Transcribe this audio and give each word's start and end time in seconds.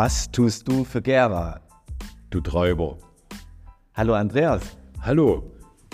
Was 0.00 0.30
tust 0.30 0.68
du 0.68 0.84
für 0.84 1.02
Gera? 1.02 1.60
Du 2.30 2.40
Treiber. 2.40 2.98
Hallo 3.94 4.14
Andreas. 4.14 4.62
Hallo. 5.02 5.42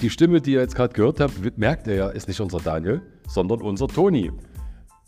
Die 0.02 0.10
Stimme, 0.10 0.42
die 0.42 0.52
ihr 0.52 0.60
jetzt 0.60 0.76
gerade 0.76 0.92
gehört 0.92 1.20
habt, 1.20 1.56
merkt 1.56 1.86
ihr 1.86 1.94
ja, 1.94 2.08
ist 2.10 2.28
nicht 2.28 2.38
unser 2.38 2.58
Daniel, 2.58 3.00
sondern 3.26 3.62
unser 3.62 3.88
Toni. 3.88 4.30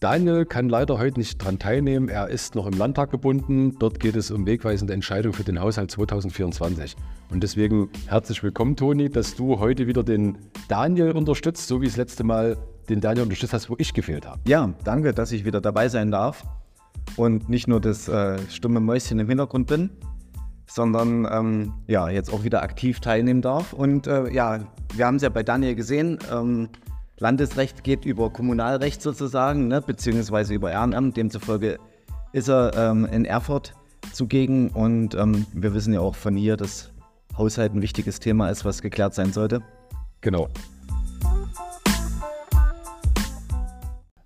Daniel 0.00 0.46
kann 0.46 0.70
leider 0.70 0.98
heute 0.98 1.18
nicht 1.18 1.42
daran 1.42 1.58
teilnehmen. 1.58 2.08
Er 2.08 2.28
ist 2.28 2.54
noch 2.54 2.66
im 2.66 2.72
Landtag 2.72 3.10
gebunden. 3.10 3.78
Dort 3.78 4.00
geht 4.00 4.16
es 4.16 4.30
um 4.30 4.46
wegweisende 4.46 4.94
Entscheidungen 4.94 5.34
für 5.34 5.44
den 5.44 5.60
Haushalt 5.60 5.90
2024. 5.90 6.96
Und 7.28 7.42
deswegen 7.42 7.90
herzlich 8.06 8.42
willkommen, 8.42 8.76
Toni, 8.76 9.10
dass 9.10 9.34
du 9.34 9.60
heute 9.60 9.86
wieder 9.86 10.04
den 10.04 10.38
Daniel 10.68 11.12
unterstützt, 11.12 11.68
so 11.68 11.82
wie 11.82 11.86
es 11.86 11.98
letzte 11.98 12.24
Mal 12.24 12.56
den 12.88 13.02
Daniel 13.02 13.24
unterstützt 13.24 13.52
hast, 13.52 13.68
wo 13.68 13.74
ich 13.76 13.92
gefehlt 13.92 14.26
habe. 14.26 14.40
Ja, 14.48 14.72
danke, 14.84 15.12
dass 15.12 15.32
ich 15.32 15.44
wieder 15.44 15.60
dabei 15.60 15.90
sein 15.90 16.10
darf 16.10 16.46
und 17.16 17.48
nicht 17.48 17.68
nur 17.68 17.80
das 17.80 18.08
äh, 18.08 18.38
stumme 18.48 18.80
Mäuschen 18.80 19.18
im 19.18 19.28
Hintergrund 19.28 19.66
bin, 19.66 19.90
sondern 20.66 21.26
ähm, 21.30 21.74
ja, 21.86 22.08
jetzt 22.08 22.32
auch 22.32 22.44
wieder 22.44 22.62
aktiv 22.62 23.00
teilnehmen 23.00 23.42
darf. 23.42 23.72
Und 23.72 24.06
äh, 24.06 24.30
ja, 24.32 24.60
wir 24.94 25.06
haben 25.06 25.16
es 25.16 25.22
ja 25.22 25.28
bei 25.28 25.42
Daniel 25.42 25.74
gesehen, 25.74 26.18
ähm, 26.32 26.68
Landesrecht 27.18 27.82
geht 27.82 28.04
über 28.04 28.30
Kommunalrecht 28.30 29.00
sozusagen, 29.00 29.68
ne, 29.68 29.80
beziehungsweise 29.80 30.54
über 30.54 30.70
Ehrenamt. 30.70 31.16
Demzufolge 31.16 31.78
ist 32.32 32.48
er 32.48 32.74
ähm, 32.76 33.06
in 33.06 33.24
Erfurt 33.24 33.72
zugegen 34.12 34.68
und 34.68 35.14
ähm, 35.14 35.46
wir 35.54 35.72
wissen 35.72 35.94
ja 35.94 36.00
auch 36.00 36.14
von 36.14 36.36
ihr, 36.36 36.56
dass 36.56 36.92
Haushalt 37.36 37.74
ein 37.74 37.82
wichtiges 37.82 38.20
Thema 38.20 38.50
ist, 38.50 38.64
was 38.64 38.82
geklärt 38.82 39.14
sein 39.14 39.32
sollte. 39.32 39.62
Genau. 40.20 40.48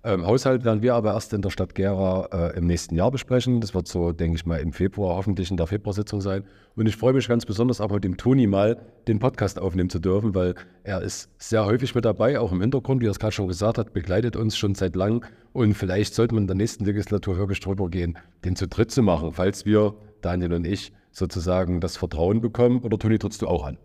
Ähm, 0.03 0.25
Haushalt 0.25 0.65
werden 0.65 0.81
wir 0.81 0.95
aber 0.95 1.13
erst 1.13 1.31
in 1.31 1.43
der 1.43 1.51
Stadt 1.51 1.75
Gera 1.75 2.27
äh, 2.31 2.57
im 2.57 2.65
nächsten 2.65 2.95
Jahr 2.95 3.11
besprechen. 3.11 3.61
Das 3.61 3.75
wird 3.75 3.87
so, 3.87 4.11
denke 4.11 4.35
ich 4.35 4.47
mal, 4.47 4.59
im 4.59 4.73
Februar, 4.73 5.15
hoffentlich 5.15 5.51
in 5.51 5.57
der 5.57 5.67
Februarsitzung 5.67 6.21
sein. 6.21 6.43
Und 6.75 6.87
ich 6.87 6.95
freue 6.95 7.13
mich 7.13 7.27
ganz 7.27 7.45
besonders 7.45 7.79
auch 7.79 7.91
mit 7.91 8.03
dem 8.03 8.17
Toni 8.17 8.47
mal 8.47 8.81
den 9.07 9.19
Podcast 9.19 9.59
aufnehmen 9.59 9.91
zu 9.91 9.99
dürfen, 9.99 10.33
weil 10.33 10.55
er 10.83 11.01
ist 11.01 11.29
sehr 11.37 11.65
häufig 11.65 11.93
mit 11.93 12.05
dabei, 12.05 12.39
auch 12.39 12.51
im 12.51 12.61
Hintergrund, 12.61 13.01
wie 13.01 13.07
er 13.07 13.11
es 13.11 13.19
gerade 13.19 13.33
schon 13.33 13.47
gesagt 13.47 13.77
hat, 13.77 13.93
begleitet 13.93 14.35
uns 14.35 14.57
schon 14.57 14.73
seit 14.73 14.95
langem. 14.95 15.21
Und 15.53 15.75
vielleicht 15.75 16.15
sollte 16.15 16.33
man 16.33 16.45
in 16.45 16.47
der 16.47 16.55
nächsten 16.55 16.83
Legislatur 16.83 17.37
wirklich 17.37 17.59
drüber 17.59 17.87
gehen, 17.87 18.17
den 18.43 18.55
zu 18.55 18.67
dritt 18.67 18.89
zu 18.89 19.03
machen, 19.03 19.33
falls 19.33 19.65
wir, 19.65 19.93
Daniel 20.21 20.53
und 20.53 20.65
ich, 20.65 20.93
sozusagen 21.11 21.79
das 21.79 21.97
Vertrauen 21.97 22.41
bekommen. 22.41 22.79
Oder 22.81 22.97
Toni, 22.97 23.19
trittst 23.19 23.43
du 23.43 23.47
auch 23.47 23.65
an? 23.65 23.77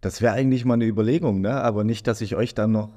Das 0.00 0.20
wäre 0.22 0.34
eigentlich 0.34 0.64
mal 0.64 0.74
eine 0.74 0.86
Überlegung, 0.86 1.40
ne? 1.40 1.52
aber 1.62 1.84
nicht, 1.84 2.08
dass 2.08 2.20
ich 2.20 2.34
euch 2.34 2.54
dann 2.54 2.72
noch 2.72 2.90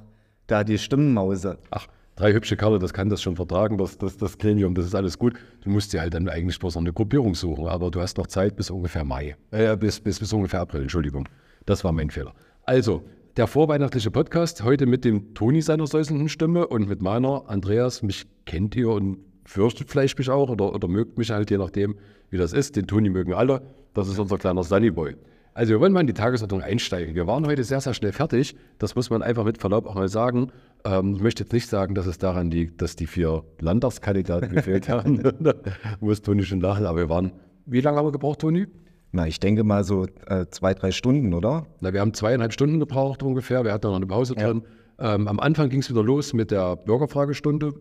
da 0.48 0.64
die 0.64 0.78
Stimmen 0.78 1.14
mause. 1.14 1.58
Ach, 1.70 1.86
drei 2.20 2.34
hübsche 2.34 2.56
Kerle, 2.56 2.78
das 2.78 2.92
kann 2.92 3.08
das 3.08 3.22
schon 3.22 3.36
vertragen, 3.36 3.78
das, 3.78 3.96
das, 3.96 4.18
das 4.18 4.36
Gremium, 4.36 4.74
das 4.74 4.84
ist 4.84 4.94
alles 4.94 5.18
gut. 5.18 5.34
Du 5.62 5.70
musst 5.70 5.92
dir 5.92 6.02
halt 6.02 6.12
dann 6.12 6.28
eigentlich 6.28 6.58
bloß 6.58 6.74
noch 6.74 6.82
eine 6.82 6.92
Gruppierung 6.92 7.34
suchen, 7.34 7.66
aber 7.66 7.90
du 7.90 8.00
hast 8.00 8.18
noch 8.18 8.26
Zeit 8.26 8.56
bis 8.56 8.70
ungefähr 8.70 9.04
Mai, 9.04 9.36
äh, 9.50 9.74
bis, 9.76 10.00
bis, 10.00 10.20
bis 10.20 10.32
ungefähr 10.32 10.60
April, 10.60 10.82
Entschuldigung. 10.82 11.28
Das 11.64 11.82
war 11.82 11.92
mein 11.92 12.10
Fehler. 12.10 12.34
Also, 12.64 13.04
der 13.38 13.46
vorweihnachtliche 13.46 14.10
Podcast, 14.10 14.62
heute 14.62 14.84
mit 14.84 15.06
dem 15.06 15.32
Toni 15.32 15.62
seiner 15.62 15.86
säuselnden 15.86 16.28
Stimme 16.28 16.66
und 16.66 16.88
mit 16.88 17.00
meiner, 17.00 17.44
Andreas, 17.48 18.02
mich 18.02 18.26
kennt 18.44 18.76
ihr 18.76 18.90
und 18.90 19.18
fürchtet 19.46 19.88
vielleicht 19.88 20.18
mich 20.18 20.28
auch 20.28 20.50
oder, 20.50 20.74
oder 20.74 20.88
mögt 20.88 21.16
mich 21.16 21.30
halt, 21.30 21.50
je 21.50 21.56
nachdem, 21.56 21.96
wie 22.28 22.36
das 22.36 22.52
ist. 22.52 22.76
Den 22.76 22.86
Toni 22.86 23.08
mögen 23.08 23.32
alle, 23.32 23.62
das 23.94 24.08
ist 24.08 24.18
unser 24.18 24.36
kleiner 24.36 24.62
Sunnyboy. 24.62 25.16
Also 25.52 25.72
wir 25.72 25.80
wollen 25.80 25.92
mal 25.92 26.00
in 26.00 26.06
die 26.06 26.14
Tagesordnung 26.14 26.62
einsteigen. 26.62 27.14
Wir 27.14 27.26
waren 27.26 27.46
heute 27.46 27.64
sehr, 27.64 27.80
sehr 27.80 27.92
schnell 27.92 28.12
fertig. 28.12 28.54
Das 28.78 28.94
muss 28.94 29.10
man 29.10 29.22
einfach 29.22 29.44
mit 29.44 29.58
Verlaub 29.58 29.86
auch 29.86 29.94
mal 29.94 30.08
sagen. 30.08 30.52
Ähm, 30.84 31.16
ich 31.16 31.22
möchte 31.22 31.42
jetzt 31.42 31.52
nicht 31.52 31.68
sagen, 31.68 31.94
dass 31.94 32.06
es 32.06 32.18
daran 32.18 32.50
liegt, 32.50 32.82
dass 32.82 32.96
die 32.96 33.06
vier 33.06 33.44
Landtagskandidaten 33.60 34.52
gefehlt 34.52 34.88
haben. 34.88 35.22
da 35.40 35.54
muss 36.00 36.22
Toni 36.22 36.42
schon 36.44 36.60
lachen, 36.60 36.86
aber 36.86 36.98
wir 36.98 37.08
waren. 37.08 37.32
Wie 37.66 37.80
lange 37.80 37.98
haben 37.98 38.06
wir 38.06 38.12
gebraucht, 38.12 38.40
Toni? 38.40 38.66
Na, 39.12 39.26
ich 39.26 39.40
denke 39.40 39.64
mal 39.64 39.84
so 39.84 40.06
äh, 40.26 40.46
zwei, 40.50 40.74
drei 40.74 40.92
Stunden, 40.92 41.34
oder? 41.34 41.66
Na, 41.80 41.92
wir 41.92 42.00
haben 42.00 42.14
zweieinhalb 42.14 42.52
Stunden 42.52 42.78
gebraucht 42.78 43.22
ungefähr. 43.22 43.64
Wir 43.64 43.72
hatten 43.72 43.88
noch 43.88 43.96
eine 43.96 44.06
Pause 44.06 44.34
ja. 44.36 44.46
drin. 44.46 44.62
Ähm, 44.98 45.26
am 45.28 45.40
Anfang 45.40 45.68
ging 45.68 45.80
es 45.80 45.90
wieder 45.90 46.02
los 46.02 46.32
mit 46.32 46.50
der 46.50 46.76
Bürgerfragestunde. 46.76 47.74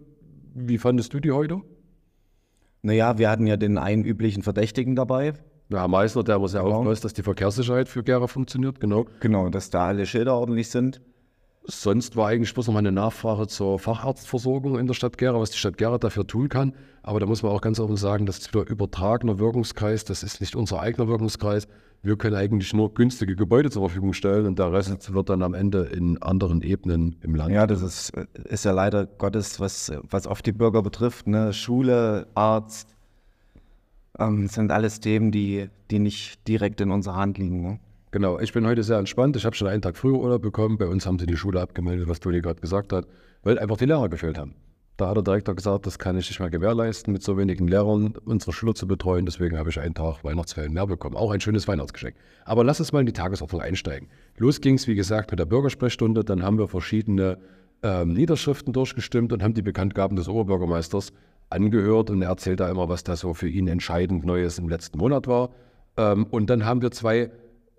Wie 0.56 0.78
fandest 0.78 1.14
du 1.14 1.20
die 1.20 1.32
heute? 1.32 1.62
Naja, 2.82 3.18
wir 3.18 3.30
hatten 3.30 3.46
ja 3.46 3.58
den 3.58 3.78
einen 3.78 4.06
üblichen 4.06 4.42
Verdächtigen 4.42 4.96
dabei. 4.96 5.34
Ja, 5.70 5.82
Herr 5.82 5.88
Meißner, 5.88 6.24
der 6.24 6.40
muss 6.40 6.54
ja 6.54 6.64
genau. 6.64 6.78
aufpassen, 6.78 7.04
dass 7.04 7.14
die 7.14 7.22
Verkehrssicherheit 7.22 7.90
für 7.90 8.04
Gera 8.04 8.26
funktioniert, 8.26 8.80
genau. 8.80 9.06
Genau, 9.20 9.50
dass 9.50 9.70
da 9.70 9.88
alle 9.88 10.06
Schilder 10.06 10.36
ordentlich 10.36 10.70
sind. 10.70 11.02
Sonst 11.70 12.16
war 12.16 12.28
eigentlich 12.30 12.54
bloß 12.54 12.68
noch 12.68 12.74
mal 12.74 12.80
eine 12.80 12.92
Nachfrage 12.92 13.48
zur 13.48 13.78
Facharztversorgung 13.78 14.80
in 14.80 14.88
der 14.88 14.96
Stadt 14.96 15.18
Gera, 15.20 15.40
was 15.40 15.52
die 15.52 15.58
Stadt 15.58 15.78
Gera 15.78 16.00
dafür 16.00 16.26
tun 16.26 16.50
kann. 16.50 16.74
Aber 17.04 17.20
da 17.20 17.28
muss 17.28 17.44
man 17.44 17.52
auch 17.52 17.62
ganz 17.62 17.80
offen 17.80 17.96
sagen, 17.96 18.26
das 18.26 18.40
ist 18.40 18.54
wieder 18.54 18.68
übertragener 18.68 19.38
Wirkungskreis, 19.38 20.04
das 20.04 20.24
ist 20.24 20.42
nicht 20.42 20.56
unser 20.56 20.80
eigener 20.80 21.08
Wirkungskreis. 21.08 21.68
Wir 22.02 22.18
können 22.18 22.36
eigentlich 22.36 22.74
nur 22.74 22.94
günstige 22.94 23.36
Gebäude 23.36 23.70
zur 23.70 23.84
Verfügung 23.84 24.14
stellen 24.14 24.48
und 24.48 24.58
der 24.58 24.72
Rest 24.72 25.14
wird 25.14 25.30
dann 25.30 25.44
am 25.44 25.54
Ende 25.54 25.84
in 25.84 26.20
anderen 26.22 26.62
Ebenen 26.62 27.18
im 27.22 27.36
Land. 27.36 27.52
Ja, 27.52 27.68
das 27.68 27.82
ist, 27.82 28.14
ist 28.46 28.66
ja 28.66 28.72
leider 28.72 29.06
Gottes, 29.06 29.60
was, 29.60 29.92
was 30.10 30.26
oft 30.26 30.46
die 30.46 30.54
Bürger 30.54 30.82
betrifft. 30.82 31.28
Ne? 31.28 31.54
Schule, 31.54 32.28
Arzt, 32.34 32.96
ähm, 34.18 34.48
sind 34.48 34.72
alles 34.72 35.02
Themen, 35.02 35.32
die, 35.32 35.70
die 35.92 36.00
nicht 36.00 36.48
direkt 36.48 36.82
in 36.82 36.90
unserer 36.92 37.18
Hand 37.18 37.38
liegen. 37.38 37.62
Ne? 37.62 37.80
Genau, 38.12 38.40
ich 38.40 38.54
bin 38.54 38.66
heute 38.66 38.82
sehr 38.82 38.98
entspannt. 38.98 39.36
Ich 39.36 39.46
habe 39.46 39.56
schon 39.56 39.68
einen 39.68 39.84
Tag 39.84 39.96
früher 39.96 40.18
Urlaub 40.18 40.42
bekommen. 40.42 40.80
Bei 40.80 40.88
uns 40.88 41.06
haben 41.06 41.20
sie 41.20 41.28
die 41.28 41.38
Schule 41.38 41.62
abgemeldet, 41.62 42.10
was 42.10 42.20
Toni 42.20 42.42
gerade 42.42 42.60
gesagt 42.60 42.92
hat, 42.92 43.06
weil 43.44 43.60
einfach 43.60 43.78
die 43.78 43.86
Lehrer 43.86 44.10
gefehlt 44.10 44.40
haben. 44.40 44.56
Da 44.98 45.10
hat 45.10 45.16
der 45.16 45.24
Direktor 45.24 45.56
gesagt, 45.56 45.86
das 45.86 46.00
kann 46.00 46.18
ich 46.18 46.28
nicht 46.28 46.40
mehr 46.40 46.50
gewährleisten, 46.50 47.14
mit 47.14 47.22
so 47.22 47.38
wenigen 47.38 47.68
Lehrern 47.68 48.16
unsere 48.26 48.52
Schüler 48.52 48.74
zu 48.74 48.88
betreuen. 48.88 49.28
Deswegen 49.28 49.60
habe 49.60 49.70
ich 49.70 49.80
einen 49.80 49.94
Tag 49.94 50.24
Weihnachtsferien 50.24 50.74
mehr 50.74 50.88
bekommen. 50.88 51.16
Auch 51.16 51.30
ein 51.30 51.40
schönes 51.40 51.68
Weihnachtsgeschenk. 51.68 52.16
Aber 52.46 52.64
lass 52.64 52.80
uns 52.80 52.92
mal 52.92 53.02
in 53.02 53.06
die 53.06 53.14
Tagesordnung 53.14 53.62
einsteigen. 53.62 54.10
Los 54.38 54.60
ging 54.60 54.74
es, 54.74 54.88
wie 54.88 54.96
gesagt, 54.96 55.30
mit 55.30 55.40
der 55.40 55.46
Bürgersprechstunde. 55.46 56.24
Dann 56.24 56.42
haben 56.42 56.58
wir 56.58 56.68
verschiedene 56.68 57.38
ähm, 57.84 58.14
Niederschriften 58.14 58.74
durchgestimmt 58.74 59.32
und 59.34 59.44
haben 59.44 59.54
die 59.54 59.62
Bekanntgaben 59.62 60.18
des 60.18 60.28
Oberbürgermeisters 60.28 61.14
angehört 61.52 62.10
und 62.10 62.24
er 62.24 62.30
erzählt 62.30 62.60
da 62.60 62.70
immer, 62.72 62.90
was 62.90 63.04
da 63.04 63.16
so 63.16 63.36
für 63.36 63.48
ihn 63.48 63.68
entscheidend 63.68 64.26
Neues 64.26 64.58
im 64.58 64.68
letzten 64.68 64.98
Monat 64.98 65.28
war. 65.28 65.52
Ähm, 65.96 66.26
und 66.32 66.50
dann 66.50 66.66
haben 66.66 66.82
wir 66.82 66.90
zwei 66.90 67.30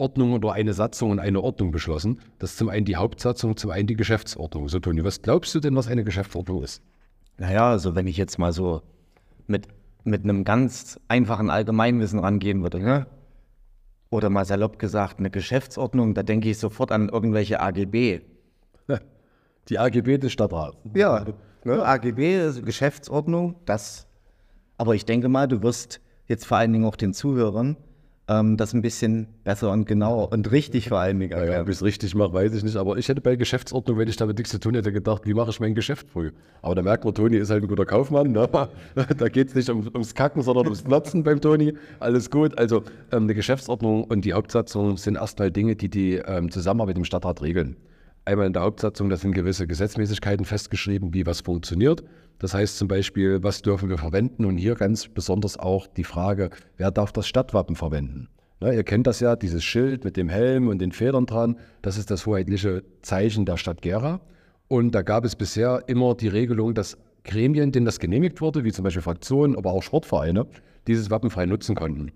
Ordnungen 0.00 0.34
oder 0.34 0.53
eine 0.53 0.72
Satzung 0.72 1.11
und 1.11 1.19
eine 1.19 1.41
Ordnung 1.41 1.71
beschlossen. 1.71 2.21
Das 2.38 2.53
ist 2.53 2.59
zum 2.59 2.69
einen 2.69 2.84
die 2.84 2.97
Hauptsatzung, 2.97 3.56
zum 3.56 3.71
einen 3.71 3.87
die 3.87 3.97
Geschäftsordnung. 3.97 4.69
So, 4.69 4.81
Toni, 4.81 5.05
was 5.05 5.22
glaubst 5.22 5.55
du 5.55 5.61
denn, 5.61 5.77
was 5.77 5.88
eine 5.88 6.05
Geschäftsordnung 6.05 6.62
ist? 6.62 6.83
Naja, 7.38 7.71
also 7.71 7.94
wenn 7.94 8.06
ich 8.06 8.16
jetzt 8.16 8.39
mal 8.39 8.53
so 8.53 8.83
mit, 9.47 9.69
mit 10.05 10.25
einem 10.25 10.44
ganz 10.44 10.99
einfachen 11.09 11.50
Allgemeinwissen 11.50 12.19
rangehen 12.19 12.62
würde, 12.62 12.81
ne? 12.81 13.06
oder 14.10 14.28
mal 14.28 14.44
salopp 14.44 14.78
gesagt, 14.78 15.21
eine 15.21 15.31
Geschäftsordnung, 15.31 16.15
da 16.15 16.22
denke 16.22 16.49
ich 16.50 16.59
sofort 16.59 16.91
an 16.91 17.09
irgendwelche 17.09 17.60
AGB. 17.60 18.21
Die 19.69 19.78
AGB 19.78 20.19
des 20.19 20.33
Stadtrats. 20.33 20.77
Ja, 20.94 21.25
Ne? 21.65 21.84
AGB, 21.84 22.62
Geschäftsordnung, 22.62 23.56
das. 23.66 24.06
Aber 24.78 24.94
ich 24.94 25.05
denke 25.05 25.28
mal, 25.28 25.47
du 25.47 25.62
wirst 25.62 26.00
jetzt 26.27 26.47
vor 26.47 26.56
allen 26.56 26.72
Dingen 26.72 26.87
auch 26.87 26.97
den 26.97 27.12
Zuhörern 27.12 27.77
ähm, 28.30 28.56
das 28.56 28.72
ein 28.72 28.80
bisschen 28.80 29.26
besser 29.42 29.72
und 29.72 29.86
genauer 29.86 30.30
und 30.32 30.52
richtig 30.52 30.88
vor 30.88 30.98
allen 30.98 31.18
Dingen 31.18 31.32
erklären. 31.32 31.54
Ja, 31.54 31.62
ob 31.62 31.68
ich 31.68 31.76
es 31.76 31.82
richtig 31.82 32.14
mache, 32.14 32.32
weiß 32.32 32.54
ich 32.54 32.62
nicht. 32.62 32.76
Aber 32.76 32.96
ich 32.96 33.08
hätte 33.08 33.20
bei 33.20 33.34
Geschäftsordnung, 33.34 33.98
wenn 33.98 34.08
ich 34.08 34.16
damit 34.16 34.38
nichts 34.38 34.52
zu 34.52 34.60
tun 34.60 34.74
hätte, 34.74 34.92
gedacht, 34.92 35.22
wie 35.26 35.34
mache 35.34 35.50
ich 35.50 35.58
mein 35.58 35.74
Geschäft 35.74 36.08
früh? 36.08 36.30
Aber 36.62 36.76
da 36.76 36.82
merkt 36.82 37.04
man, 37.04 37.12
Toni 37.12 37.36
ist 37.36 37.50
halt 37.50 37.64
ein 37.64 37.68
guter 37.68 37.84
Kaufmann. 37.84 38.30
Ne? 38.30 38.48
Da 39.18 39.28
geht 39.28 39.48
es 39.48 39.54
nicht 39.54 39.68
um, 39.68 39.86
ums 39.92 40.14
Kacken, 40.14 40.42
sondern 40.42 40.66
ums 40.66 40.86
Nutzen 40.86 41.24
beim 41.24 41.41
Toni. 41.41 41.74
Alles 41.98 42.30
gut. 42.30 42.56
Also 42.56 42.84
ähm, 43.10 43.24
eine 43.24 43.34
Geschäftsordnung 43.34 44.04
und 44.04 44.24
die 44.24 44.32
Hauptsatzung 44.32 44.97
sind 44.97 45.16
erstmal 45.16 45.50
Dinge, 45.50 45.74
die 45.74 45.88
die 45.88 46.14
ähm, 46.14 46.50
Zusammenarbeit 46.50 46.97
im 46.97 47.04
Stadtrat 47.04 47.42
regeln. 47.42 47.76
Einmal 48.30 48.46
in 48.46 48.52
der 48.52 48.62
Hauptsatzung, 48.62 49.10
da 49.10 49.16
sind 49.16 49.32
gewisse 49.32 49.66
Gesetzmäßigkeiten 49.66 50.44
festgeschrieben, 50.44 51.12
wie 51.12 51.27
was 51.27 51.41
funktioniert. 51.41 52.04
Das 52.38 52.54
heißt 52.54 52.78
zum 52.78 52.86
Beispiel, 52.86 53.42
was 53.42 53.60
dürfen 53.60 53.88
wir 53.88 53.98
verwenden? 53.98 54.44
Und 54.44 54.56
hier 54.56 54.77
ganz 54.77 55.09
besonders 55.09 55.59
auch 55.59 55.88
die 55.88 56.04
Frage, 56.04 56.50
wer 56.77 56.92
darf 56.92 57.10
das 57.10 57.27
Stadtwappen 57.27 57.74
verwenden? 57.74 58.28
Na, 58.60 58.72
ihr 58.72 58.84
kennt 58.84 59.09
das 59.09 59.18
ja, 59.18 59.34
dieses 59.34 59.65
Schild 59.65 60.04
mit 60.04 60.16
dem 60.16 60.28
Helm 60.28 60.68
und 60.68 60.78
den 60.78 60.92
Federn 60.92 61.27
dran, 61.27 61.56
das 61.82 61.98
ist 61.98 62.12
das 62.12 62.24
hoheitliche 62.24 62.84
Zeichen 63.03 63.47
der 63.47 63.56
Stadt 63.56 63.82
Gera. 63.82 64.21
Und 64.68 64.94
da 64.94 65.03
gab 65.03 65.24
es 65.24 65.34
bisher 65.34 65.83
immer 65.88 66.15
die 66.15 66.28
Regelung, 66.28 66.72
dass 66.72 66.98
Gremien, 67.24 67.72
denen 67.72 67.84
das 67.84 67.98
genehmigt 67.98 68.41
wurde, 68.41 68.62
wie 68.62 68.71
zum 68.71 68.84
Beispiel 68.84 69.03
Fraktionen, 69.03 69.56
aber 69.56 69.72
auch 69.72 69.83
Sportvereine, 69.83 70.47
dieses 70.86 71.10
Wappen 71.10 71.30
frei 71.30 71.47
nutzen 71.47 71.74
konnten. 71.74 72.12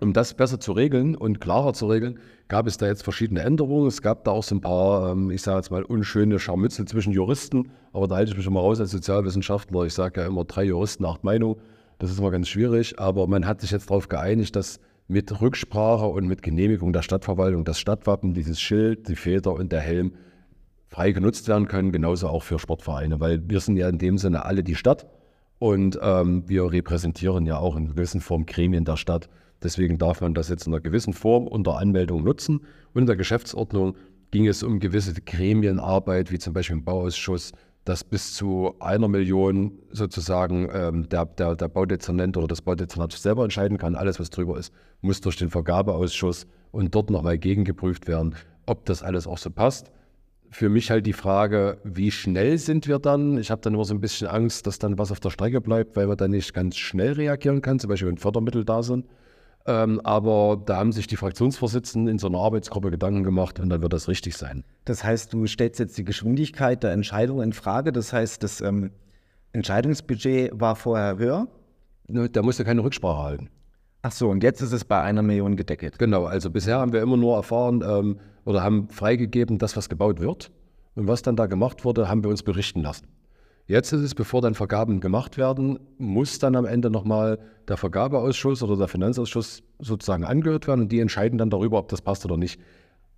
Um 0.00 0.14
das 0.14 0.32
besser 0.32 0.58
zu 0.58 0.72
regeln 0.72 1.14
und 1.14 1.40
klarer 1.40 1.74
zu 1.74 1.86
regeln, 1.86 2.18
gab 2.48 2.66
es 2.66 2.78
da 2.78 2.86
jetzt 2.86 3.02
verschiedene 3.02 3.42
Änderungen. 3.42 3.86
Es 3.86 4.00
gab 4.00 4.24
da 4.24 4.30
auch 4.30 4.42
so 4.42 4.54
ein 4.54 4.62
paar, 4.62 5.12
ähm, 5.12 5.30
ich 5.30 5.42
sage 5.42 5.58
jetzt 5.58 5.70
mal, 5.70 5.82
unschöne 5.82 6.38
Scharmützel 6.38 6.86
zwischen 6.86 7.12
Juristen. 7.12 7.70
Aber 7.92 8.08
da 8.08 8.16
halte 8.16 8.30
ich 8.30 8.36
mich 8.36 8.46
immer 8.46 8.60
raus 8.60 8.80
als 8.80 8.92
Sozialwissenschaftler. 8.92 9.84
Ich 9.84 9.92
sage 9.92 10.22
ja 10.22 10.26
immer 10.26 10.44
drei 10.44 10.64
Juristen, 10.64 11.04
acht 11.04 11.22
Meinungen. 11.22 11.56
Das 11.98 12.10
ist 12.10 12.18
immer 12.18 12.30
ganz 12.30 12.48
schwierig. 12.48 12.98
Aber 12.98 13.26
man 13.26 13.46
hat 13.46 13.60
sich 13.60 13.72
jetzt 13.72 13.90
darauf 13.90 14.08
geeinigt, 14.08 14.56
dass 14.56 14.80
mit 15.06 15.40
Rücksprache 15.42 16.06
und 16.06 16.26
mit 16.26 16.40
Genehmigung 16.40 16.92
der 16.94 17.02
Stadtverwaltung 17.02 17.64
das 17.64 17.78
Stadtwappen, 17.78 18.32
dieses 18.32 18.58
Schild, 18.60 19.08
die 19.08 19.16
Feder 19.16 19.52
und 19.52 19.70
der 19.70 19.80
Helm 19.80 20.14
frei 20.88 21.12
genutzt 21.12 21.46
werden 21.46 21.68
können. 21.68 21.92
Genauso 21.92 22.28
auch 22.28 22.42
für 22.42 22.58
Sportvereine. 22.58 23.20
Weil 23.20 23.42
wir 23.50 23.60
sind 23.60 23.76
ja 23.76 23.88
in 23.88 23.98
dem 23.98 24.16
Sinne 24.16 24.46
alle 24.46 24.64
die 24.64 24.76
Stadt 24.76 25.06
Und 25.58 25.98
ähm, 26.02 26.44
wir 26.48 26.72
repräsentieren 26.72 27.44
ja 27.44 27.58
auch 27.58 27.76
in 27.76 27.88
gewissen 27.88 28.22
Form 28.22 28.46
Gremien 28.46 28.86
der 28.86 28.96
Stadt. 28.96 29.28
Deswegen 29.62 29.98
darf 29.98 30.20
man 30.20 30.34
das 30.34 30.48
jetzt 30.48 30.66
in 30.66 30.72
einer 30.72 30.80
gewissen 30.80 31.12
Form 31.12 31.46
unter 31.46 31.76
Anmeldung 31.76 32.24
nutzen. 32.24 32.60
Und 32.94 33.02
in 33.02 33.06
der 33.06 33.16
Geschäftsordnung 33.16 33.96
ging 34.30 34.46
es 34.46 34.62
um 34.62 34.80
gewisse 34.80 35.14
Gremienarbeit, 35.14 36.30
wie 36.30 36.38
zum 36.38 36.52
Beispiel 36.52 36.76
im 36.76 36.84
Bauausschuss, 36.84 37.52
dass 37.84 38.04
bis 38.04 38.34
zu 38.34 38.74
einer 38.78 39.08
Million 39.08 39.72
sozusagen 39.90 40.68
ähm, 40.72 41.08
der, 41.08 41.24
der, 41.26 41.56
der 41.56 41.68
Baudezernent 41.68 42.36
oder 42.36 42.46
das 42.46 42.62
Baudezernat 42.62 43.12
selber 43.12 43.44
entscheiden 43.44 43.78
kann. 43.78 43.96
Alles, 43.96 44.20
was 44.20 44.30
drüber 44.30 44.58
ist, 44.58 44.72
muss 45.00 45.20
durch 45.20 45.36
den 45.36 45.50
Vergabeausschuss 45.50 46.46
und 46.72 46.94
dort 46.94 47.10
nochmal 47.10 47.38
gegengeprüft 47.38 48.06
werden, 48.06 48.34
ob 48.66 48.84
das 48.84 49.02
alles 49.02 49.26
auch 49.26 49.38
so 49.38 49.50
passt. 49.50 49.90
Für 50.50 50.68
mich 50.68 50.90
halt 50.90 51.06
die 51.06 51.12
Frage, 51.12 51.78
wie 51.84 52.10
schnell 52.10 52.58
sind 52.58 52.86
wir 52.86 52.98
dann? 52.98 53.38
Ich 53.38 53.50
habe 53.50 53.60
dann 53.62 53.74
immer 53.74 53.84
so 53.84 53.94
ein 53.94 54.00
bisschen 54.00 54.26
Angst, 54.26 54.66
dass 54.66 54.78
dann 54.78 54.98
was 54.98 55.12
auf 55.12 55.20
der 55.20 55.30
Strecke 55.30 55.60
bleibt, 55.60 55.96
weil 55.96 56.06
man 56.06 56.16
dann 56.16 56.32
nicht 56.32 56.52
ganz 56.52 56.76
schnell 56.76 57.12
reagieren 57.12 57.62
kann, 57.62 57.78
zum 57.78 57.88
Beispiel 57.88 58.08
wenn 58.08 58.18
Fördermittel 58.18 58.64
da 58.64 58.82
sind. 58.82 59.06
Ähm, 59.66 60.00
aber 60.04 60.60
da 60.64 60.76
haben 60.76 60.92
sich 60.92 61.06
die 61.06 61.16
Fraktionsvorsitzenden 61.16 62.10
in 62.12 62.18
so 62.18 62.28
einer 62.28 62.38
Arbeitsgruppe 62.38 62.90
Gedanken 62.90 63.24
gemacht 63.24 63.60
und 63.60 63.68
dann 63.68 63.82
wird 63.82 63.92
das 63.92 64.08
richtig 64.08 64.36
sein. 64.36 64.64
Das 64.86 65.04
heißt, 65.04 65.32
du 65.32 65.46
stellst 65.46 65.78
jetzt 65.78 65.98
die 65.98 66.04
Geschwindigkeit 66.04 66.82
der 66.82 66.92
Entscheidung 66.92 67.42
in 67.42 67.52
Frage. 67.52 67.92
Das 67.92 68.12
heißt, 68.12 68.42
das 68.42 68.60
ähm, 68.60 68.90
Entscheidungsbudget 69.52 70.58
war 70.58 70.76
vorher 70.76 71.18
höher. 71.18 71.48
Da 72.08 72.42
musste 72.42 72.64
keine 72.64 72.82
Rücksprache 72.82 73.22
halten. 73.22 73.50
Ach 74.02 74.12
so, 74.12 74.30
und 74.30 74.42
jetzt 74.42 74.62
ist 74.62 74.72
es 74.72 74.84
bei 74.84 75.00
einer 75.02 75.22
Million 75.22 75.56
gedeckelt. 75.56 75.98
Genau, 75.98 76.24
also 76.24 76.50
bisher 76.50 76.78
haben 76.78 76.92
wir 76.92 77.02
immer 77.02 77.18
nur 77.18 77.36
erfahren 77.36 77.84
ähm, 77.86 78.18
oder 78.46 78.62
haben 78.62 78.88
freigegeben, 78.88 79.58
das, 79.58 79.76
was 79.76 79.88
gebaut 79.90 80.20
wird. 80.20 80.50
Und 80.94 81.06
was 81.06 81.22
dann 81.22 81.36
da 81.36 81.46
gemacht 81.46 81.84
wurde, 81.84 82.08
haben 82.08 82.24
wir 82.24 82.30
uns 82.30 82.42
berichten 82.42 82.82
lassen. 82.82 83.06
Jetzt 83.70 83.92
ist 83.92 84.00
es, 84.00 84.16
bevor 84.16 84.42
dann 84.42 84.54
Vergaben 84.54 84.98
gemacht 84.98 85.38
werden, 85.38 85.78
muss 85.96 86.40
dann 86.40 86.56
am 86.56 86.64
Ende 86.64 86.90
nochmal 86.90 87.38
der 87.68 87.76
Vergabeausschuss 87.76 88.64
oder 88.64 88.76
der 88.76 88.88
Finanzausschuss 88.88 89.62
sozusagen 89.78 90.24
angehört 90.24 90.66
werden 90.66 90.80
und 90.80 90.88
die 90.90 90.98
entscheiden 90.98 91.38
dann 91.38 91.50
darüber, 91.50 91.78
ob 91.78 91.86
das 91.86 92.02
passt 92.02 92.24
oder 92.24 92.36
nicht. 92.36 92.60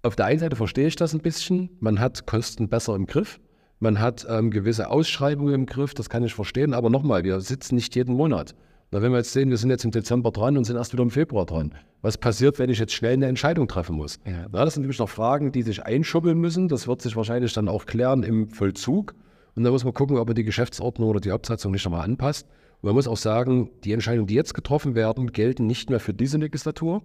Auf 0.03 0.15
der 0.15 0.27
einen 0.27 0.41
Seite 0.41 0.55
verstehe 0.55 0.87
ich 0.89 0.97
das 0.97 1.15
ein 1.15 1.21
bisschen. 1.21 1.71
Man 1.81 2.01
hat 2.01 2.27
Kosten 2.27 2.69
besser 2.69 2.95
im 2.95 3.07
Griff. 3.07 3.41
Man 3.79 3.99
hat 3.99 4.27
ähm, 4.29 4.51
gewisse 4.51 4.91
Ausschreibungen 4.91 5.55
im 5.55 5.65
Griff, 5.65 5.95
das 5.95 6.11
kann 6.11 6.23
ich 6.23 6.35
verstehen. 6.35 6.75
Aber 6.75 6.91
nochmal, 6.91 7.25
wir 7.25 7.41
sitzen 7.41 7.77
nicht 7.77 7.97
jeden 7.97 8.15
Monat. 8.15 8.55
Na, 8.91 9.01
wenn 9.01 9.11
wir 9.11 9.17
jetzt 9.17 9.33
sehen, 9.33 9.49
wir 9.49 9.57
sind 9.57 9.71
jetzt 9.71 9.87
im 9.87 9.91
Dezember 9.91 10.33
dran 10.33 10.59
und 10.59 10.65
sind 10.65 10.77
erst 10.77 10.93
wieder 10.93 11.03
im 11.03 11.11
Februar 11.11 11.47
dran. 11.47 11.75
Was 12.03 12.19
passiert, 12.19 12.59
wenn 12.59 12.69
ich 12.69 12.79
jetzt 12.79 12.93
schnell 12.93 13.15
eine 13.15 13.25
Entscheidung 13.25 13.69
treffen 13.69 13.97
muss? 13.97 14.19
Ja. 14.27 14.49
Na, 14.53 14.67
das 14.67 14.75
sind 14.75 14.83
nämlich 14.83 14.99
noch 14.99 15.09
Fragen, 15.09 15.51
die 15.51 15.63
sich 15.63 15.83
einschubbeln 15.83 16.39
müssen. 16.39 16.69
Das 16.69 16.87
wird 16.87 17.01
sich 17.01 17.17
wahrscheinlich 17.17 17.55
dann 17.55 17.69
auch 17.69 17.87
klären 17.87 18.23
im 18.23 18.51
Vollzug. 18.51 19.15
Und 19.55 19.65
da 19.65 19.71
muss 19.71 19.85
man 19.85 19.95
gucken, 19.95 20.17
ob 20.17 20.29
man 20.29 20.35
die 20.35 20.45
Geschäftsordnung 20.45 21.09
oder 21.09 21.21
die 21.21 21.31
Hauptsatzung 21.31 21.73
nicht 21.73 21.85
nochmal 21.85 22.03
anpasst. 22.03 22.47
Und 22.81 22.89
man 22.89 22.95
muss 22.95 23.07
auch 23.07 23.17
sagen, 23.17 23.71
die 23.85 23.93
Entscheidungen, 23.93 24.27
die 24.27 24.35
jetzt 24.35 24.55
getroffen 24.55 24.95
werden, 24.95 25.33
gelten 25.33 25.67
nicht 25.67 25.91
mehr 25.91 26.01
für 26.01 26.15
diese 26.15 26.39
Legislatur, 26.39 27.03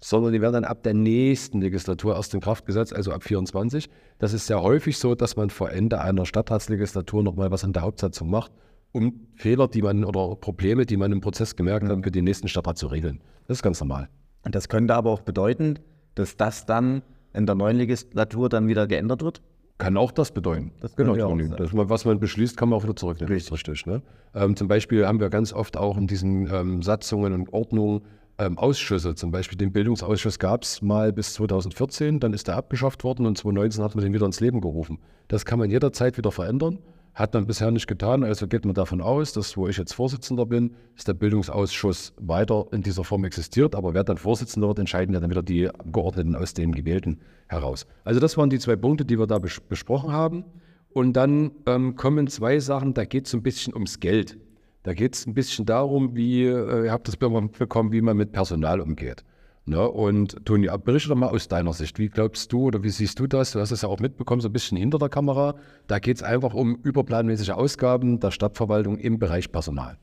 sondern 0.00 0.32
die 0.32 0.40
werden 0.40 0.54
dann 0.54 0.64
ab 0.64 0.84
der 0.84 0.94
nächsten 0.94 1.60
Legislatur 1.60 2.14
erst 2.14 2.32
in 2.34 2.40
Kraft 2.40 2.66
gesetzt, 2.66 2.94
also 2.94 3.12
ab 3.12 3.24
24. 3.24 3.90
Das 4.18 4.32
ist 4.32 4.46
sehr 4.46 4.62
häufig 4.62 4.96
so, 4.96 5.14
dass 5.14 5.36
man 5.36 5.50
vor 5.50 5.70
Ende 5.70 6.00
einer 6.00 6.24
Stadtratslegislatur 6.24 7.22
nochmal 7.22 7.50
was 7.50 7.64
an 7.64 7.72
der 7.72 7.82
Hauptsatzung 7.82 8.30
macht, 8.30 8.52
um 8.92 9.26
Fehler, 9.34 9.66
die 9.66 9.82
man 9.82 10.04
oder 10.04 10.36
Probleme, 10.36 10.86
die 10.86 10.96
man 10.96 11.10
im 11.10 11.20
Prozess 11.20 11.56
gemerkt 11.56 11.88
hat, 11.88 12.04
für 12.04 12.10
den 12.12 12.24
nächsten 12.24 12.48
Stadtrat 12.48 12.78
zu 12.78 12.86
regeln. 12.86 13.20
Das 13.48 13.58
ist 13.58 13.62
ganz 13.62 13.80
normal. 13.80 14.08
Und 14.44 14.54
das 14.54 14.68
könnte 14.68 14.94
aber 14.94 15.10
auch 15.10 15.22
bedeuten, 15.22 15.80
dass 16.14 16.36
das 16.36 16.64
dann 16.64 17.02
in 17.32 17.46
der 17.46 17.54
neuen 17.54 17.76
Legislatur 17.76 18.48
dann 18.48 18.68
wieder 18.68 18.86
geändert 18.86 19.22
wird? 19.22 19.42
Kann 19.78 19.96
auch 19.96 20.10
das 20.10 20.32
bedeuten. 20.32 20.72
Das 20.80 20.96
genau, 20.96 21.14
Toni. 21.14 21.48
Das, 21.56 21.70
was 21.72 22.04
man 22.04 22.18
beschließt, 22.18 22.56
kann 22.56 22.68
man 22.68 22.78
auch 22.78 22.82
wieder 22.82 22.96
zurücknehmen. 22.96 23.32
Richtig. 23.32 23.52
richtig 23.52 23.86
ne? 23.86 24.02
ähm, 24.34 24.56
zum 24.56 24.66
Beispiel 24.66 25.06
haben 25.06 25.20
wir 25.20 25.30
ganz 25.30 25.52
oft 25.52 25.76
auch 25.76 25.96
in 25.96 26.08
diesen 26.08 26.52
ähm, 26.52 26.82
Satzungen 26.82 27.32
und 27.32 27.52
Ordnungen 27.52 28.02
ähm, 28.38 28.58
Ausschüsse. 28.58 29.14
Zum 29.14 29.30
Beispiel 29.30 29.56
den 29.56 29.72
Bildungsausschuss 29.72 30.40
gab 30.40 30.64
es 30.64 30.82
mal 30.82 31.12
bis 31.12 31.34
2014, 31.34 32.18
dann 32.18 32.32
ist 32.32 32.48
er 32.48 32.56
abgeschafft 32.56 33.04
worden 33.04 33.24
und 33.26 33.38
2019 33.38 33.84
hat 33.84 33.94
man 33.94 34.04
den 34.04 34.12
wieder 34.12 34.26
ins 34.26 34.40
Leben 34.40 34.60
gerufen. 34.60 34.98
Das 35.28 35.44
kann 35.44 35.60
man 35.60 35.70
jederzeit 35.70 36.16
wieder 36.18 36.32
verändern. 36.32 36.78
Hat 37.18 37.34
man 37.34 37.46
bisher 37.46 37.72
nicht 37.72 37.88
getan, 37.88 38.22
also 38.22 38.46
geht 38.46 38.64
man 38.64 38.74
davon 38.74 39.00
aus, 39.00 39.32
dass, 39.32 39.56
wo 39.56 39.66
ich 39.66 39.76
jetzt 39.76 39.92
Vorsitzender 39.92 40.46
bin, 40.46 40.76
dass 40.94 41.04
der 41.04 41.14
Bildungsausschuss 41.14 42.12
weiter 42.16 42.66
in 42.70 42.82
dieser 42.82 43.02
Form 43.02 43.24
existiert, 43.24 43.74
aber 43.74 43.92
wer 43.92 44.04
dann 44.04 44.18
Vorsitzender 44.18 44.68
wird, 44.68 44.78
entscheiden 44.78 45.12
ja 45.12 45.18
dann 45.18 45.28
wieder 45.28 45.42
die 45.42 45.68
Abgeordneten 45.68 46.36
aus 46.36 46.54
den 46.54 46.70
Gewählten 46.70 47.18
heraus. 47.48 47.88
Also 48.04 48.20
das 48.20 48.36
waren 48.36 48.50
die 48.50 48.60
zwei 48.60 48.76
Punkte, 48.76 49.04
die 49.04 49.18
wir 49.18 49.26
da 49.26 49.40
bes 49.40 49.58
besprochen 49.58 50.12
haben. 50.12 50.44
Und 50.90 51.14
dann 51.14 51.50
ähm, 51.66 51.96
kommen 51.96 52.28
zwei 52.28 52.60
Sachen, 52.60 52.94
da 52.94 53.04
geht 53.04 53.26
es 53.26 53.34
ein 53.34 53.42
bisschen 53.42 53.74
ums 53.74 53.98
Geld. 53.98 54.38
Da 54.84 54.94
geht 54.94 55.16
es 55.16 55.26
ein 55.26 55.34
bisschen 55.34 55.66
darum, 55.66 56.14
wie, 56.14 56.44
äh, 56.44 56.84
ihr 56.84 56.92
habt 56.92 57.08
das 57.08 57.16
bekommen, 57.16 57.50
wie 57.90 58.00
man 58.00 58.16
mit 58.16 58.30
Personal 58.30 58.80
umgeht. 58.80 59.24
Ne? 59.68 59.88
Und 59.88 60.44
Toni, 60.46 60.68
berichte 60.84 61.10
doch 61.10 61.16
mal 61.16 61.28
aus 61.28 61.48
deiner 61.48 61.72
Sicht. 61.72 61.98
Wie 61.98 62.08
glaubst 62.08 62.52
du 62.52 62.64
oder 62.64 62.82
wie 62.82 62.90
siehst 62.90 63.18
du 63.20 63.26
das? 63.26 63.52
Du 63.52 63.60
hast 63.60 63.70
es 63.70 63.82
ja 63.82 63.88
auch 63.88 64.00
mitbekommen, 64.00 64.40
so 64.40 64.48
ein 64.48 64.52
bisschen 64.52 64.78
hinter 64.78 64.98
der 64.98 65.08
Kamera. 65.08 65.54
Da 65.86 65.98
geht 65.98 66.16
es 66.16 66.22
einfach 66.22 66.54
um 66.54 66.76
überplanmäßige 66.76 67.50
Ausgaben 67.50 68.20
der 68.20 68.30
Stadtverwaltung 68.30 68.98
im 68.98 69.18
Bereich 69.18 69.52
Personal. 69.52 69.98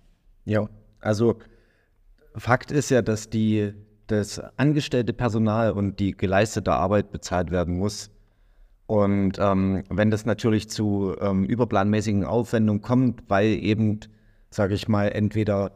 Ja, 0.46 0.70
also 1.00 1.38
Fakt 2.36 2.72
ist 2.72 2.90
ja, 2.92 3.02
dass 3.02 3.30
die, 3.30 3.74
das 4.08 4.40
angestellte 4.58 5.14
Personal 5.14 5.72
und 5.72 6.00
die 6.00 6.12
geleistete 6.12 6.74
Arbeit 6.74 7.12
bezahlt 7.12 7.50
werden 7.50 7.78
muss. 7.78 8.12
Und 8.88 9.40
ähm, 9.40 9.84
wenn 9.90 10.12
das 10.12 10.26
natürlich 10.26 10.70
zu 10.70 11.16
ähm, 11.20 11.46
überplanmäßigen 11.46 12.24
Aufwendungen 12.24 12.82
kommt, 12.82 13.24
weil 13.30 13.48
eben, 13.48 14.00
sage 14.52 14.76
ich 14.76 14.88
mal, 14.88 15.08
entweder 15.08 15.72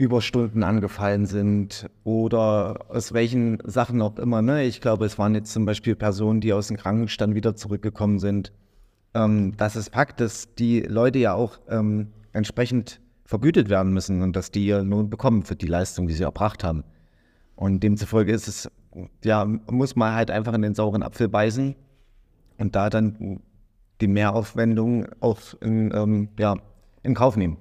Überstunden 0.00 0.62
angefallen 0.62 1.26
sind 1.26 1.90
oder 2.04 2.86
aus 2.88 3.12
welchen 3.12 3.58
Sachen 3.64 4.00
auch 4.00 4.16
immer. 4.16 4.40
Ne? 4.40 4.64
Ich 4.64 4.80
glaube, 4.80 5.04
es 5.04 5.18
waren 5.18 5.34
jetzt 5.34 5.52
zum 5.52 5.66
Beispiel 5.66 5.94
Personen, 5.94 6.40
die 6.40 6.54
aus 6.54 6.68
dem 6.68 6.78
Krankenstand 6.78 7.34
wieder 7.34 7.54
zurückgekommen 7.54 8.18
sind. 8.18 8.50
Ähm, 9.12 9.54
dass 9.58 9.76
es 9.76 9.90
packt, 9.90 10.20
dass 10.20 10.54
die 10.54 10.80
Leute 10.80 11.18
ja 11.18 11.34
auch 11.34 11.58
ähm, 11.68 12.12
entsprechend 12.32 13.02
vergütet 13.26 13.68
werden 13.68 13.92
müssen 13.92 14.22
und 14.22 14.34
dass 14.36 14.50
die 14.50 14.64
ihren 14.64 14.88
Lohn 14.88 15.10
bekommen 15.10 15.42
für 15.42 15.56
die 15.56 15.66
Leistung, 15.66 16.06
die 16.06 16.14
sie 16.14 16.22
erbracht 16.22 16.64
haben. 16.64 16.82
Und 17.54 17.82
demzufolge 17.82 18.32
ist 18.32 18.48
es, 18.48 18.70
ja, 19.22 19.44
muss 19.44 19.96
man 19.96 20.14
halt 20.14 20.30
einfach 20.30 20.54
in 20.54 20.62
den 20.62 20.74
sauren 20.74 21.02
Apfel 21.02 21.28
beißen 21.28 21.74
und 22.56 22.74
da 22.74 22.88
dann 22.88 23.40
die 24.00 24.08
Mehraufwendung 24.08 25.08
auch 25.20 25.40
in, 25.60 25.92
ähm, 25.94 26.28
ja, 26.38 26.56
in 27.02 27.14
Kauf 27.14 27.36
nehmen 27.36 27.58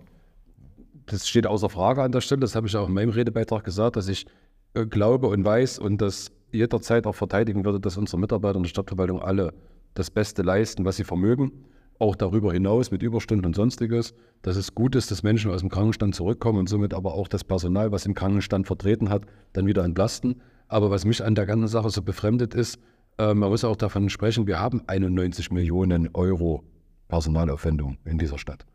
das 1.11 1.27
steht 1.27 1.47
außer 1.47 1.69
Frage 1.69 2.03
an 2.03 2.11
der 2.11 2.21
Stelle. 2.21 2.41
Das 2.41 2.55
habe 2.55 2.67
ich 2.67 2.75
auch 2.75 2.87
in 2.87 2.93
meinem 2.93 3.09
Redebeitrag 3.09 3.63
gesagt, 3.63 3.95
dass 3.95 4.07
ich 4.07 4.25
äh, 4.73 4.85
glaube 4.85 5.27
und 5.27 5.43
weiß 5.43 5.79
und 5.79 6.01
das 6.01 6.31
jederzeit 6.51 7.05
auch 7.05 7.15
verteidigen 7.15 7.65
würde, 7.65 7.79
dass 7.79 7.97
unsere 7.97 8.19
Mitarbeiter 8.19 8.57
in 8.57 8.63
der 8.63 8.69
Stadtverwaltung 8.69 9.21
alle 9.21 9.53
das 9.93 10.09
Beste 10.09 10.41
leisten, 10.41 10.85
was 10.85 10.97
sie 10.97 11.03
vermögen. 11.03 11.65
Auch 11.99 12.15
darüber 12.15 12.53
hinaus 12.53 12.91
mit 12.91 13.03
Überstunden 13.03 13.45
und 13.45 13.55
sonstiges. 13.55 14.13
Dass 14.41 14.55
es 14.55 14.73
gut 14.73 14.95
ist, 14.95 15.11
dass 15.11 15.23
Menschen 15.23 15.51
aus 15.51 15.59
dem 15.59 15.69
Krankenstand 15.69 16.15
zurückkommen 16.15 16.59
und 16.59 16.69
somit 16.69 16.93
aber 16.93 17.13
auch 17.13 17.27
das 17.27 17.43
Personal, 17.43 17.91
was 17.91 18.05
im 18.05 18.13
Krankenstand 18.13 18.67
vertreten 18.67 19.09
hat, 19.09 19.23
dann 19.53 19.65
wieder 19.65 19.83
entlasten. 19.83 20.41
Aber 20.67 20.91
was 20.91 21.03
mich 21.03 21.23
an 21.23 21.35
der 21.35 21.45
ganzen 21.45 21.67
Sache 21.67 21.89
so 21.89 22.01
befremdet 22.01 22.53
ist, 22.53 22.79
äh, 23.17 23.33
man 23.33 23.49
muss 23.49 23.63
auch 23.63 23.75
davon 23.75 24.09
sprechen, 24.09 24.47
wir 24.47 24.59
haben 24.59 24.81
91 24.87 25.51
Millionen 25.51 26.09
Euro 26.13 26.63
Personalaufwendung 27.09 27.97
in 28.05 28.17
dieser 28.17 28.37
Stadt. 28.37 28.65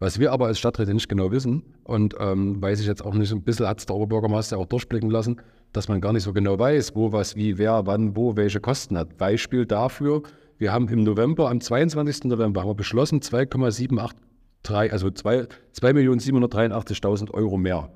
Was 0.00 0.20
wir 0.20 0.32
aber 0.32 0.46
als 0.46 0.58
Stadträte 0.58 0.94
nicht 0.94 1.08
genau 1.08 1.32
wissen, 1.32 1.62
und 1.84 2.14
ähm, 2.20 2.62
weiß 2.62 2.80
ich 2.80 2.86
jetzt 2.86 3.04
auch 3.04 3.14
nicht, 3.14 3.32
ein 3.32 3.42
bisschen 3.42 3.66
hat 3.66 3.80
es 3.80 3.86
der 3.86 3.96
Oberbürgermeister 3.96 4.56
auch 4.56 4.66
durchblicken 4.66 5.10
lassen, 5.10 5.40
dass 5.72 5.88
man 5.88 6.00
gar 6.00 6.12
nicht 6.12 6.22
so 6.22 6.32
genau 6.32 6.56
weiß, 6.58 6.94
wo 6.94 7.10
was, 7.12 7.34
wie, 7.34 7.58
wer, 7.58 7.84
wann, 7.86 8.14
wo, 8.16 8.36
welche 8.36 8.60
Kosten 8.60 8.96
hat. 8.96 9.16
Beispiel 9.16 9.66
dafür, 9.66 10.22
wir 10.56 10.72
haben 10.72 10.88
im 10.88 11.02
November, 11.02 11.50
am 11.50 11.60
22. 11.60 12.24
November, 12.24 12.60
haben 12.60 12.68
wir 12.68 12.74
beschlossen, 12.74 13.20
2,783, 13.20 14.92
also 14.92 15.08
2.783.000 15.08 17.32
Euro 17.32 17.56
mehr. 17.56 17.90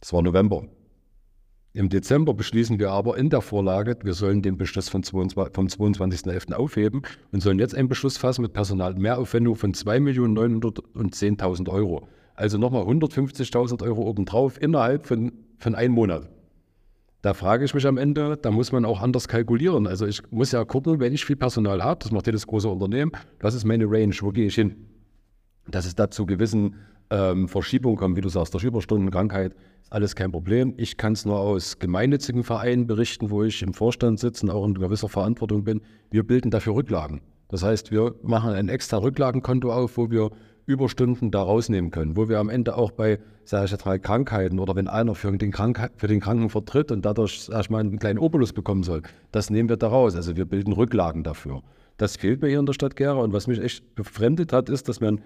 Das 0.00 0.12
war 0.12 0.20
November. 0.22 0.64
Im 1.76 1.90
Dezember 1.90 2.32
beschließen 2.32 2.78
wir 2.78 2.90
aber 2.90 3.18
in 3.18 3.28
der 3.28 3.42
Vorlage, 3.42 3.98
wir 4.02 4.14
sollen 4.14 4.40
den 4.40 4.56
Beschluss 4.56 4.88
vom 4.88 5.02
22.11. 5.02 6.54
aufheben 6.54 7.02
und 7.32 7.42
sollen 7.42 7.58
jetzt 7.58 7.74
einen 7.74 7.86
Beschluss 7.86 8.16
fassen 8.16 8.40
mit 8.40 8.54
Personalmehraufwendung 8.54 9.56
von 9.56 9.74
2.910.000 9.74 11.68
Euro. 11.68 12.08
Also 12.34 12.56
nochmal 12.56 12.84
150.000 12.84 13.82
Euro 13.82 14.08
obendrauf 14.08 14.58
innerhalb 14.58 15.04
von, 15.04 15.32
von 15.58 15.74
einem 15.74 15.92
Monat. 15.92 16.30
Da 17.20 17.34
frage 17.34 17.66
ich 17.66 17.74
mich 17.74 17.86
am 17.86 17.98
Ende, 17.98 18.38
da 18.38 18.50
muss 18.50 18.72
man 18.72 18.86
auch 18.86 19.02
anders 19.02 19.28
kalkulieren. 19.28 19.86
Also 19.86 20.06
ich 20.06 20.22
muss 20.30 20.52
ja 20.52 20.64
gucken, 20.64 20.98
wenn 20.98 21.12
ich 21.12 21.26
viel 21.26 21.36
Personal 21.36 21.84
habe, 21.84 21.98
das 22.02 22.10
macht 22.10 22.24
jedes 22.24 22.46
große 22.46 22.70
Unternehmen, 22.70 23.12
was 23.40 23.54
ist 23.54 23.66
meine 23.66 23.84
Range, 23.84 24.16
wo 24.22 24.30
gehe 24.30 24.46
ich 24.46 24.54
hin? 24.54 24.76
Dass 25.68 25.84
es 25.84 25.94
da 25.94 26.10
zu 26.10 26.24
gewissen 26.24 26.76
ähm, 27.10 27.48
Verschiebungen 27.48 27.96
kommt, 27.96 28.16
wie 28.16 28.20
du 28.20 28.28
sagst, 28.28 28.54
durch 28.54 28.64
Überstunden, 28.64 29.10
Krankheit, 29.10 29.54
alles 29.90 30.16
kein 30.16 30.32
Problem. 30.32 30.74
Ich 30.76 30.96
kann 30.96 31.12
es 31.12 31.24
nur 31.24 31.38
aus 31.38 31.78
gemeinnützigen 31.78 32.42
Vereinen 32.42 32.86
berichten, 32.86 33.30
wo 33.30 33.44
ich 33.44 33.62
im 33.62 33.72
Vorstand 33.72 34.18
sitze 34.18 34.46
und 34.46 34.50
auch 34.50 34.66
in 34.66 34.74
gewisser 34.74 35.08
Verantwortung 35.08 35.64
bin. 35.64 35.80
Wir 36.10 36.26
bilden 36.26 36.50
dafür 36.50 36.74
Rücklagen. 36.74 37.20
Das 37.48 37.62
heißt, 37.62 37.92
wir 37.92 38.16
machen 38.22 38.50
ein 38.50 38.68
extra 38.68 38.98
Rücklagenkonto 38.98 39.72
auf, 39.72 39.96
wo 39.96 40.10
wir 40.10 40.30
Überstunden 40.66 41.30
da 41.30 41.42
rausnehmen 41.42 41.92
können, 41.92 42.16
wo 42.16 42.28
wir 42.28 42.40
am 42.40 42.48
Ende 42.48 42.76
auch 42.76 42.90
bei, 42.90 43.20
sage 43.44 43.66
ich 43.66 43.70
jetzt 43.70 43.86
mal, 43.86 44.00
Krankheiten 44.00 44.58
oder 44.58 44.74
wenn 44.74 44.88
einer 44.88 45.14
für 45.14 45.30
den, 45.30 45.52
Krankheit, 45.52 45.92
für 45.96 46.08
den 46.08 46.18
Kranken 46.18 46.50
vertritt 46.50 46.90
und 46.90 47.06
dadurch, 47.06 47.42
sag 47.42 47.60
ich 47.60 47.70
mal, 47.70 47.78
einen 47.78 48.00
kleinen 48.00 48.18
Obolus 48.18 48.52
bekommen 48.52 48.82
soll, 48.82 49.02
das 49.30 49.48
nehmen 49.48 49.68
wir 49.68 49.76
da 49.76 49.86
raus. 49.86 50.16
Also 50.16 50.36
wir 50.36 50.44
bilden 50.44 50.72
Rücklagen 50.72 51.22
dafür. 51.22 51.62
Das 51.98 52.16
fehlt 52.16 52.42
mir 52.42 52.48
hier 52.48 52.58
in 52.58 52.66
der 52.66 52.72
Stadt 52.72 52.96
Gera 52.96 53.20
und 53.20 53.32
was 53.32 53.46
mich 53.46 53.60
echt 53.60 53.94
befremdet 53.94 54.52
hat, 54.52 54.68
ist, 54.68 54.88
dass 54.88 55.00
man 55.00 55.20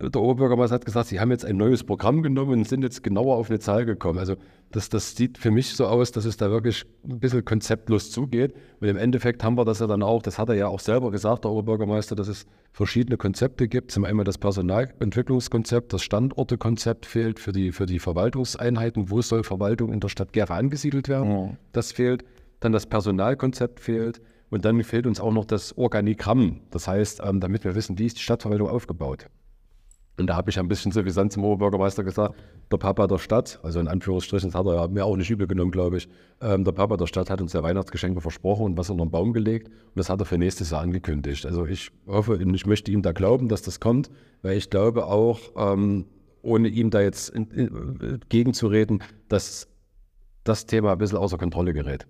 der 0.00 0.20
Oberbürgermeister 0.20 0.74
hat 0.74 0.84
gesagt, 0.84 1.08
sie 1.08 1.20
haben 1.20 1.30
jetzt 1.30 1.44
ein 1.44 1.56
neues 1.56 1.84
Programm 1.84 2.22
genommen 2.22 2.52
und 2.52 2.68
sind 2.68 2.82
jetzt 2.82 3.02
genauer 3.04 3.36
auf 3.36 3.48
eine 3.48 3.60
Zahl 3.60 3.84
gekommen. 3.84 4.18
Also 4.18 4.36
das, 4.72 4.88
das 4.88 5.14
sieht 5.14 5.38
für 5.38 5.52
mich 5.52 5.74
so 5.74 5.86
aus, 5.86 6.10
dass 6.10 6.24
es 6.24 6.36
da 6.36 6.50
wirklich 6.50 6.84
ein 7.08 7.20
bisschen 7.20 7.44
konzeptlos 7.44 8.10
zugeht. 8.10 8.54
Und 8.80 8.88
im 8.88 8.96
Endeffekt 8.96 9.44
haben 9.44 9.56
wir 9.56 9.64
das 9.64 9.78
ja 9.78 9.86
dann 9.86 10.02
auch, 10.02 10.20
das 10.20 10.38
hat 10.38 10.48
er 10.48 10.56
ja 10.56 10.66
auch 10.66 10.80
selber 10.80 11.12
gesagt, 11.12 11.44
der 11.44 11.52
Oberbürgermeister, 11.52 12.16
dass 12.16 12.26
es 12.26 12.46
verschiedene 12.72 13.16
Konzepte 13.16 13.68
gibt. 13.68 13.92
Zum 13.92 14.04
einen 14.04 14.24
das 14.24 14.36
Personalentwicklungskonzept, 14.36 15.92
das 15.92 16.02
Standortekonzept 16.02 17.06
fehlt 17.06 17.38
für 17.38 17.52
die, 17.52 17.70
für 17.70 17.86
die 17.86 18.00
Verwaltungseinheiten. 18.00 19.10
Wo 19.10 19.22
soll 19.22 19.44
Verwaltung 19.44 19.92
in 19.92 20.00
der 20.00 20.08
Stadt 20.08 20.32
Gera 20.32 20.56
angesiedelt 20.56 21.08
werden? 21.08 21.30
Ja. 21.30 21.50
Das 21.70 21.92
fehlt. 21.92 22.24
Dann 22.58 22.72
das 22.72 22.86
Personalkonzept 22.86 23.78
fehlt. 23.78 24.20
Und 24.50 24.64
dann 24.64 24.82
fehlt 24.82 25.06
uns 25.06 25.20
auch 25.20 25.32
noch 25.32 25.44
das 25.44 25.76
Organigramm. 25.78 26.62
Das 26.70 26.88
heißt, 26.88 27.20
ähm, 27.24 27.38
damit 27.38 27.62
wir 27.64 27.76
wissen, 27.76 27.98
wie 27.98 28.06
ist 28.06 28.18
die 28.18 28.22
Stadtverwaltung 28.22 28.68
aufgebaut. 28.68 29.28
Und 30.16 30.28
da 30.28 30.36
habe 30.36 30.50
ich 30.50 30.58
ein 30.60 30.68
bisschen 30.68 30.92
so 30.92 31.04
wie 31.04 31.10
Sand 31.10 31.32
zum 31.32 31.44
Oberbürgermeister 31.44 32.04
gesagt, 32.04 32.36
der 32.70 32.76
Papa 32.76 33.08
der 33.08 33.18
Stadt, 33.18 33.58
also 33.64 33.80
in 33.80 33.88
Anführungsstrichen, 33.88 34.50
das 34.50 34.58
hat 34.58 34.66
er 34.66 34.86
mir 34.88 35.04
auch 35.04 35.16
nicht 35.16 35.28
übel 35.30 35.48
genommen, 35.48 35.72
glaube 35.72 35.96
ich, 35.96 36.08
ähm, 36.40 36.64
der 36.64 36.70
Papa 36.70 36.96
der 36.96 37.08
Stadt 37.08 37.30
hat 37.30 37.40
uns 37.40 37.52
ja 37.52 37.64
Weihnachtsgeschenke 37.64 38.20
versprochen 38.20 38.64
und 38.64 38.78
was 38.78 38.90
unter 38.90 39.04
den 39.04 39.10
Baum 39.10 39.32
gelegt 39.32 39.68
und 39.68 39.96
das 39.96 40.08
hat 40.10 40.20
er 40.20 40.26
für 40.26 40.38
nächstes 40.38 40.70
Jahr 40.70 40.82
angekündigt. 40.82 41.46
Also 41.46 41.66
ich 41.66 41.90
hoffe 42.06 42.34
und 42.34 42.54
ich 42.54 42.64
möchte 42.64 42.92
ihm 42.92 43.02
da 43.02 43.10
glauben, 43.10 43.48
dass 43.48 43.62
das 43.62 43.80
kommt, 43.80 44.08
weil 44.42 44.56
ich 44.56 44.70
glaube 44.70 45.06
auch, 45.06 45.40
ähm, 45.56 46.06
ohne 46.42 46.68
ihm 46.68 46.90
da 46.90 47.00
jetzt 47.00 47.30
in, 47.30 47.50
in, 47.50 48.20
gegenzureden, 48.28 49.02
dass 49.28 49.66
das 50.44 50.66
Thema 50.66 50.92
ein 50.92 50.98
bisschen 50.98 51.18
außer 51.18 51.38
Kontrolle 51.38 51.72
gerät. 51.72 52.06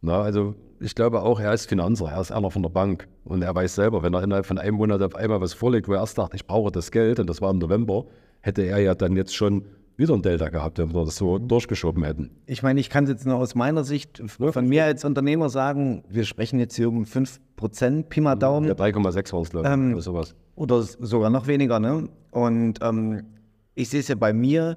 Na, 0.00 0.22
also 0.22 0.54
ich 0.80 0.94
glaube 0.94 1.22
auch, 1.22 1.40
er 1.40 1.52
ist 1.52 1.68
Finanzer, 1.68 2.10
er 2.10 2.20
ist 2.20 2.32
einer 2.32 2.50
von 2.50 2.62
der 2.62 2.70
Bank 2.70 3.08
und 3.24 3.42
er 3.42 3.54
weiß 3.54 3.74
selber, 3.74 4.02
wenn 4.02 4.14
er 4.14 4.22
innerhalb 4.22 4.46
von 4.46 4.58
einem 4.58 4.76
Monat 4.76 5.02
auf 5.02 5.14
einmal 5.14 5.40
was 5.40 5.54
vorlegt, 5.54 5.88
wo 5.88 5.92
er 5.92 6.00
erst 6.00 6.18
dachte, 6.18 6.36
ich 6.36 6.46
brauche 6.46 6.70
das 6.70 6.90
Geld, 6.90 7.18
und 7.18 7.28
das 7.28 7.40
war 7.40 7.50
im 7.50 7.58
November, 7.58 8.04
hätte 8.40 8.62
er 8.62 8.78
ja 8.78 8.94
dann 8.94 9.16
jetzt 9.16 9.34
schon 9.34 9.64
wieder 9.96 10.14
ein 10.14 10.22
Delta 10.22 10.48
gehabt, 10.50 10.78
wenn 10.78 10.92
wir 10.94 11.04
das 11.04 11.16
so 11.16 11.38
durchgeschoben 11.38 12.04
hätten. 12.04 12.30
Ich 12.46 12.62
meine, 12.62 12.80
ich 12.80 12.90
kann 12.90 13.04
es 13.04 13.10
jetzt 13.10 13.26
nur 13.26 13.36
aus 13.36 13.54
meiner 13.54 13.82
Sicht 13.84 14.22
von 14.26 14.68
mir 14.68 14.84
als 14.84 15.04
Unternehmer 15.04 15.48
sagen, 15.48 16.04
wir 16.08 16.24
sprechen 16.24 16.58
jetzt 16.58 16.76
hier 16.76 16.88
um 16.88 17.04
5% 17.04 18.04
Pi 18.04 18.20
mal 18.20 18.36
Daumen. 18.36 18.68
Ja, 18.68 18.74
3,6 18.74 19.32
war 19.32 19.40
es, 19.40 19.50
glaube 19.50 19.66
ich, 19.66 19.72
ähm, 19.72 19.92
oder 19.92 20.02
sowas. 20.02 20.34
Oder 20.54 20.82
sogar 20.82 21.30
noch 21.30 21.46
weniger, 21.46 21.80
ne? 21.80 22.08
Und 22.30 22.78
ähm, 22.82 23.22
ich 23.74 23.88
sehe 23.88 24.00
es 24.00 24.08
ja 24.08 24.14
bei 24.14 24.32
mir, 24.32 24.76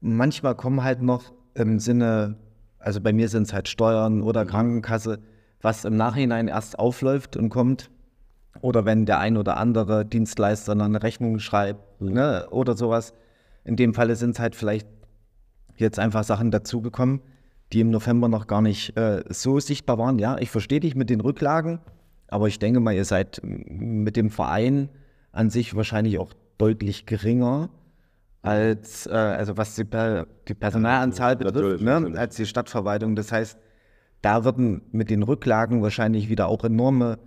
manchmal 0.00 0.54
kommen 0.54 0.82
halt 0.82 1.02
noch 1.02 1.32
im 1.54 1.78
Sinne 1.78 2.36
also 2.86 3.00
bei 3.00 3.12
mir 3.12 3.28
sind 3.28 3.42
es 3.42 3.52
halt 3.52 3.66
Steuern 3.68 4.22
oder 4.22 4.44
mhm. 4.44 4.48
Krankenkasse, 4.48 5.18
was 5.60 5.84
im 5.84 5.96
Nachhinein 5.96 6.46
erst 6.46 6.78
aufläuft 6.78 7.36
und 7.36 7.48
kommt. 7.48 7.90
Oder 8.60 8.84
wenn 8.84 9.06
der 9.06 9.18
ein 9.18 9.36
oder 9.36 9.56
andere 9.56 10.06
Dienstleister 10.06 10.72
eine 10.72 11.02
Rechnung 11.02 11.40
schreibt 11.40 12.00
mhm. 12.00 12.12
ne, 12.12 12.46
oder 12.50 12.76
sowas. 12.76 13.12
In 13.64 13.74
dem 13.74 13.92
Falle 13.92 14.14
sind 14.14 14.30
es 14.30 14.38
halt 14.38 14.54
vielleicht 14.54 14.86
jetzt 15.76 15.98
einfach 15.98 16.22
Sachen 16.22 16.52
dazugekommen, 16.52 17.22
die 17.72 17.80
im 17.80 17.90
November 17.90 18.28
noch 18.28 18.46
gar 18.46 18.62
nicht 18.62 18.96
äh, 18.96 19.24
so 19.30 19.58
sichtbar 19.58 19.98
waren. 19.98 20.20
Ja, 20.20 20.38
ich 20.38 20.50
verstehe 20.50 20.78
dich 20.78 20.94
mit 20.94 21.10
den 21.10 21.20
Rücklagen, 21.20 21.80
aber 22.28 22.46
ich 22.46 22.60
denke 22.60 22.78
mal, 22.78 22.94
ihr 22.94 23.04
seid 23.04 23.40
mit 23.42 24.14
dem 24.14 24.30
Verein 24.30 24.90
an 25.32 25.50
sich 25.50 25.74
wahrscheinlich 25.74 26.20
auch 26.20 26.32
deutlich 26.56 27.04
geringer 27.04 27.68
als, 28.46 29.06
äh, 29.06 29.10
also 29.10 29.56
was 29.56 29.74
die, 29.74 29.84
die 30.48 30.54
Personalanzahl 30.54 31.36
betrifft, 31.36 31.82
ne, 31.82 32.12
als 32.16 32.36
die 32.36 32.46
Stadtverwaltung. 32.46 33.16
Das 33.16 33.32
heißt, 33.32 33.58
da 34.22 34.44
würden 34.44 34.82
mit 34.92 35.10
den 35.10 35.22
Rücklagen 35.22 35.82
wahrscheinlich 35.82 36.28
wieder 36.28 36.48
auch 36.48 36.64
enorme 36.64 37.18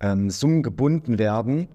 ähm, 0.00 0.30
Summen 0.30 0.62
gebunden 0.62 1.18
werden, 1.18 1.68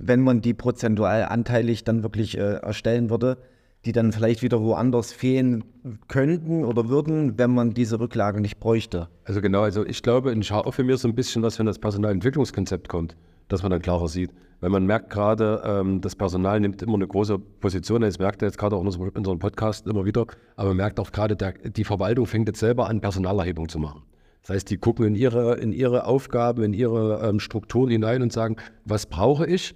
wenn 0.00 0.20
man 0.20 0.40
die 0.42 0.54
prozentual 0.54 1.24
anteilig 1.24 1.84
dann 1.84 2.02
wirklich 2.02 2.36
äh, 2.38 2.56
erstellen 2.56 3.10
würde, 3.10 3.38
die 3.84 3.92
dann 3.92 4.12
vielleicht 4.12 4.42
wieder 4.42 4.60
woanders 4.60 5.12
fehlen 5.12 5.64
könnten 6.08 6.64
oder 6.64 6.88
würden, 6.88 7.38
wenn 7.38 7.52
man 7.52 7.74
diese 7.74 7.98
Rücklagen 7.98 8.42
nicht 8.42 8.60
bräuchte. 8.60 9.08
Also 9.24 9.40
genau, 9.40 9.62
also 9.62 9.86
ich 9.86 10.02
glaube, 10.02 10.32
ich 10.32 10.46
schaue 10.46 10.72
für 10.72 10.84
mich 10.84 10.98
so 10.98 11.08
ein 11.08 11.14
bisschen, 11.14 11.42
was 11.42 11.58
wenn 11.58 11.66
das 11.66 11.78
Personalentwicklungskonzept 11.78 12.88
kommt, 12.88 13.16
dass 13.48 13.62
man 13.62 13.70
dann 13.70 13.82
klarer 13.82 14.08
sieht. 14.08 14.30
Weil 14.60 14.70
man 14.70 14.86
merkt 14.86 15.10
gerade, 15.10 15.62
ähm, 15.64 16.00
das 16.00 16.16
Personal 16.16 16.58
nimmt 16.60 16.82
immer 16.82 16.94
eine 16.94 17.06
große 17.06 17.38
Position. 17.38 18.00
Das 18.00 18.18
merkt 18.18 18.42
er 18.42 18.48
jetzt 18.48 18.58
gerade 18.58 18.74
auch 18.76 18.80
in 18.80 18.88
unserem 18.88 19.38
Podcast 19.38 19.86
immer 19.86 20.04
wieder. 20.04 20.26
Aber 20.56 20.68
man 20.68 20.78
merkt 20.78 20.98
auch 20.98 21.12
gerade, 21.12 21.36
der, 21.36 21.52
die 21.52 21.84
Verwaltung 21.84 22.26
fängt 22.26 22.48
jetzt 22.48 22.60
selber 22.60 22.88
an, 22.88 23.00
Personalerhebung 23.00 23.68
zu 23.68 23.78
machen. 23.78 24.02
Das 24.42 24.50
heißt, 24.50 24.70
die 24.70 24.78
gucken 24.78 25.06
in 25.06 25.14
ihre, 25.14 25.58
in 25.58 25.72
ihre 25.72 26.06
Aufgaben, 26.06 26.62
in 26.62 26.72
ihre 26.72 27.28
ähm, 27.28 27.38
Strukturen 27.38 27.90
hinein 27.90 28.22
und 28.22 28.32
sagen, 28.32 28.56
was 28.84 29.06
brauche 29.06 29.46
ich, 29.46 29.74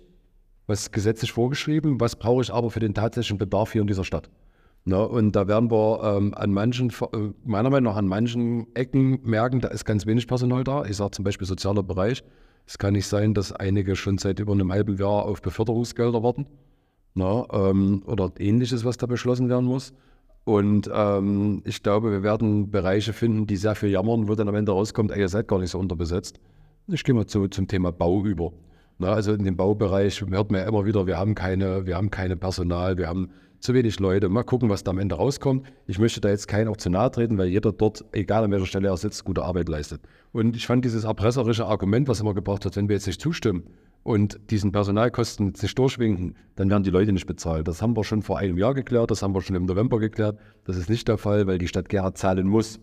was 0.66 0.80
ist 0.80 0.92
gesetzlich 0.92 1.32
vorgeschrieben, 1.32 2.00
was 2.00 2.16
brauche 2.16 2.42
ich 2.42 2.52
aber 2.52 2.70
für 2.70 2.80
den 2.80 2.94
tatsächlichen 2.94 3.38
Bedarf 3.38 3.72
hier 3.72 3.82
in 3.82 3.86
dieser 3.86 4.04
Stadt. 4.04 4.30
Na, 4.84 5.02
und 5.02 5.36
da 5.36 5.46
werden 5.46 5.70
wir 5.70 6.16
ähm, 6.16 6.34
an 6.34 6.52
manchen, 6.52 6.90
äh, 6.90 7.32
meiner 7.44 7.70
Meinung 7.70 7.92
nach 7.92 7.98
an 7.98 8.08
manchen 8.08 8.74
Ecken 8.74 9.20
merken, 9.22 9.60
da 9.60 9.68
ist 9.68 9.84
ganz 9.84 10.06
wenig 10.06 10.26
Personal 10.26 10.64
da. 10.64 10.84
Ich 10.84 10.96
sage 10.96 11.12
zum 11.12 11.24
Beispiel 11.24 11.46
sozialer 11.46 11.84
Bereich. 11.84 12.24
Es 12.66 12.78
kann 12.78 12.94
nicht 12.94 13.06
sein, 13.06 13.34
dass 13.34 13.52
einige 13.52 13.96
schon 13.96 14.18
seit 14.18 14.38
über 14.38 14.52
einem 14.52 14.72
halben 14.72 14.96
Jahr 14.96 15.24
auf 15.24 15.42
Beförderungsgelder 15.42 16.22
warten 16.22 16.46
na, 17.14 17.46
ähm, 17.52 18.02
oder 18.06 18.32
ähnliches, 18.38 18.84
was 18.84 18.96
da 18.96 19.06
beschlossen 19.06 19.48
werden 19.48 19.66
muss. 19.66 19.92
Und 20.44 20.90
ähm, 20.92 21.62
ich 21.64 21.82
glaube, 21.82 22.10
wir 22.10 22.22
werden 22.22 22.70
Bereiche 22.70 23.12
finden, 23.12 23.46
die 23.46 23.56
sehr 23.56 23.74
viel 23.74 23.90
jammern, 23.90 24.28
wo 24.28 24.34
dann 24.34 24.48
am 24.48 24.54
Ende 24.54 24.72
rauskommt, 24.72 25.14
ihr 25.16 25.28
seid 25.28 25.46
gar 25.46 25.58
nicht 25.58 25.70
so 25.70 25.78
unterbesetzt. 25.78 26.40
Ich 26.88 27.04
gehe 27.04 27.14
mal 27.14 27.26
zu, 27.26 27.46
zum 27.48 27.68
Thema 27.68 27.92
Bau 27.92 28.24
über. 28.24 28.52
Na, 28.98 29.12
also 29.12 29.32
in 29.32 29.44
dem 29.44 29.56
Baubereich 29.56 30.20
hört 30.20 30.50
man 30.50 30.60
ja 30.60 30.66
immer 30.66 30.84
wieder, 30.84 31.06
wir 31.06 31.16
haben 31.16 31.34
keine, 31.34 31.86
wir 31.86 31.96
haben 31.96 32.10
keine 32.10 32.36
Personal, 32.36 32.98
wir 32.98 33.08
haben 33.08 33.30
zu 33.62 33.74
wenig 33.74 34.00
Leute. 34.00 34.28
Mal 34.28 34.42
gucken, 34.42 34.68
was 34.68 34.82
da 34.82 34.90
am 34.90 34.98
Ende 34.98 35.14
rauskommt. 35.14 35.66
Ich 35.86 35.98
möchte 35.98 36.20
da 36.20 36.28
jetzt 36.28 36.48
keinen 36.48 36.68
auch 36.68 36.76
zu 36.76 36.90
nahe 36.90 37.10
treten, 37.10 37.38
weil 37.38 37.46
jeder 37.46 37.72
dort, 37.72 38.04
egal 38.12 38.44
an 38.44 38.50
welcher 38.50 38.66
Stelle 38.66 38.88
er 38.88 38.96
sitzt, 38.96 39.24
gute 39.24 39.44
Arbeit 39.44 39.68
leistet. 39.68 40.02
Und 40.32 40.56
ich 40.56 40.66
fand 40.66 40.84
dieses 40.84 41.04
erpresserische 41.04 41.66
Argument, 41.66 42.08
was 42.08 42.20
immer 42.20 42.34
gebracht 42.34 42.66
hat, 42.66 42.76
wenn 42.76 42.88
wir 42.88 42.96
jetzt 42.96 43.06
nicht 43.06 43.20
zustimmen 43.20 43.62
und 44.02 44.40
diesen 44.50 44.72
Personalkosten 44.72 45.54
sich 45.54 45.74
durchwinken, 45.76 46.36
dann 46.56 46.70
werden 46.70 46.82
die 46.82 46.90
Leute 46.90 47.12
nicht 47.12 47.26
bezahlt. 47.26 47.68
Das 47.68 47.80
haben 47.80 47.96
wir 47.96 48.02
schon 48.02 48.22
vor 48.22 48.38
einem 48.38 48.58
Jahr 48.58 48.74
geklärt, 48.74 49.12
das 49.12 49.22
haben 49.22 49.34
wir 49.34 49.42
schon 49.42 49.54
im 49.54 49.66
November 49.66 50.00
geklärt. 50.00 50.38
Das 50.64 50.76
ist 50.76 50.90
nicht 50.90 51.06
der 51.06 51.18
Fall, 51.18 51.46
weil 51.46 51.58
die 51.58 51.68
Stadt 51.68 51.88
Gera 51.88 52.14
zahlen 52.14 52.48
muss. 52.48 52.80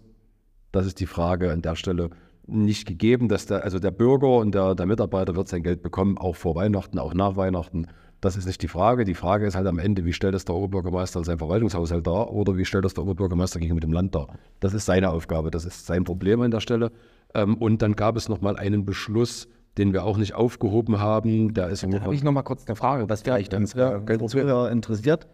Das 0.71 0.86
ist 0.86 1.01
die 1.01 1.07
Frage 1.07 1.51
an 1.51 1.62
der 1.62 1.75
Stelle 1.75 2.09
nicht 2.48 2.88
gegeben, 2.88 3.27
dass 3.27 3.45
der, 3.45 3.63
also 3.63 3.79
der 3.79 3.91
Bürger 3.91 4.38
und 4.38 4.55
der, 4.55 4.75
der 4.75 4.86
Mitarbeiter 4.86 5.36
wird 5.36 5.50
sein 5.50 5.62
Geld 5.62 5.83
bekommen, 5.83 6.17
auch 6.17 6.36
vor 6.36 6.55
Weihnachten, 6.55 7.00
auch 7.00 7.13
nach 7.13 7.36
Weihnachten. 7.36 7.88
Das 8.21 8.35
ist 8.35 8.45
nicht 8.45 8.61
die 8.61 8.67
Frage. 8.67 9.05
Die 9.05 9.13
Frage 9.13 9.45
ist 9.45 9.55
halt 9.55 9.67
am 9.67 9.79
Ende, 9.79 10.03
wie 10.03 10.13
stellt 10.13 10.33
das 10.33 10.45
der 10.45 10.55
Oberbürgermeister 10.55 11.23
sein 11.23 11.38
Verwaltungshaushalt 11.38 12.05
dar 12.05 12.31
oder 12.31 12.57
wie 12.57 12.65
stellt 12.65 12.83
das 12.83 12.93
der 12.93 13.03
Oberbürgermeister 13.03 13.59
gegenüber 13.59 13.79
dem 13.79 13.93
Land 13.93 14.13
dar? 14.15 14.27
Das 14.59 14.73
ist 14.73 14.85
seine 14.85 15.09
Aufgabe, 15.11 15.51
das 15.51 15.65
ist 15.65 15.85
sein 15.85 16.03
Problem 16.03 16.41
an 16.41 16.51
der 16.51 16.59
Stelle. 16.59 16.91
Ähm, 17.33 17.55
und 17.57 17.81
dann 17.81 17.95
gab 17.95 18.17
es 18.17 18.27
nochmal 18.27 18.57
einen 18.57 18.85
Beschluss, 18.85 19.47
den 19.77 19.93
wir 19.93 20.03
auch 20.03 20.17
nicht 20.17 20.33
aufgehoben 20.33 20.99
haben. 20.99 21.53
Da, 21.53 21.67
ist 21.67 21.83
da 21.83 22.01
habe 22.01 22.15
ich 22.15 22.23
nochmal 22.23 22.43
kurz 22.43 22.65
eine 22.67 22.75
Frage, 22.75 23.07
was 23.07 23.21
vielleicht 23.21 23.53
uns 23.53 23.73
ja, 23.73 24.05
Zuhörer 24.05 24.69
interessiert. 24.71 25.27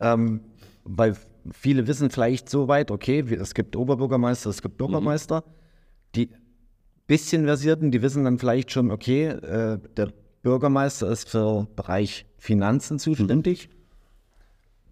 Ähm, 0.00 0.40
weil 0.84 1.16
viele 1.52 1.86
wissen 1.86 2.10
vielleicht 2.10 2.50
so 2.50 2.68
weit, 2.68 2.90
okay, 2.90 3.20
es 3.20 3.54
gibt 3.54 3.76
Oberbürgermeister, 3.76 4.50
es 4.50 4.60
gibt 4.60 4.74
mhm. 4.74 4.78
Bürgermeister. 4.78 5.40
Mhm. 5.46 5.50
Die 6.14 6.30
bisschen 7.06 7.44
versierten, 7.44 7.90
die 7.90 8.02
wissen 8.02 8.24
dann 8.24 8.38
vielleicht 8.38 8.72
schon, 8.72 8.90
okay, 8.90 9.26
äh, 9.26 9.78
der 9.96 10.12
Bürgermeister 10.46 11.10
ist 11.10 11.28
für 11.28 11.66
Bereich 11.74 12.24
Finanzen 12.38 13.00
zuständig. 13.00 13.68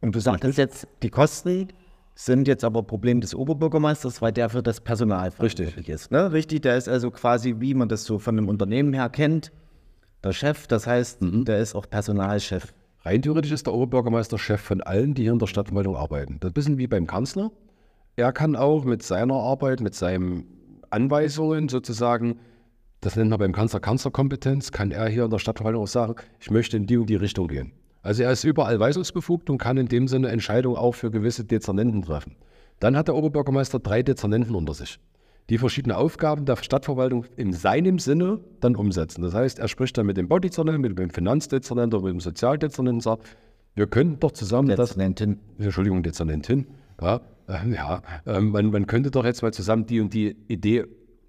Und 0.00 0.12
du 0.16 0.18
sagtest 0.18 0.58
jetzt, 0.58 0.88
die 1.04 1.10
Kosten 1.10 1.68
sind 2.16 2.48
jetzt 2.48 2.64
aber 2.64 2.82
Problem 2.82 3.20
des 3.20 3.36
Oberbürgermeisters, 3.36 4.20
weil 4.20 4.32
der 4.32 4.48
für 4.48 4.64
das 4.64 4.80
Personal 4.80 5.30
verantwortlich 5.30 5.88
ist. 5.88 6.10
Ne? 6.10 6.32
Richtig, 6.32 6.62
der 6.62 6.76
ist 6.76 6.88
also 6.88 7.12
quasi, 7.12 7.54
wie 7.60 7.72
man 7.74 7.88
das 7.88 8.02
so 8.02 8.18
von 8.18 8.36
einem 8.36 8.48
Unternehmen 8.48 8.92
her 8.94 9.08
kennt, 9.08 9.52
der 10.24 10.32
Chef. 10.32 10.66
Das 10.66 10.88
heißt, 10.88 11.22
mhm. 11.22 11.44
der 11.44 11.58
ist 11.58 11.76
auch 11.76 11.88
Personalchef. 11.88 12.74
Rein 13.04 13.22
theoretisch 13.22 13.52
ist 13.52 13.68
der 13.68 13.74
Oberbürgermeister 13.74 14.38
Chef 14.38 14.60
von 14.60 14.80
allen, 14.80 15.14
die 15.14 15.22
hier 15.22 15.32
in 15.32 15.38
der 15.38 15.46
Stadtverwaltung 15.46 15.94
arbeiten. 15.94 16.38
Das 16.40 16.48
ist 16.48 16.50
ein 16.50 16.54
bisschen 16.54 16.78
wie 16.78 16.88
beim 16.88 17.06
Kanzler. 17.06 17.52
Er 18.16 18.32
kann 18.32 18.56
auch 18.56 18.84
mit 18.84 19.04
seiner 19.04 19.34
Arbeit, 19.34 19.80
mit 19.80 19.94
seinen 19.94 20.48
Anweisungen 20.90 21.68
sozusagen 21.68 22.40
das 23.04 23.16
nennt 23.16 23.28
man 23.28 23.38
beim 23.38 23.52
Kanzler 23.52 23.80
Kanzlerkompetenz, 23.80 24.72
kann 24.72 24.90
er 24.90 25.06
hier 25.08 25.24
in 25.24 25.30
der 25.30 25.38
Stadtverwaltung 25.38 25.82
auch 25.82 25.88
sagen, 25.88 26.14
ich 26.40 26.50
möchte 26.50 26.78
in 26.78 26.86
die 26.86 26.96
und 26.96 27.10
die 27.10 27.16
Richtung 27.16 27.48
gehen. 27.48 27.72
Also 28.00 28.22
er 28.22 28.32
ist 28.32 28.44
überall 28.44 28.80
weisungsbefugt 28.80 29.50
und 29.50 29.58
kann 29.58 29.76
in 29.76 29.88
dem 29.88 30.08
Sinne 30.08 30.28
Entscheidungen 30.28 30.76
auch 30.76 30.94
für 30.94 31.10
gewisse 31.10 31.44
Dezernenten 31.44 32.02
treffen. 32.02 32.36
Dann 32.80 32.96
hat 32.96 33.08
der 33.08 33.14
Oberbürgermeister 33.14 33.78
drei 33.78 34.02
Dezernenten 34.02 34.54
unter 34.54 34.72
sich. 34.72 34.98
die 35.50 35.58
verschiedene 35.58 35.98
Aufgaben 35.98 36.46
der 36.46 36.56
Stadtverwaltung 36.56 37.26
in 37.36 37.52
seinem 37.52 37.98
Sinne 37.98 38.40
dann 38.60 38.76
umsetzen. 38.76 39.20
Das 39.20 39.34
heißt, 39.34 39.58
er 39.58 39.68
spricht 39.68 39.98
dann 39.98 40.06
mit 40.06 40.16
dem 40.16 40.26
Baudezernenten, 40.26 40.80
mit 40.80 40.98
dem 40.98 41.10
Finanzdezernenten 41.10 41.98
oder 41.98 42.06
mit 42.06 42.14
dem 42.14 42.20
Sozialdezernenten 42.20 42.96
und 42.96 43.02
sagt, 43.02 43.24
wir 43.74 43.86
könnten 43.86 44.20
doch 44.20 44.32
zusammen 44.32 44.68
Dezernentin. 44.68 45.40
das, 45.58 45.66
Entschuldigung, 45.66 46.02
Dezernentin, 46.02 46.66
ja, 46.98 47.20
äh, 47.48 47.74
ja 47.74 48.00
äh, 48.24 48.40
man, 48.40 48.70
man 48.70 48.86
könnte 48.86 49.10
doch 49.10 49.26
jetzt 49.26 49.42
mal 49.42 49.52
zusammen 49.52 49.84
die 49.84 50.00
und 50.00 50.14
die 50.14 50.34
Idee 50.48 50.86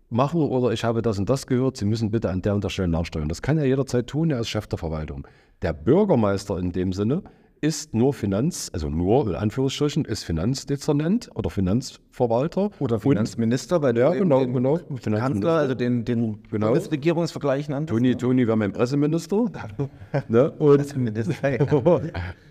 machen 0.09 0.41
oder 0.41 0.71
ich 0.71 0.83
habe 0.83 1.01
das 1.01 1.19
und 1.19 1.29
das 1.29 1.47
gehört, 1.47 1.77
Sie 1.77 1.85
müssen 1.85 2.11
bitte 2.11 2.29
an 2.29 2.41
der 2.41 2.55
und 2.55 2.63
der 2.63 2.69
Stelle 2.69 2.87
nachsteuern. 2.87 3.29
Das 3.29 3.41
kann 3.41 3.57
er 3.57 3.65
jederzeit 3.65 4.07
tun, 4.07 4.31
er 4.31 4.39
ist 4.39 4.49
Chef 4.49 4.67
der 4.67 4.77
Verwaltung. 4.77 5.27
Der 5.61 5.73
Bürgermeister 5.73 6.57
in 6.59 6.71
dem 6.71 6.93
Sinne 6.93 7.23
ist 7.61 7.93
nur 7.95 8.13
Finanz, 8.13 8.69
also 8.73 8.89
nur 8.89 9.27
in 9.27 9.35
Anführungsstrichen, 9.35 10.05
ist 10.05 10.23
Finanzdezernent 10.23 11.29
oder 11.33 11.49
Finanzverwalter. 11.49 12.69
Oder 12.79 12.99
Finanzminister, 12.99 13.81
weil 13.81 13.97
Ja, 13.97 14.11
du 14.11 14.19
genau, 14.19 14.45
genau. 14.45 14.77
den 14.77 14.97
Finanzminister. 14.97 15.11
Kanzler, 15.19 15.51
also 15.53 15.73
den, 15.73 16.05
den 16.05 16.43
Genau. 16.51 16.67
Bundesregierungsvergleich 16.67 17.69
nanntest. 17.69 17.97
Toni, 17.97 18.15
Toni 18.15 18.45
wäre 18.45 18.57
mein 18.57 18.71
Presseminister. 18.73 19.45
ne? 20.27 20.51
Und 20.51 20.97
Minister, 20.97 21.57
ja. 21.59 21.65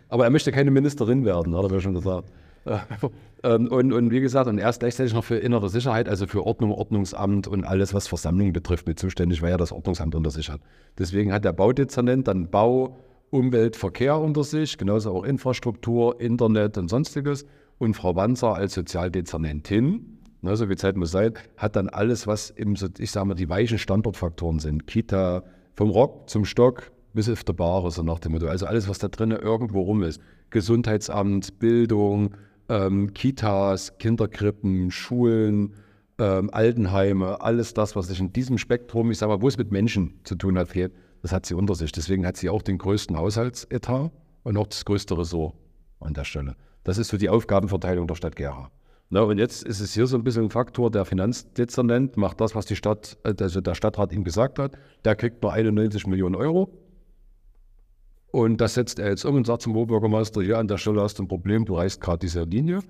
Aber 0.08 0.24
er 0.24 0.30
möchte 0.30 0.50
keine 0.50 0.70
Ministerin 0.70 1.24
werden, 1.24 1.54
hat 1.56 1.64
er 1.64 1.70
mir 1.70 1.80
schon 1.80 1.94
gesagt. 1.94 2.30
Ähm, 3.44 3.68
und, 3.68 3.92
und 3.92 4.10
wie 4.10 4.20
gesagt, 4.20 4.48
und 4.48 4.56
er 4.56 4.70
ist 4.70 4.80
gleichzeitig 4.80 5.12
noch 5.12 5.22
für 5.22 5.36
innere 5.36 5.68
Sicherheit, 5.68 6.08
also 6.08 6.26
für 6.26 6.46
Ordnung, 6.46 6.72
Ordnungsamt 6.72 7.46
und 7.46 7.64
alles, 7.64 7.92
was 7.92 8.08
Versammlungen 8.08 8.54
betrifft, 8.54 8.86
mit 8.86 8.98
zuständig, 8.98 9.42
weil 9.42 9.50
er 9.50 9.58
das 9.58 9.70
Ordnungsamt 9.70 10.14
unter 10.14 10.30
sich 10.30 10.48
hat. 10.48 10.62
Deswegen 10.96 11.30
hat 11.30 11.44
der 11.44 11.52
Baudezernent 11.52 12.26
dann 12.26 12.48
Bau, 12.48 12.96
Umwelt, 13.28 13.76
Verkehr 13.76 14.18
unter 14.18 14.44
sich, 14.44 14.78
genauso 14.78 15.14
auch 15.14 15.24
Infrastruktur, 15.24 16.18
Internet 16.22 16.78
und 16.78 16.88
sonstiges. 16.88 17.44
Und 17.76 17.94
Frau 17.94 18.16
Wanzer 18.16 18.54
als 18.54 18.72
Sozialdezernentin, 18.72 20.20
ne, 20.40 20.56
so 20.56 20.70
wie 20.70 20.76
Zeit 20.76 20.96
muss 20.96 21.10
sein, 21.10 21.34
hat 21.58 21.76
dann 21.76 21.90
alles, 21.90 22.26
was 22.26 22.48
im, 22.48 22.76
ich 22.98 23.10
sage 23.10 23.26
mal, 23.26 23.34
die 23.34 23.50
weichen 23.50 23.78
Standortfaktoren 23.78 24.58
sind. 24.58 24.86
Kita, 24.86 25.42
vom 25.74 25.90
Rock 25.90 26.30
zum 26.30 26.46
Stock 26.46 26.92
bis 27.12 27.28
auf 27.28 27.44
der 27.44 27.52
Bar, 27.52 27.90
so 27.90 28.02
nach 28.02 28.18
dem 28.18 28.32
Motto. 28.32 28.46
Also 28.46 28.66
alles, 28.66 28.88
was 28.88 28.98
da 28.98 29.08
drinnen 29.08 29.38
irgendwo 29.38 29.82
rum 29.82 30.02
ist. 30.02 30.20
Gesundheitsamt, 30.50 31.58
Bildung, 31.58 32.30
ähm, 32.68 33.12
Kitas, 33.14 33.98
Kinderkrippen, 33.98 34.90
Schulen, 34.90 35.74
ähm, 36.18 36.50
Altenheime, 36.52 37.40
alles 37.40 37.74
das, 37.74 37.96
was 37.96 38.08
sich 38.08 38.20
in 38.20 38.32
diesem 38.32 38.58
Spektrum, 38.58 39.10
ich 39.10 39.18
sage 39.18 39.32
mal, 39.32 39.42
wo 39.42 39.48
es 39.48 39.58
mit 39.58 39.72
Menschen 39.72 40.20
zu 40.24 40.36
tun 40.36 40.58
hat, 40.58 40.68
fehlt, 40.68 40.92
das 41.22 41.32
hat 41.32 41.46
sie 41.46 41.54
unter 41.54 41.74
sich. 41.74 41.92
Deswegen 41.92 42.26
hat 42.26 42.36
sie 42.36 42.48
auch 42.48 42.62
den 42.62 42.78
größten 42.78 43.16
Haushaltsetat 43.16 44.12
und 44.42 44.56
auch 44.56 44.66
das 44.66 44.84
größte 44.84 45.16
Ressort 45.18 45.54
an 46.00 46.14
der 46.14 46.24
Stelle. 46.24 46.54
Das 46.84 46.98
ist 46.98 47.08
so 47.08 47.16
die 47.16 47.30
Aufgabenverteilung 47.30 48.06
der 48.06 48.14
Stadt 48.14 48.36
Gera. 48.36 48.70
Na, 49.10 49.20
und 49.22 49.38
jetzt 49.38 49.64
ist 49.64 49.80
es 49.80 49.94
hier 49.94 50.06
so 50.06 50.16
ein 50.16 50.24
bisschen 50.24 50.44
ein 50.44 50.50
Faktor, 50.50 50.90
der 50.90 51.04
Finanzdezernent 51.04 52.16
macht 52.16 52.40
das, 52.40 52.54
was 52.54 52.66
die 52.66 52.76
Stadt, 52.76 53.18
äh, 53.24 53.34
also 53.40 53.60
der 53.60 53.74
Stadtrat 53.74 54.12
ihm 54.12 54.24
gesagt 54.24 54.58
hat. 54.58 54.76
Der 55.04 55.14
kriegt 55.16 55.42
nur 55.42 55.52
91 55.52 56.06
Millionen 56.06 56.34
Euro. 56.34 56.70
Und 58.34 58.60
das 58.60 58.74
setzt 58.74 58.98
er 58.98 59.10
jetzt 59.10 59.24
um 59.24 59.36
und 59.36 59.46
sagt 59.46 59.62
zum 59.62 59.76
Oberbürgermeister, 59.76 60.42
ja, 60.42 60.58
an 60.58 60.66
der 60.66 60.76
Stelle 60.76 61.00
hast 61.00 61.20
du 61.20 61.22
ein 61.22 61.28
Problem, 61.28 61.64
du 61.66 61.76
reißt 61.76 62.00
gerade 62.00 62.18
diese 62.18 62.42
Linie, 62.42 62.80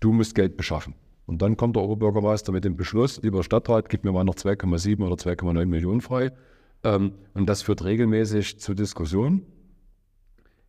du 0.00 0.12
musst 0.12 0.34
Geld 0.34 0.56
beschaffen. 0.56 0.96
Und 1.24 1.40
dann 1.40 1.56
kommt 1.56 1.76
der 1.76 1.84
Oberbürgermeister 1.84 2.50
mit 2.50 2.64
dem 2.64 2.74
Beschluss, 2.76 3.22
lieber 3.22 3.44
Stadtrat, 3.44 3.88
gib 3.90 4.02
mir 4.02 4.10
mal 4.10 4.24
noch 4.24 4.34
2,7 4.34 5.06
oder 5.06 5.14
2,9 5.14 5.66
Millionen 5.66 6.00
frei. 6.00 6.32
Ähm, 6.82 7.12
und 7.32 7.48
das 7.48 7.62
führt 7.62 7.84
regelmäßig 7.84 8.58
zu 8.58 8.74
Diskussionen. 8.74 9.46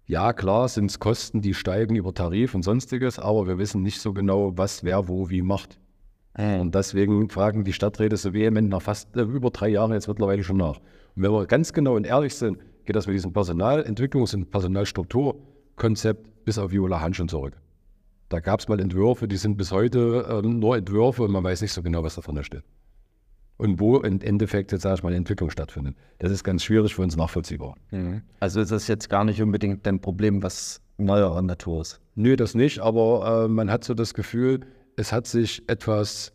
Ja, 0.06 0.32
klar 0.32 0.68
sind 0.68 0.92
es 0.92 1.00
Kosten, 1.00 1.42
die 1.42 1.56
steigen 1.56 1.96
über 1.96 2.14
Tarif 2.14 2.54
und 2.54 2.62
sonstiges, 2.62 3.18
aber 3.18 3.48
wir 3.48 3.58
wissen 3.58 3.82
nicht 3.82 4.00
so 4.00 4.14
genau, 4.14 4.56
was 4.56 4.84
wer 4.84 5.08
wo 5.08 5.32
wie 5.32 5.42
macht. 5.42 5.80
Und 6.38 6.76
deswegen 6.76 7.32
fragen 7.32 7.64
die 7.64 7.74
Stadträte 7.74 8.16
so 8.16 8.32
vehement 8.32 8.70
nach 8.70 8.84
fast 8.84 9.18
äh, 9.18 9.22
über 9.22 9.50
drei 9.50 9.70
Jahren 9.70 9.92
jetzt 9.92 10.08
mittlerweile 10.08 10.44
schon 10.44 10.58
nach. 10.58 10.78
Und 11.16 11.24
wenn 11.24 11.32
wir 11.32 11.48
ganz 11.48 11.74
genau 11.74 11.96
und 11.96 12.06
ehrlich 12.06 12.36
sind, 12.36 12.60
geht 12.86 12.96
das 12.96 13.08
mit 13.08 13.16
diesem 13.16 13.32
Personalentwicklungs- 13.32 14.36
und 14.36 14.52
Personalstrukturkonzept 14.52 16.46
bis 16.46 16.58
auf 16.58 16.72
Viola 16.72 17.00
Hahn 17.02 17.14
schon 17.14 17.30
zurück. 17.30 17.58
Da 18.30 18.40
gab 18.40 18.60
es 18.60 18.68
mal 18.68 18.80
Entwürfe, 18.80 19.28
die 19.28 19.38
sind 19.38 19.58
bis 19.58 19.72
heute 19.72 20.42
ähm, 20.44 20.60
nur 20.60 20.78
Entwürfe 20.78 21.24
und 21.24 21.32
man 21.32 21.44
weiß 21.44 21.62
nicht 21.62 21.74
so 21.74 21.82
genau, 21.82 22.04
was 22.04 22.16
da 22.16 22.22
drin 22.22 22.44
steht. 22.44 22.64
Und 23.58 23.80
wo 23.80 23.98
im 23.98 24.22
Endeffekt 24.22 24.72
jetzt, 24.72 24.84
sag 24.84 24.96
ich 24.96 25.04
mal, 25.04 25.14
Entwicklung 25.14 25.50
stattfindet. 25.50 25.96
Das 26.20 26.32
ist 26.32 26.44
ganz 26.44 26.64
schwierig 26.64 26.96
für 26.96 27.02
uns 27.02 27.18
nachvollziehbar. 27.18 27.76
Also 28.40 28.62
ist 28.62 28.72
das 28.72 28.88
jetzt 28.88 29.10
gar 29.10 29.26
nicht 29.26 29.42
unbedingt 29.42 29.86
ein 29.88 30.00
Problem, 30.00 30.44
was 30.44 30.80
neuerer 30.98 31.42
Natur 31.42 31.82
ist. 31.82 32.00
Nö, 32.16 32.36
das 32.36 32.56
nicht, 32.56 32.80
aber 32.80 33.46
äh, 33.46 33.48
man 33.48 33.70
hat 33.72 33.84
so 33.84 33.94
das 33.94 34.14
Gefühl, 34.14 34.62
es 34.96 35.12
hat 35.12 35.28
sich 35.28 35.68
etwas 35.68 36.34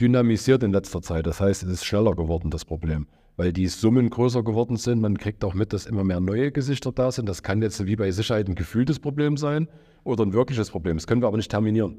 dynamisiert 0.00 0.62
in 0.62 0.72
letzter 0.72 1.00
Zeit. 1.00 1.26
Das 1.26 1.40
heißt, 1.40 1.62
es 1.62 1.70
ist 1.70 1.84
schneller 1.84 2.14
geworden, 2.14 2.50
das 2.50 2.64
Problem. 2.64 3.06
Weil 3.36 3.52
die 3.52 3.66
Summen 3.66 4.08
größer 4.08 4.42
geworden 4.42 4.76
sind. 4.76 5.00
Man 5.00 5.18
kriegt 5.18 5.44
auch 5.44 5.54
mit, 5.54 5.72
dass 5.72 5.86
immer 5.86 6.04
mehr 6.04 6.20
neue 6.20 6.52
Gesichter 6.52 6.92
da 6.92 7.12
sind. 7.12 7.28
Das 7.28 7.42
kann 7.42 7.60
jetzt 7.60 7.84
wie 7.84 7.96
bei 7.96 8.10
Sicherheit 8.10 8.48
ein 8.48 8.54
gefühltes 8.54 8.98
Problem 8.98 9.36
sein 9.36 9.68
oder 10.04 10.24
ein 10.24 10.32
wirkliches 10.32 10.70
Problem. 10.70 10.96
Das 10.96 11.06
können 11.06 11.22
wir 11.22 11.26
aber 11.26 11.36
nicht 11.36 11.50
terminieren. 11.50 11.96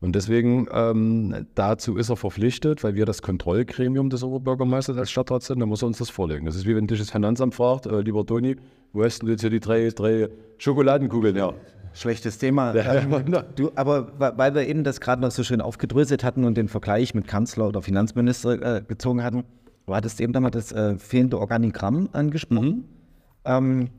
Und 0.00 0.14
deswegen, 0.14 0.66
ähm, 0.70 1.46
dazu 1.54 1.96
ist 1.96 2.10
er 2.10 2.16
verpflichtet, 2.16 2.84
weil 2.84 2.94
wir 2.94 3.06
das 3.06 3.22
Kontrollgremium 3.22 4.10
des 4.10 4.22
Oberbürgermeisters 4.22 4.98
als 4.98 5.10
Stadtrat 5.10 5.42
sind, 5.44 5.60
dann 5.60 5.68
muss 5.70 5.82
er 5.82 5.86
uns 5.86 5.96
das 5.96 6.10
vorlegen. 6.10 6.44
Das 6.44 6.56
ist 6.56 6.66
wie 6.66 6.76
wenn 6.76 6.86
dich 6.86 6.98
das 6.98 7.10
Finanzamt 7.10 7.54
fragt, 7.54 7.86
äh, 7.86 8.00
lieber 8.00 8.26
Toni, 8.26 8.56
wo 8.92 9.02
hast 9.02 9.20
denn 9.20 9.26
du 9.28 9.32
jetzt 9.32 9.40
hier 9.40 9.48
die 9.48 9.60
drei, 9.60 9.88
drei 9.88 10.28
Schokoladenkugeln 10.58 11.36
her? 11.36 11.54
Schlechtes 11.94 12.36
Thema. 12.36 12.74
Ja, 12.74 12.94
Ähm, 12.96 13.32
ja. 13.32 13.44
du, 13.54 13.70
aber 13.76 14.12
weil 14.18 14.54
wir 14.54 14.68
eben 14.68 14.84
das 14.84 15.00
gerade 15.00 15.22
noch 15.22 15.30
so 15.30 15.42
schön 15.42 15.62
aufgedröselt 15.62 16.22
hatten 16.22 16.44
und 16.44 16.58
den 16.58 16.68
Vergleich 16.68 17.14
mit 17.14 17.26
Kanzler 17.26 17.68
oder 17.68 17.80
Finanzminister 17.80 18.60
äh, 18.60 18.82
gezogen 18.86 19.22
hatten, 19.22 19.44
du 19.86 19.94
hattest 19.94 20.20
eben 20.20 20.32
damals 20.32 20.54
das 20.54 20.72
äh, 20.72 20.98
fehlende 20.98 21.38
Organigramm 21.38 22.08
angesprochen. 22.12 22.88
Ähm, 23.44 23.90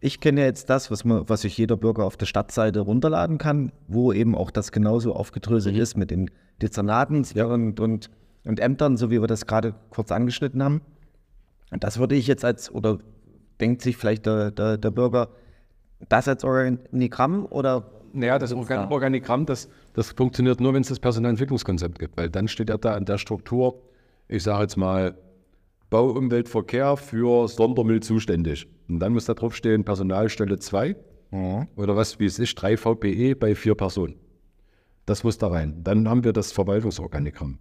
ich 0.00 0.20
kenne 0.20 0.42
ja 0.42 0.46
jetzt 0.46 0.68
das, 0.68 0.90
was, 0.90 1.04
man, 1.04 1.28
was 1.28 1.42
sich 1.42 1.56
jeder 1.56 1.76
Bürger 1.76 2.04
auf 2.04 2.16
der 2.16 2.26
Stadtseite 2.26 2.80
runterladen 2.80 3.38
kann, 3.38 3.72
wo 3.88 4.12
eben 4.12 4.34
auch 4.34 4.50
das 4.50 4.70
genauso 4.70 5.14
aufgedröselt 5.14 5.76
ist 5.76 5.96
mit 5.96 6.10
den 6.10 6.30
Dezernaten 6.60 7.24
und, 7.40 7.80
und, 7.80 8.10
und 8.44 8.60
Ämtern, 8.60 8.96
so 8.98 9.10
wie 9.10 9.20
wir 9.20 9.26
das 9.26 9.46
gerade 9.46 9.74
kurz 9.88 10.12
angeschnitten 10.12 10.62
haben. 10.62 10.82
Und 11.70 11.84
das 11.84 11.98
würde 11.98 12.14
ich 12.14 12.26
jetzt 12.26 12.44
als, 12.44 12.70
oder 12.70 12.98
denkt 13.60 13.82
sich 13.82 13.96
vielleicht 13.96 14.26
der, 14.26 14.50
der, 14.50 14.76
der 14.76 14.90
Bürger, 14.90 15.30
das 16.08 16.28
als 16.28 16.44
Organigramm 16.44 17.46
oder 17.46 17.90
Naja, 18.12 18.38
das 18.38 18.52
Organ 18.52 18.92
Organigramm, 18.92 19.46
das, 19.46 19.70
das 19.94 20.12
funktioniert 20.12 20.60
nur, 20.60 20.74
wenn 20.74 20.82
es 20.82 20.88
das 20.88 21.00
Personalentwicklungskonzept 21.00 21.98
gibt, 21.98 22.16
weil 22.16 22.28
dann 22.28 22.46
steht 22.48 22.68
ja 22.68 22.76
da 22.76 22.96
in 22.96 23.06
der 23.06 23.16
Struktur, 23.16 23.80
ich 24.28 24.42
sage 24.42 24.62
jetzt 24.62 24.76
mal, 24.76 25.18
Bau, 25.90 26.10
Umwelt, 26.10 26.48
Verkehr 26.48 26.96
für 26.96 27.46
Sondermüll 27.46 28.00
zuständig. 28.00 28.66
Und 28.88 28.98
dann 29.00 29.12
muss 29.12 29.26
da 29.26 29.34
drauf 29.34 29.54
stehen 29.54 29.84
Personalstelle 29.84 30.58
2 30.58 30.96
oder 31.76 31.96
was, 31.96 32.18
wie 32.20 32.26
es 32.26 32.38
ist, 32.38 32.54
3 32.56 32.76
VPE 32.76 33.34
bei 33.34 33.54
vier 33.54 33.74
Personen. 33.74 34.16
Das 35.06 35.24
muss 35.24 35.38
da 35.38 35.48
rein. 35.48 35.82
Dann 35.82 36.08
haben 36.08 36.24
wir 36.24 36.32
das 36.32 36.52
Verwaltungsorganigramm. 36.52 37.58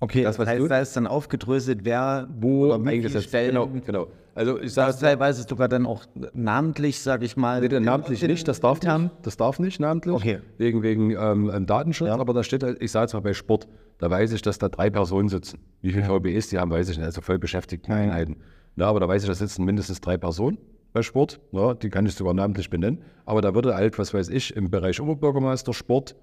Okay, 0.00 0.22
Das, 0.24 0.38
was 0.38 0.48
heißt, 0.48 0.60
du- 0.60 0.68
da 0.68 0.80
ist 0.80 0.96
dann 0.96 1.06
aufgedröselt, 1.06 1.80
wer 1.84 2.28
wo 2.38 2.66
oder 2.66 2.84
wie 2.84 3.00
viele 3.02 3.22
Stellen. 3.22 3.48
Genau, 3.54 3.68
genau. 3.84 4.06
Also 4.34 4.60
ich 4.60 4.72
sage 4.72 4.96
teilweise 4.98 5.44
sogar 5.48 5.68
dann 5.68 5.86
auch 5.86 6.04
namentlich, 6.32 7.00
sage 7.00 7.24
ich 7.24 7.36
mal. 7.36 7.60
Nee, 7.60 7.78
namentlich 7.80 8.20
nicht, 8.22 8.48
das 8.48 8.60
darf 8.60 8.78
intern. 8.78 9.02
nicht. 9.04 9.14
Das 9.22 9.36
darf 9.36 9.60
nicht 9.60 9.78
namentlich. 9.78 10.12
Okay. 10.14 10.40
Wegen, 10.58 10.82
wegen 10.82 11.12
ähm, 11.12 11.66
Datenschutz. 11.66 12.08
Ja. 12.08 12.16
Aber 12.18 12.34
da 12.34 12.42
steht 12.42 12.64
halt, 12.64 12.82
ich 12.82 12.90
sage 12.90 13.04
jetzt 13.04 13.14
mal 13.14 13.20
bei 13.20 13.32
Sport, 13.32 13.68
da 13.98 14.10
weiß 14.10 14.32
ich, 14.32 14.42
dass 14.42 14.58
da 14.58 14.68
drei 14.68 14.90
Personen 14.90 15.28
sitzen. 15.28 15.60
Wie 15.82 15.92
viele 15.92 16.04
VBEs 16.04 16.48
die 16.48 16.58
haben, 16.58 16.72
weiß 16.72 16.88
ich 16.88 16.96
nicht. 16.98 17.06
Also 17.06 17.20
voll 17.20 17.38
beschäftigten 17.38 17.92
Ja, 17.92 17.98
ja. 17.98 18.04
Einheiten. 18.04 18.36
Na, 18.74 18.86
aber 18.86 18.98
da 18.98 19.06
weiß 19.06 19.22
ich, 19.22 19.28
da 19.28 19.34
sitzen 19.36 19.64
mindestens 19.64 20.00
drei 20.00 20.16
Personen 20.16 20.58
bei 20.92 21.02
Sport. 21.02 21.40
Ja, 21.52 21.74
die 21.74 21.88
kann 21.90 22.04
ich 22.04 22.14
sogar 22.16 22.34
namentlich 22.34 22.68
benennen. 22.70 23.02
Aber 23.24 23.40
da 23.40 23.54
würde 23.54 23.76
halt, 23.76 23.96
was 24.00 24.12
weiß 24.12 24.30
ich, 24.30 24.56
im 24.56 24.68
Bereich 24.68 25.00
Oberbürgermeister, 25.00 25.72
Sport, 25.72 26.16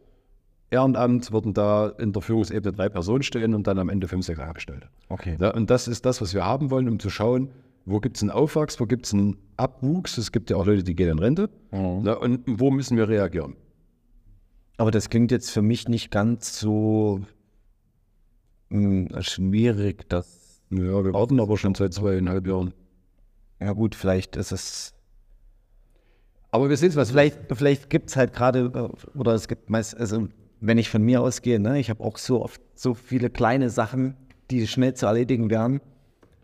Ehrenamt 0.71 1.31
würden 1.31 1.53
da 1.53 1.89
in 1.89 2.13
der 2.13 2.21
Führungsebene 2.21 2.75
drei 2.75 2.89
Personen 2.89 3.23
stehen 3.23 3.53
und 3.53 3.67
dann 3.67 3.77
am 3.77 3.89
Ende 3.89 4.07
fünf, 4.07 4.25
sechs 4.25 4.39
Angestellte. 4.39 4.87
Okay. 5.09 5.37
Ja, 5.39 5.53
und 5.53 5.69
das 5.69 5.87
ist 5.87 6.05
das, 6.05 6.21
was 6.21 6.33
wir 6.33 6.45
haben 6.45 6.71
wollen, 6.71 6.87
um 6.87 6.97
zu 6.97 7.09
schauen, 7.09 7.49
wo 7.85 7.99
gibt 7.99 8.15
es 8.15 8.23
einen 8.23 8.31
Aufwachs, 8.31 8.79
wo 8.79 8.85
gibt 8.85 9.05
es 9.05 9.13
einen 9.13 9.37
Abwuchs. 9.57 10.17
Es 10.17 10.31
gibt 10.31 10.49
ja 10.49 10.55
auch 10.55 10.65
Leute, 10.65 10.83
die 10.83 10.95
gehen 10.95 11.09
in 11.09 11.19
Rente. 11.19 11.49
Ja, 11.71 12.13
und 12.13 12.43
wo 12.47 12.71
müssen 12.71 12.95
wir 12.95 13.09
reagieren? 13.09 13.55
Aber 14.77 14.91
das 14.91 15.09
klingt 15.09 15.31
jetzt 15.31 15.51
für 15.51 15.61
mich 15.61 15.87
nicht 15.87 16.09
ganz 16.09 16.57
so 16.59 17.21
mh, 18.69 19.21
schwierig, 19.21 20.07
dass. 20.09 20.61
Ja, 20.69 21.03
wir 21.03 21.13
warten 21.13 21.39
aber 21.41 21.57
schon 21.57 21.75
seit 21.75 21.93
zweieinhalb 21.93 22.47
Jahren. 22.47 22.73
Ja, 23.59 23.73
gut, 23.73 23.93
vielleicht 23.93 24.37
ist 24.37 24.53
es. 24.53 24.93
Aber 26.49 26.69
wir 26.69 26.77
sehen 26.77 26.89
es, 26.89 26.95
was 26.95 27.11
Vielleicht, 27.11 27.39
vielleicht 27.51 27.89
gibt 27.89 28.09
es 28.09 28.15
halt 28.15 28.33
gerade, 28.33 28.71
oder 29.15 29.33
es 29.33 29.47
gibt 29.47 29.69
meist, 29.69 29.97
also 29.97 30.29
wenn 30.61 30.77
ich 30.77 30.89
von 30.89 31.01
mir 31.03 31.21
ausgehe, 31.21 31.59
ne, 31.59 31.79
ich 31.79 31.89
habe 31.89 32.03
auch 32.03 32.17
so 32.17 32.41
oft 32.43 32.61
so 32.75 32.93
viele 32.93 33.29
kleine 33.29 33.69
Sachen, 33.69 34.15
die 34.49 34.65
schnell 34.67 34.93
zu 34.93 35.05
erledigen 35.07 35.49
wären. 35.49 35.81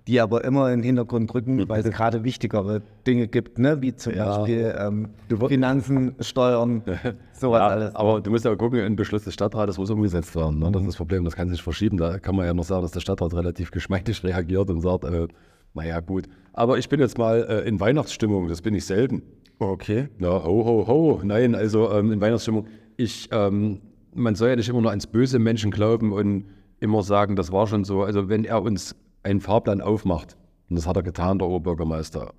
die 0.08 0.22
aber 0.22 0.46
immer 0.46 0.72
in 0.72 0.80
den 0.80 0.86
Hintergrund 0.86 1.34
rücken, 1.36 1.68
weil 1.68 1.86
es 1.86 1.92
gerade 1.94 2.24
wichtigere 2.24 2.82
Dinge 3.06 3.28
gibt, 3.28 3.60
ne? 3.60 3.82
wie 3.82 3.94
zum 3.94 4.14
Ja. 4.14 4.38
Beispiel 4.38 4.74
ähm, 4.80 5.10
Finanzen, 5.50 6.16
Steuern, 6.22 6.82
sowas 7.34 7.60
Ja, 7.60 7.68
alles. 7.68 7.94
aber 7.96 8.22
du 8.22 8.32
musst 8.32 8.46
ja 8.46 8.56
gucken, 8.56 8.80
ein 8.80 8.96
Beschluss 8.96 9.26
des 9.26 9.34
Stadtrates 9.34 9.78
muss 9.78 9.90
umgesetzt 9.90 10.34
werden. 10.34 10.60
Ne? 10.60 10.72
Das 10.72 10.82
Mhm. 10.82 10.88
ist 10.88 10.94
das 10.94 10.96
Problem, 10.96 11.26
das 11.26 11.36
kann 11.36 11.50
sich 11.50 11.62
verschieben. 11.62 11.98
Da 11.98 12.20
kann 12.20 12.38
man 12.38 12.46
ja 12.46 12.54
noch 12.54 12.64
sagen, 12.64 12.84
dass 12.84 12.92
der 12.92 13.02
Stadtrat 13.02 13.34
relativ 13.34 13.70
geschmeidig 13.72 14.24
reagiert 14.24 14.70
und 14.70 14.80
sagt, 14.80 15.04
äh, 15.04 15.28
naja 15.74 16.00
gut. 16.00 16.24
Aber 16.54 16.78
ich 16.78 16.88
bin 16.88 17.02
jetzt 17.02 17.18
mal 17.18 17.46
äh, 17.66 17.68
in 17.68 17.78
Weihnachtsstimmung, 17.82 18.48
das 18.48 18.62
bin 18.62 18.76
ich 18.76 18.86
selten. 18.86 19.24
Okay. 19.60 20.08
Ja, 20.20 20.42
ho, 20.42 20.64
ho, 20.66 20.88
ho. 20.88 21.22
Nein, 21.22 21.54
also 21.54 21.92
ähm, 21.92 22.14
in 22.14 22.22
Weihnachtsstimmung. 22.22 22.66
Ich, 22.96 23.28
ähm, 23.34 23.82
man 24.18 24.36
soll 24.36 24.50
ja 24.50 24.56
nicht 24.56 24.70
immer 24.70 24.82
nur 24.82 24.90
ans 24.90 25.08
böse 25.08 25.40
Menschen 25.40 25.72
glauben 25.72 26.12
und 26.12 26.46
immer 26.80 27.04
sagen, 27.04 27.36
das 27.36 27.52
war 27.52 27.68
schon 27.68 27.84
so. 27.84 28.04
Also 28.04 28.30
wenn 28.30 28.44
er 28.44 28.62
uns 28.62 28.96
einen 29.24 29.42
Fahrplan 29.42 29.82
aufmacht, 29.82 30.38
und 30.70 30.76
das 30.76 30.88
hat 30.88 30.98
er 30.98 31.04
getan, 31.04 31.40
der 31.40 31.48
Oberbürgermeister, 31.48 32.34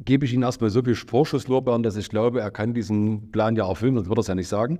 gebe 0.00 0.24
ich 0.24 0.32
ihm 0.32 0.42
erstmal 0.42 0.70
so 0.70 0.82
viel 0.82 0.94
Vorschusslorbeeren, 0.94 1.82
dass 1.82 1.96
ich 1.96 2.08
glaube, 2.08 2.40
er 2.40 2.50
kann 2.50 2.74
diesen 2.74 3.30
Plan 3.30 3.56
ja 3.56 3.68
erfüllen, 3.68 3.96
das 3.96 4.08
wird 4.08 4.18
er 4.18 4.20
es 4.20 4.26
ja 4.28 4.34
nicht 4.34 4.48
sagen. 4.48 4.78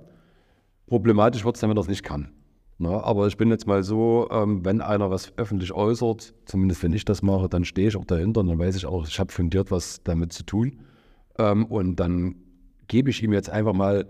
Problematisch 0.87 1.45
wird 1.45 1.57
es 1.57 1.61
dann, 1.61 1.71
wenn 1.71 1.77
er 1.77 1.83
es 1.83 1.89
nicht 1.89 2.03
kann. 2.03 2.31
Na, 2.79 3.03
aber 3.05 3.29
ich 3.29 3.37
bin 3.37 3.51
jetzt 3.51 3.67
mal 3.69 3.85
so, 3.85 4.29
ähm, 4.33 4.65
wenn 4.65 4.81
einer 4.81 5.11
was 5.11 5.33
öffentlich 5.37 5.73
äußert, 5.73 6.35
zumindest 6.45 6.83
wenn 6.83 6.93
ich 6.93 7.05
das 7.05 7.23
mache, 7.23 7.49
dann 7.49 7.65
stehe 7.65 7.89
ich 7.89 7.97
auch 7.97 8.05
dahinter 8.05 8.41
und 8.41 8.49
dann 8.49 8.59
weiß 8.59 8.75
ich 8.75 8.85
auch, 8.85 9.07
ich 9.07 9.21
habe 9.21 9.33
fundiert 9.33 9.71
was 9.71 10.03
damit 10.03 10.33
zu 10.33 10.45
tun. 10.45 10.81
Ähm, 11.39 11.67
und 11.67 11.97
dann 11.97 12.35
gebe 12.89 13.11
ich 13.11 13.23
ihm 13.23 13.33
jetzt 13.33 13.49
einfach 13.49 13.75
mal 13.75 14.07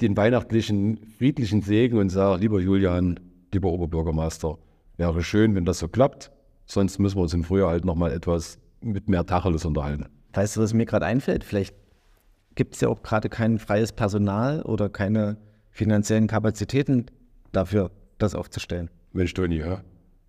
den 0.00 0.16
weihnachtlichen, 0.16 0.98
friedlichen 1.18 1.62
Segen 1.62 1.98
und 1.98 2.08
sage, 2.08 2.40
lieber 2.40 2.60
Julian, 2.60 3.20
lieber 3.52 3.70
Oberbürgermeister, 3.70 4.58
wäre 4.96 5.22
schön, 5.22 5.54
wenn 5.54 5.64
das 5.64 5.78
so 5.78 5.88
klappt. 5.88 6.30
Sonst 6.66 6.98
müssen 6.98 7.16
wir 7.16 7.22
uns 7.22 7.34
im 7.34 7.44
Frühjahr 7.44 7.70
halt 7.70 7.84
nochmal 7.84 8.12
etwas 8.12 8.58
mit 8.80 9.08
mehr 9.08 9.26
Tacheles 9.26 9.64
unterhalten. 9.64 10.06
Weißt 10.32 10.56
du, 10.56 10.60
was 10.60 10.72
mir 10.72 10.86
gerade 10.86 11.06
einfällt? 11.06 11.44
Vielleicht 11.44 11.74
gibt 12.54 12.74
es 12.74 12.80
ja 12.80 12.88
auch 12.88 13.02
gerade 13.02 13.28
kein 13.28 13.58
freies 13.58 13.92
Personal 13.92 14.62
oder 14.62 14.88
keine 14.88 15.36
finanziellen 15.70 16.26
Kapazitäten 16.26 17.06
dafür, 17.52 17.90
das 18.18 18.34
aufzustellen. 18.34 18.90
Mensch, 19.12 19.34
Toni, 19.34 19.58
ja? 19.58 19.82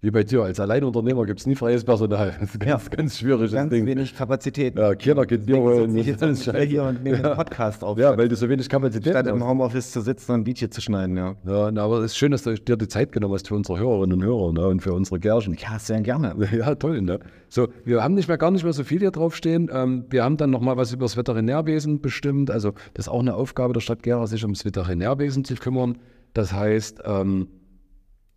Wie 0.03 0.09
bei 0.09 0.23
dir, 0.23 0.41
als 0.41 0.59
Alleinunternehmer 0.59 1.27
gibt 1.27 1.41
es 1.41 1.45
nie 1.45 1.53
freies 1.53 1.83
Personal. 1.83 2.35
Das 2.39 2.55
ist 2.55 2.59
ganz, 2.59 2.89
ganz 2.89 3.19
schwierig. 3.19 3.51
Ganz 3.51 3.69
Ding. 3.69 3.85
wenig 3.85 4.15
Kapazität. 4.15 4.75
Ja, 4.75 4.95
Kinder 4.95 5.27
geht 5.27 5.45
Bier 5.45 5.57
holen. 5.57 5.95
Ich 5.95 6.07
sitze 6.07 6.25
alles 6.25 6.69
hier 6.69 6.85
und 6.85 7.03
nehme 7.03 7.17
einen 7.23 7.35
Podcast 7.35 7.83
auf. 7.83 7.99
Ja, 7.99 8.17
weil 8.17 8.27
du 8.27 8.35
so 8.35 8.49
wenig 8.49 8.67
Kapazität 8.67 9.13
statt 9.13 9.27
im 9.27 9.35
hast. 9.35 9.47
Homeoffice 9.47 9.91
zu 9.91 10.01
sitzen 10.01 10.31
und 10.31 10.39
ein 10.39 10.45
Video 10.47 10.67
zu 10.69 10.81
schneiden, 10.81 11.17
ja. 11.17 11.35
Ja, 11.45 11.71
na, 11.71 11.83
aber 11.83 11.99
es 11.99 12.13
ist 12.13 12.17
schön, 12.17 12.31
dass 12.31 12.41
du 12.41 12.55
dir 12.55 12.77
die 12.77 12.87
Zeit 12.87 13.11
genommen 13.11 13.35
hast 13.35 13.47
für 13.47 13.53
unsere 13.53 13.77
Hörerinnen 13.77 14.17
und 14.17 14.23
Hörer 14.23 14.53
ne, 14.53 14.67
und 14.69 14.81
für 14.81 14.93
unsere 14.93 15.19
Gärchen. 15.19 15.53
Ja, 15.53 15.77
sehr 15.77 16.01
gerne. 16.01 16.35
Ja, 16.51 16.73
toll, 16.73 17.03
ne? 17.03 17.19
So, 17.47 17.67
wir 17.85 18.03
haben 18.03 18.15
nicht 18.15 18.27
mehr 18.27 18.39
gar 18.39 18.49
nicht 18.49 18.63
mehr 18.63 18.73
so 18.73 18.83
viel 18.83 19.01
hier 19.01 19.11
draufstehen. 19.11 19.69
Ähm, 19.71 20.05
wir 20.09 20.23
haben 20.23 20.35
dann 20.35 20.49
noch 20.49 20.61
mal 20.61 20.77
was 20.77 20.91
über 20.93 21.05
das 21.05 21.15
Veterinärwesen 21.15 22.01
bestimmt. 22.01 22.49
Also, 22.49 22.71
das 22.95 23.05
ist 23.05 23.09
auch 23.09 23.19
eine 23.19 23.35
Aufgabe 23.35 23.73
der 23.73 23.81
Stadt 23.81 24.01
Gera, 24.01 24.25
sich 24.25 24.41
ums 24.41 24.65
Veterinärwesen 24.65 25.45
zu 25.45 25.53
kümmern. 25.53 25.99
Das 26.33 26.53
heißt, 26.53 27.03
ähm, 27.05 27.49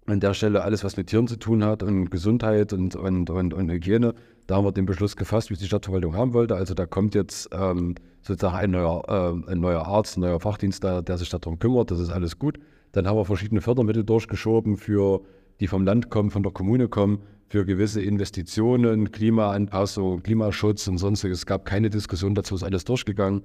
an 0.06 0.20
der 0.20 0.34
Stelle 0.34 0.62
alles, 0.62 0.84
was 0.84 0.96
mit 0.96 1.08
Tieren 1.08 1.26
zu 1.26 1.38
tun 1.38 1.64
hat 1.64 1.82
und 1.82 2.10
Gesundheit 2.10 2.72
und, 2.72 2.94
und, 2.94 3.30
und, 3.30 3.54
und 3.54 3.70
Hygiene, 3.70 4.14
da 4.46 4.56
haben 4.56 4.64
wir 4.64 4.72
den 4.72 4.84
Beschluss 4.84 5.16
gefasst, 5.16 5.48
wie 5.48 5.54
es 5.54 5.60
die 5.60 5.66
Stadtverwaltung 5.66 6.14
haben 6.14 6.34
wollte. 6.34 6.56
Also 6.56 6.74
da 6.74 6.84
kommt 6.84 7.14
jetzt 7.14 7.48
ähm, 7.52 7.94
sozusagen 8.20 8.56
ein 8.56 8.70
neuer, 8.70 9.02
ähm, 9.08 9.44
ein 9.48 9.60
neuer 9.60 9.86
Arzt, 9.86 10.16
ein 10.16 10.20
neuer 10.20 10.40
Fachdienst, 10.40 10.84
der, 10.84 11.18
sich 11.18 11.30
darum 11.30 11.58
kümmert. 11.58 11.90
Das 11.90 12.00
ist 12.00 12.10
alles 12.10 12.38
gut. 12.38 12.58
Dann 12.92 13.06
haben 13.06 13.16
wir 13.16 13.24
verschiedene 13.24 13.62
Fördermittel 13.62 14.04
durchgeschoben, 14.04 14.76
für, 14.76 15.22
die 15.60 15.66
vom 15.66 15.84
Land 15.84 16.10
kommen, 16.10 16.30
von 16.30 16.42
der 16.42 16.52
Kommune 16.52 16.88
kommen, 16.88 17.20
für 17.48 17.64
gewisse 17.64 18.02
Investitionen, 18.02 19.10
Klimaanpassung, 19.10 20.22
Klimaschutz 20.22 20.86
und 20.86 20.98
sonstiges. 20.98 21.38
Es 21.38 21.46
gab 21.46 21.64
keine 21.64 21.88
Diskussion 21.88 22.34
dazu, 22.34 22.54
ist 22.54 22.62
alles 22.62 22.84
durchgegangen. 22.84 23.42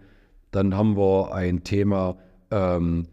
Dann 0.51 0.75
haben 0.75 0.97
wir 0.97 1.33
ein 1.33 1.63
Thema, 1.63 2.17
ähm, 2.51 3.07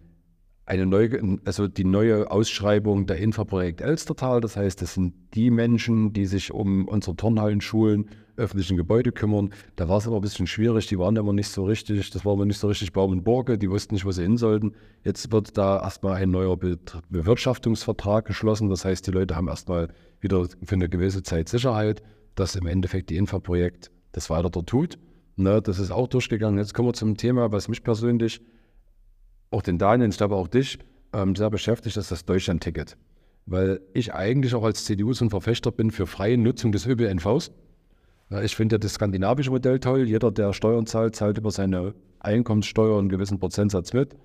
eine 0.67 0.85
neue, 0.85 1.39
also 1.45 1.69
die 1.69 1.85
neue 1.85 2.31
Ausschreibung 2.31 3.07
der 3.07 3.19
Infraprojekt 3.19 3.81
Elstertal. 3.81 4.41
Das 4.41 4.57
heißt, 4.57 4.83
das 4.83 4.95
sind 4.95 5.15
die 5.35 5.51
Menschen, 5.51 6.13
die 6.13 6.27
sich 6.27 6.53
um 6.53 6.89
unsere 6.89 7.15
Turnhallen, 7.17 7.61
Schulen, 7.61 8.11
öffentlichen 8.37 8.77
Gebäude 8.77 9.13
kümmern. 9.13 9.51
Da 9.77 9.89
war 9.89 9.99
es 9.99 10.09
aber 10.09 10.17
ein 10.17 10.23
bisschen 10.23 10.49
schwierig. 10.49 10.89
Die 10.89 10.99
waren 10.99 11.15
immer 11.15 11.33
nicht 11.33 11.49
so 11.49 11.65
richtig, 11.65 12.11
das 12.11 12.25
war 12.25 12.35
immer 12.35 12.45
nicht 12.45 12.59
so 12.59 12.67
richtig 12.67 12.93
Baum 12.93 13.13
und 13.13 13.23
Burge. 13.23 13.59
Die 13.59 13.71
wussten 13.71 13.95
nicht, 13.95 14.05
wo 14.05 14.11
sie 14.11 14.23
hin 14.23 14.37
sollten. 14.37 14.75
Jetzt 15.05 15.31
wird 15.31 15.57
da 15.57 15.81
erstmal 15.81 16.15
ein 16.15 16.33
neuer 16.33 16.57
Be 16.57 16.79
Bewirtschaftungsvertrag 17.11 18.25
geschlossen. 18.25 18.69
Das 18.69 18.85
heißt, 18.85 19.07
die 19.07 19.13
Leute 19.13 19.37
haben 19.37 19.47
erstmal 19.47 19.89
wieder 20.21 20.49
für 20.65 20.75
eine 20.75 20.89
gewisse 20.89 21.23
Zeit 21.23 21.49
Sicherheit, 21.49 22.03
dass 22.35 22.57
im 22.57 22.67
Endeffekt 22.67 23.11
die 23.11 23.17
Infraprojekt 23.17 23.93
das 24.11 24.31
weiter 24.31 24.51
tut. 24.51 24.99
Ne, 25.37 25.63
das 25.63 25.79
ist 25.79 25.93
auch 25.93 26.09
durchgegangen. 26.09 26.59
Jetzt 26.59 26.75
kommen 26.75 26.89
wir 26.89 26.95
zum 26.95 27.17
Thema, 27.17 27.53
was 27.53 27.69
mich 27.69 27.85
persönlich 27.85 28.41
auch 29.57 29.63
den 29.63 29.79
Daniel, 29.79 30.11
ich 30.11 30.19
glaube 30.19 30.37
auch 30.37 30.49
dich, 30.49 30.79
ähm, 31.15 31.35
sehr 31.35 31.49
beschäftigt, 31.49 31.97
ist 31.97 32.11
das 32.11 32.27
Deutschland-Ticket. 32.27 32.97
Weil 33.47 33.81
ich 33.95 34.13
eigentlich 34.13 34.55
auch 34.55 34.65
als 34.65 34.85
CDU 34.85 35.15
so 35.15 35.25
ein 35.25 35.31
Verfechter 35.31 35.73
bin 35.73 35.91
für 35.91 36.07
freie 36.07 36.37
Nutzung 36.37 36.73
des 36.73 36.87
ÖPNVs. 36.87 37.53
Ich 38.43 38.57
finde 38.57 38.75
ja 38.75 38.79
das 38.79 38.95
skandinavische 38.95 39.51
Modell 39.51 39.79
toll. 39.79 40.03
Jeder, 40.03 40.31
der 40.31 40.53
Steuern 40.53 40.85
zahlt, 40.87 41.17
zahlt 41.17 41.39
über 41.39 41.51
seine 41.51 41.95
Einkommenssteuer 42.19 42.99
einen 42.99 43.09
gewissen 43.09 43.39
Prozentsatz 43.39 43.93
mit. 43.93 44.17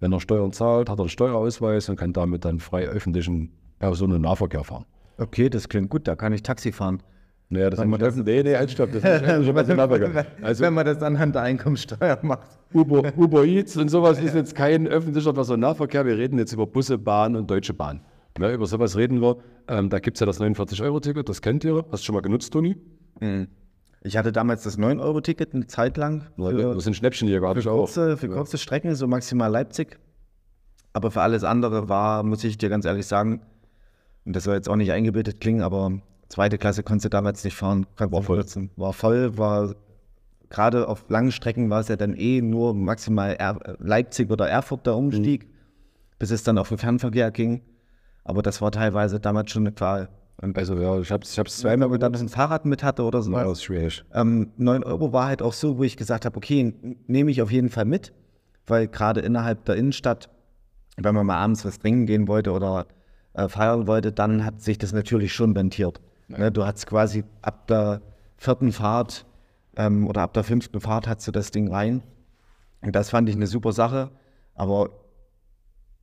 Wenn 0.00 0.12
er 0.12 0.20
Steuern 0.20 0.52
zahlt, 0.52 0.88
hat 0.88 0.98
er 0.98 1.02
einen 1.02 1.08
Steuerausweis 1.08 1.88
und 1.88 1.96
kann 1.96 2.12
damit 2.12 2.44
dann 2.44 2.60
frei 2.60 2.86
öffentlichen 2.86 3.52
Personennahverkehr 3.80 4.64
fahren. 4.64 4.86
Okay, 5.18 5.50
das 5.50 5.68
klingt 5.68 5.90
gut, 5.90 6.06
da 6.06 6.14
kann 6.14 6.32
ich 6.32 6.44
Taxi 6.44 6.70
fahren. 6.70 7.02
Naja, 7.50 7.70
das 7.70 7.80
Wenn 7.80 7.88
man 7.88 7.98
das- 8.00 8.14
nee, 8.16 8.42
nee, 8.42 8.54
halt, 8.56 8.70
stopp, 8.70 8.92
das 8.92 9.02
ist 9.02 9.04
öffentlicher 9.08 9.52
Personennahverkehr. 9.54 10.26
Also 10.42 10.64
Wenn 10.64 10.74
man 10.74 10.84
das 10.84 11.02
anhand 11.02 11.34
der 11.34 11.42
Einkommensteuer 11.42 12.18
macht. 12.22 12.58
Uber, 12.74 13.10
Uber 13.16 13.44
Eats 13.44 13.76
und 13.76 13.88
sowas 13.88 14.20
ist 14.20 14.34
jetzt 14.34 14.54
kein 14.54 14.86
öffentlicher 14.86 15.32
Personennahverkehr. 15.32 16.04
Wir 16.04 16.18
reden 16.18 16.38
jetzt 16.38 16.52
über 16.52 16.66
Busse, 16.66 16.98
Bahn 16.98 17.36
und 17.36 17.50
Deutsche 17.50 17.72
Bahn. 17.72 18.02
Ne, 18.38 18.52
über 18.52 18.66
sowas 18.66 18.96
reden 18.96 19.22
wir. 19.22 19.38
Ähm, 19.66 19.88
da 19.88 19.98
gibt 19.98 20.16
es 20.16 20.20
ja 20.20 20.26
das 20.26 20.40
49-Euro-Ticket, 20.40 21.28
das 21.28 21.40
kennt 21.42 21.64
ihr. 21.64 21.84
Hast 21.90 22.02
du 22.02 22.06
schon 22.06 22.14
mal 22.14 22.20
genutzt, 22.20 22.52
Toni? 22.52 22.76
Ich 24.02 24.16
hatte 24.16 24.30
damals 24.30 24.62
das 24.62 24.78
9-Euro-Ticket 24.78 25.54
eine 25.54 25.66
Zeit 25.66 25.96
lang. 25.96 26.26
Für, 26.36 26.74
Das 26.74 26.84
sind 26.84 26.94
Schnäppchenjäger, 26.94 27.48
hatte 27.48 27.60
ich 27.60 27.66
auch. 27.68 27.88
für 27.88 28.16
kurze 28.28 28.58
Strecken, 28.58 28.94
so 28.94 29.08
maximal 29.08 29.50
Leipzig. 29.50 29.98
Aber 30.92 31.10
für 31.10 31.20
alles 31.22 31.42
andere 31.44 31.88
war, 31.88 32.22
muss 32.22 32.44
ich 32.44 32.58
dir 32.58 32.68
ganz 32.68 32.84
ehrlich 32.84 33.06
sagen, 33.06 33.40
und 34.24 34.36
das 34.36 34.44
soll 34.44 34.54
jetzt 34.54 34.68
auch 34.68 34.76
nicht 34.76 34.92
eingebildet 34.92 35.40
klingen, 35.40 35.62
aber 35.62 36.00
zweite 36.28 36.58
Klasse 36.58 36.82
konntest 36.82 37.06
du 37.06 37.08
damals 37.10 37.44
nicht 37.44 37.56
fahren. 37.56 37.86
War 37.96 38.22
voll. 38.22 38.44
War 38.76 38.92
voll, 38.92 39.38
war 39.38 39.74
gerade 40.50 40.88
auf 40.88 41.04
langen 41.08 41.32
Strecken 41.32 41.70
war 41.70 41.80
es 41.80 41.88
ja 41.88 41.96
dann 41.96 42.14
eh 42.14 42.40
nur 42.40 42.74
maximal 42.74 43.34
er, 43.38 43.76
Leipzig 43.78 44.30
oder 44.30 44.48
Erfurt 44.48 44.86
der 44.86 44.96
Umstieg, 44.96 45.48
bis 46.18 46.30
es 46.30 46.42
dann 46.42 46.58
auf 46.58 46.68
den 46.68 46.78
Fernverkehr 46.78 47.30
ging. 47.30 47.62
Aber 48.24 48.42
das 48.42 48.60
war 48.60 48.70
teilweise 48.70 49.20
damals 49.20 49.50
schon 49.50 49.62
eine 49.62 49.72
Qual. 49.72 50.08
Also 50.54 50.78
ja, 50.78 50.98
ich 51.00 51.10
habe 51.10 51.24
es 51.24 51.32
ich 51.32 51.38
hab's 51.38 51.64
wenn 51.64 51.70
zweimal 51.70 51.88
man 51.88 51.98
dann 51.98 52.14
ein 52.14 52.28
Fahrrad 52.28 52.64
mit 52.64 52.84
hatte 52.84 53.02
oder 53.02 53.22
so. 53.22 53.32
Ja, 53.32 53.44
das 53.44 53.62
schwierig. 53.62 54.04
Ähm, 54.14 54.52
9 54.56 54.84
Euro 54.84 55.12
war 55.12 55.26
halt 55.26 55.42
auch 55.42 55.52
so, 55.52 55.78
wo 55.78 55.82
ich 55.82 55.96
gesagt 55.96 56.24
habe, 56.24 56.36
okay, 56.36 56.74
nehme 57.06 57.30
ich 57.30 57.42
auf 57.42 57.50
jeden 57.50 57.70
Fall 57.70 57.86
mit, 57.86 58.12
weil 58.66 58.86
gerade 58.86 59.20
innerhalb 59.20 59.64
der 59.64 59.74
Innenstadt, 59.74 60.30
wenn 60.96 61.14
man 61.14 61.26
mal 61.26 61.38
abends 61.38 61.64
was 61.64 61.80
trinken 61.80 62.06
gehen 62.06 62.28
wollte 62.28 62.52
oder 62.52 62.86
äh, 63.34 63.48
feiern 63.48 63.88
wollte, 63.88 64.12
dann 64.12 64.44
hat 64.44 64.60
sich 64.60 64.78
das 64.78 64.92
natürlich 64.92 65.32
schon 65.32 65.56
rentiert. 65.56 66.00
Ne, 66.28 66.52
du 66.52 66.64
hast 66.64 66.86
quasi 66.86 67.24
ab 67.40 67.66
der 67.68 68.02
vierten 68.36 68.70
Fahrt 68.72 69.24
ähm, 69.76 70.06
oder 70.06 70.22
ab 70.22 70.34
der 70.34 70.44
fünften 70.44 70.80
Fahrt 70.80 71.08
hast 71.08 71.26
du 71.26 71.32
das 71.32 71.50
Ding 71.50 71.72
rein. 71.72 72.02
Und 72.82 72.94
das 72.94 73.10
fand 73.10 73.28
ich 73.28 73.34
eine 73.34 73.46
super 73.46 73.72
Sache, 73.72 74.10
aber 74.54 74.90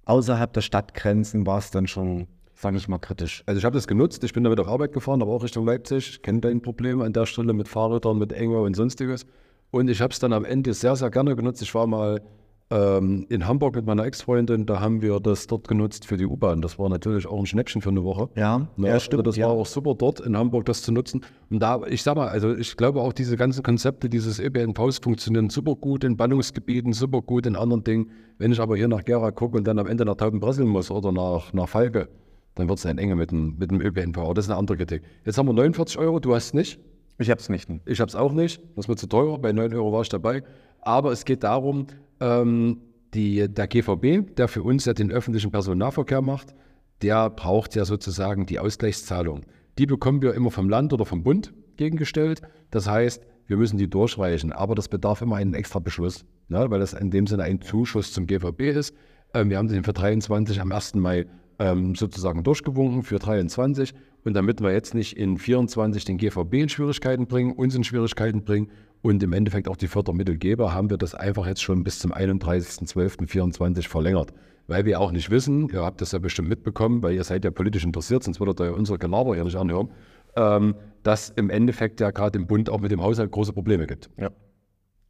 außerhalb 0.05 0.51
der 0.51 0.61
Stadtgrenzen 0.61 1.45
war 1.45 1.59
es 1.59 1.71
dann 1.71 1.87
schon, 1.87 2.27
sage 2.55 2.77
ich 2.77 2.87
mal, 2.87 2.97
kritisch. 2.97 3.43
Also 3.45 3.59
ich 3.59 3.65
habe 3.65 3.75
das 3.75 3.87
genutzt, 3.87 4.23
ich 4.23 4.33
bin 4.33 4.43
damit 4.43 4.59
auf 4.59 4.67
Arbeit 4.67 4.93
gefahren, 4.93 5.21
aber 5.21 5.31
auch 5.31 5.43
Richtung 5.43 5.65
Leipzig. 5.65 6.09
Ich 6.09 6.21
kenne 6.21 6.41
dein 6.41 6.61
Problem 6.61 7.01
an 7.01 7.13
der 7.13 7.27
Stelle 7.27 7.53
mit 7.53 7.67
Fahrrädern, 7.67 8.17
mit 8.17 8.33
Engo 8.33 8.65
und 8.65 8.75
sonstiges. 8.75 9.25
Und 9.71 9.89
ich 9.89 10.01
habe 10.01 10.11
es 10.11 10.19
dann 10.19 10.33
am 10.33 10.43
Ende 10.43 10.73
sehr, 10.73 10.95
sehr 10.95 11.11
gerne 11.11 11.35
genutzt. 11.35 11.61
Ich 11.61 11.73
war 11.75 11.85
mal 11.85 12.21
ähm, 12.71 13.27
in 13.29 13.47
Hamburg 13.47 13.75
mit 13.75 13.85
meiner 13.85 14.05
Ex-Freundin, 14.05 14.65
da 14.65 14.79
haben 14.79 15.01
wir 15.01 15.19
das 15.19 15.45
dort 15.45 15.67
genutzt 15.67 16.05
für 16.05 16.17
die 16.17 16.25
U-Bahn. 16.25 16.61
Das 16.61 16.79
war 16.79 16.89
natürlich 16.89 17.27
auch 17.27 17.39
ein 17.39 17.45
Schnäppchen 17.45 17.81
für 17.81 17.89
eine 17.89 18.03
Woche. 18.03 18.29
Ja, 18.35 18.67
Ne, 18.75 18.87
ja, 18.87 18.93
also 18.93 19.05
stimmt, 19.05 19.27
Das 19.27 19.35
ja. 19.35 19.47
war 19.47 19.53
auch 19.53 19.67
super 19.67 19.93
dort 19.93 20.19
in 20.19 20.35
Hamburg, 20.35 20.65
das 20.65 20.81
zu 20.81 20.91
nutzen. 20.91 21.21
Und 21.51 21.59
da, 21.59 21.81
ich 21.87 22.01
sag 22.01 22.15
mal, 22.15 22.27
also 22.27 22.55
ich 22.55 22.75
glaube 22.75 23.01
auch 23.01 23.13
diese 23.13 23.37
ganzen 23.37 23.61
Konzepte 23.61 24.09
dieses 24.09 24.39
ÖPNVs 24.39 24.97
funktionieren 24.99 25.49
super 25.49 25.75
gut 25.75 26.03
in 26.03 26.17
Ballungsgebieten, 26.17 26.93
super 26.93 27.21
gut 27.21 27.45
in 27.45 27.55
anderen 27.55 27.83
Dingen. 27.83 28.09
Wenn 28.39 28.51
ich 28.51 28.59
aber 28.59 28.75
hier 28.75 28.87
nach 28.87 29.05
Gera 29.05 29.31
gucke 29.31 29.57
und 29.57 29.65
dann 29.67 29.77
am 29.77 29.87
Ende 29.87 30.03
nach 30.03 30.15
Taubenbresseln 30.15 30.67
muss 30.67 30.89
oder 30.89 31.11
nach, 31.11 31.53
nach 31.53 31.69
Falke, 31.69 32.09
dann 32.55 32.67
wird 32.67 32.79
es 32.79 32.85
ein 32.85 32.97
Enge 32.97 33.15
mit 33.15 33.31
dem, 33.31 33.57
mit 33.59 33.69
dem 33.69 33.79
ÖPNV. 33.79 34.17
Aber 34.17 34.33
das 34.33 34.45
ist 34.45 34.51
eine 34.51 34.57
andere 34.57 34.77
Kritik. 34.77 35.03
Jetzt 35.23 35.37
haben 35.37 35.47
wir 35.47 35.53
49 35.53 35.99
Euro, 35.99 36.19
du 36.19 36.33
hast 36.33 36.53
nicht. 36.55 36.79
Ich 37.17 37.29
habe 37.29 37.39
es 37.39 37.47
nicht. 37.47 37.69
Ich 37.85 38.01
habe 38.01 38.09
es 38.09 38.15
auch 38.15 38.33
nicht. 38.33 38.61
Das 38.75 38.85
ist 38.85 38.87
mir 38.89 38.95
zu 38.95 39.07
teuer. 39.07 39.37
Bei 39.39 39.51
9 39.51 39.73
Euro 39.73 39.93
war 39.93 40.01
ich 40.01 40.09
dabei. 40.09 40.43
Aber 40.81 41.11
es 41.11 41.25
geht 41.25 41.43
darum, 41.43 41.87
ähm, 42.19 42.81
die, 43.13 43.47
der 43.47 43.67
GVB, 43.67 44.35
der 44.35 44.47
für 44.47 44.63
uns 44.63 44.85
ja 44.85 44.93
den 44.93 45.11
öffentlichen 45.11 45.51
Personennahverkehr 45.51 46.21
macht, 46.21 46.53
der 47.01 47.29
braucht 47.29 47.75
ja 47.75 47.85
sozusagen 47.85 48.45
die 48.45 48.59
Ausgleichszahlung. 48.59 49.41
Die 49.77 49.85
bekommen 49.85 50.21
wir 50.21 50.33
immer 50.33 50.51
vom 50.51 50.69
Land 50.69 50.93
oder 50.93 51.05
vom 51.05 51.23
Bund 51.23 51.53
gegengestellt. 51.77 52.41
Das 52.71 52.87
heißt, 52.87 53.23
wir 53.47 53.57
müssen 53.57 53.77
die 53.77 53.89
durchreichen, 53.89 54.51
aber 54.51 54.75
das 54.75 54.87
bedarf 54.87 55.21
immer 55.21 55.35
einen 55.35 55.53
extra 55.53 55.79
Beschluss, 55.79 56.25
ne, 56.47 56.69
weil 56.69 56.79
das 56.79 56.93
in 56.93 57.11
dem 57.11 57.27
Sinne 57.27 57.43
ein 57.43 57.61
Zuschuss 57.61 58.11
zum 58.11 58.27
GVB 58.27 58.61
ist. 58.61 58.95
Ähm, 59.33 59.49
wir 59.49 59.57
haben 59.57 59.67
den 59.67 59.83
für 59.83 59.93
23 59.93 60.61
am 60.61 60.71
1. 60.71 60.95
Mai 60.95 61.27
ähm, 61.59 61.95
sozusagen 61.95 62.43
durchgewunken 62.43 63.03
für 63.03 63.19
23 63.19 63.93
und 64.23 64.33
damit 64.33 64.61
wir 64.61 64.71
jetzt 64.71 64.93
nicht 64.93 65.17
in 65.17 65.37
24 65.37 66.05
den 66.05 66.17
GVB 66.17 66.53
in 66.55 66.69
Schwierigkeiten 66.69 67.27
bringen, 67.27 67.51
uns 67.51 67.75
in 67.75 67.83
Schwierigkeiten 67.83 68.43
bringen 68.43 68.69
und 69.05 69.21
im 69.21 69.33
Endeffekt 69.33 69.67
auch 69.67 69.77
die 69.77 69.87
Fördermittelgeber, 69.87 70.73
haben 70.73 70.89
wir 70.89 70.97
das 70.97 71.13
einfach 71.13 71.45
jetzt 71.45 71.61
schon 71.61 71.83
bis 71.83 71.99
zum 71.99 72.11
31.12.24 72.11 73.87
verlängert. 73.87 74.33
Weil 74.65 74.85
wir 74.85 74.99
auch 74.99 75.11
nicht 75.11 75.29
wissen, 75.29 75.69
ihr 75.69 75.83
habt 75.83 76.01
das 76.01 76.11
ja 76.11 76.17
bestimmt 76.17 76.49
mitbekommen, 76.49 77.03
weil 77.03 77.13
ihr 77.13 77.23
seid 77.23 77.45
ja 77.45 77.51
politisch 77.51 77.83
interessiert, 77.83 78.23
sonst 78.23 78.39
würdet 78.39 78.59
ihr 78.59 78.65
ja 78.65 78.71
unsere 78.71 78.97
Gelaber 78.97 79.35
nicht 79.35 79.55
anhören, 79.55 79.91
ähm, 80.35 80.73
dass 81.03 81.29
im 81.29 81.51
Endeffekt 81.51 81.99
ja 81.99 82.09
gerade 82.09 82.39
im 82.39 82.47
Bund 82.47 82.67
auch 82.67 82.79
mit 82.79 82.89
dem 82.89 83.03
Haushalt 83.03 83.29
große 83.29 83.53
Probleme 83.53 83.85
gibt. 83.85 84.09
Ja. 84.17 84.31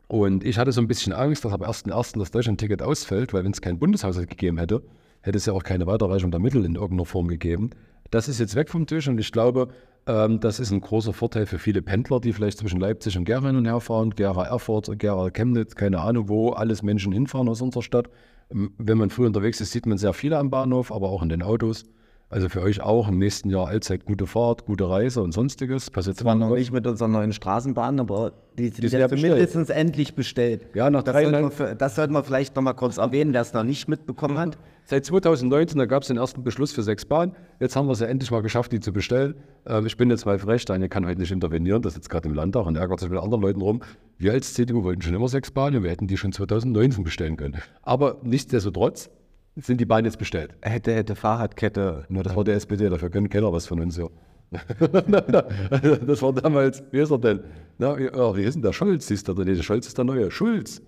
Und 0.10 0.43
ich 0.43 0.58
hatte 0.58 0.73
so 0.73 0.81
ein 0.81 0.88
bisschen 0.88 1.13
Angst, 1.13 1.45
dass 1.45 1.53
ab 1.53 1.65
1.1. 1.65 2.19
das 2.19 2.31
Deutschland-Ticket 2.31 2.81
ausfällt, 2.81 3.34
weil 3.34 3.45
wenn 3.45 3.53
es 3.53 3.62
keinen 3.62 3.79
Bundeshaushalt 3.79 4.29
gegeben 4.29 4.58
hätte, 4.58 4.84
hätte 5.21 5.38
es 5.38 5.45
ja 5.45 5.53
auch 5.53 5.63
keine 5.63 5.88
Weiterreichung 5.88 6.31
der 6.31 6.41
Mittel 6.41 6.65
in 6.65 6.75
irgendeiner 6.75 7.05
Form 7.05 7.29
gegeben. 7.29 7.69
Das 8.12 8.27
ist 8.27 8.41
jetzt 8.41 8.55
weg 8.55 8.69
vom 8.69 8.88
Tisch 8.88 9.08
und 9.08 9.17
ich 9.19 9.31
glaube, 9.31 9.69
das 10.05 10.59
ist 10.59 10.71
ein 10.71 10.81
großer 10.81 11.13
Vorteil 11.13 11.47
für 11.47 11.57
viele 11.57 11.81
Pendler, 11.81 12.19
die 12.19 12.31
vielleicht 12.31 12.59
zwischen 12.59 12.79
Leipzig 12.79 13.17
und 13.17 13.25
Gera 13.25 13.47
hin 13.47 13.55
und 13.55 13.65
her 13.65 13.79
fahren, 13.79 14.11
Gera 14.11 14.45
Erfurt, 14.45 14.99
Gera 14.99 15.31
Chemnitz, 15.31 15.75
keine 15.75 15.99
Ahnung, 15.99 16.29
wo 16.29 16.51
alles 16.51 16.83
Menschen 16.83 17.11
hinfahren 17.11 17.49
aus 17.49 17.61
unserer 17.61 17.81
Stadt. 17.81 18.09
Ähm, 18.51 18.73
wenn 18.77 18.99
man 18.99 19.09
früh 19.09 19.25
unterwegs 19.25 19.61
ist, 19.61 19.71
sieht 19.71 19.87
man 19.87 19.97
sehr 19.97 20.13
viele 20.13 20.37
am 20.37 20.51
Bahnhof, 20.51 20.91
aber 20.91 21.09
auch 21.09 21.23
in 21.23 21.29
den 21.29 21.41
Autos. 21.41 21.85
Also 22.29 22.49
für 22.49 22.61
euch 22.63 22.81
auch 22.81 23.07
im 23.07 23.19
nächsten 23.19 23.49
Jahr 23.49 23.67
allzeit 23.67 24.05
gute 24.05 24.25
Fahrt, 24.25 24.65
gute 24.65 24.89
Reise 24.89 25.21
und 25.21 25.31
sonstiges. 25.31 25.91
Passiert 25.91 26.17
zwar 26.17 26.33
noch 26.33 26.55
nicht 26.55 26.71
mit 26.71 26.88
unserer 26.88 27.07
neuen 27.07 27.33
Straßenbahn, 27.33 27.99
aber 27.99 28.33
die, 28.57 28.69
sind 28.69 28.91
ja 28.91 29.07
mindestens 29.07 29.69
endlich 29.69 30.15
bestellt. 30.15 30.65
Ja, 30.73 30.89
nach 30.89 31.03
das 31.03 31.13
sollten, 31.13 31.59
wir, 31.59 31.75
das 31.75 31.95
sollten 31.95 32.13
wir 32.13 32.23
vielleicht 32.23 32.55
noch 32.55 32.63
mal 32.63 32.73
kurz 32.73 32.97
erwähnen, 32.97 33.31
wer 33.33 33.41
es 33.41 33.53
noch 33.53 33.63
nicht 33.63 33.88
mitbekommen 33.88 34.39
hat. 34.39 34.57
Seit 34.85 35.05
2019, 35.05 35.77
da 35.77 35.85
gab 35.85 36.01
es 36.01 36.09
den 36.09 36.17
ersten 36.17 36.43
Beschluss 36.43 36.71
für 36.71 36.83
sechs 36.83 37.05
Bahnen. 37.05 37.35
Jetzt 37.59 37.75
haben 37.75 37.88
wir 37.88 37.93
es 37.93 37.99
ja 37.99 38.07
endlich 38.07 38.31
mal 38.31 38.41
geschafft, 38.41 38.71
die 38.71 38.79
zu 38.79 38.91
bestellen. 38.91 39.35
Ähm, 39.65 39.85
ich 39.85 39.95
bin 39.97 40.09
jetzt 40.09 40.25
mal 40.25 40.39
frech, 40.39 40.65
Daniel 40.65 40.89
kann 40.89 41.05
heute 41.05 41.19
nicht 41.19 41.31
intervenieren, 41.31 41.81
das 41.81 41.93
ist 41.93 41.97
jetzt 41.97 42.09
gerade 42.09 42.27
im 42.27 42.35
Landtag 42.35 42.65
und 42.65 42.75
ärgert 42.75 42.99
sich 42.99 43.09
mit 43.09 43.19
anderen 43.19 43.41
Leuten 43.41 43.61
rum. 43.61 43.81
Wir 44.17 44.33
als 44.33 44.53
CDU 44.53 44.83
wollten 44.83 45.01
schon 45.01 45.13
immer 45.13 45.27
sechs 45.27 45.51
Bahnen, 45.51 45.83
wir 45.83 45.91
hätten 45.91 46.07
die 46.07 46.17
schon 46.17 46.31
2019 46.31 47.03
bestellen 47.03 47.38
können. 47.38 47.61
Aber 47.81 48.17
nichtsdestotrotz 48.23 49.09
sind 49.55 49.79
die 49.79 49.85
Bahnen 49.85 50.05
jetzt 50.05 50.17
bestellt. 50.17 50.55
Hätte, 50.61 50.93
hätte 50.93 51.15
Fahrradkette. 51.15 52.05
Nur 52.09 52.23
das 52.23 52.35
war 52.35 52.43
der 52.43 52.55
SPD, 52.55 52.89
dafür 52.89 53.09
können 53.09 53.29
keiner 53.29 53.51
was 53.53 53.67
von 53.67 53.79
uns 53.79 53.95
hier. 53.95 54.09
das 54.51 56.21
war 56.21 56.33
damals, 56.33 56.83
wie 56.91 56.99
ist 56.99 57.11
er 57.11 57.17
denn? 57.17 57.39
Na, 57.77 57.97
wie, 57.97 58.05
ja, 58.05 58.35
wie 58.35 58.43
ist 58.43 58.55
denn 58.55 58.61
der 58.61 58.73
Scholz? 58.73 59.09
Ist 59.11 59.27
der, 59.27 59.35
nee, 59.35 59.55
der 59.55 59.63
Scholz 59.63 59.87
ist 59.87 59.97
der 59.97 60.05
neue. 60.05 60.29
Schulz. 60.31 60.81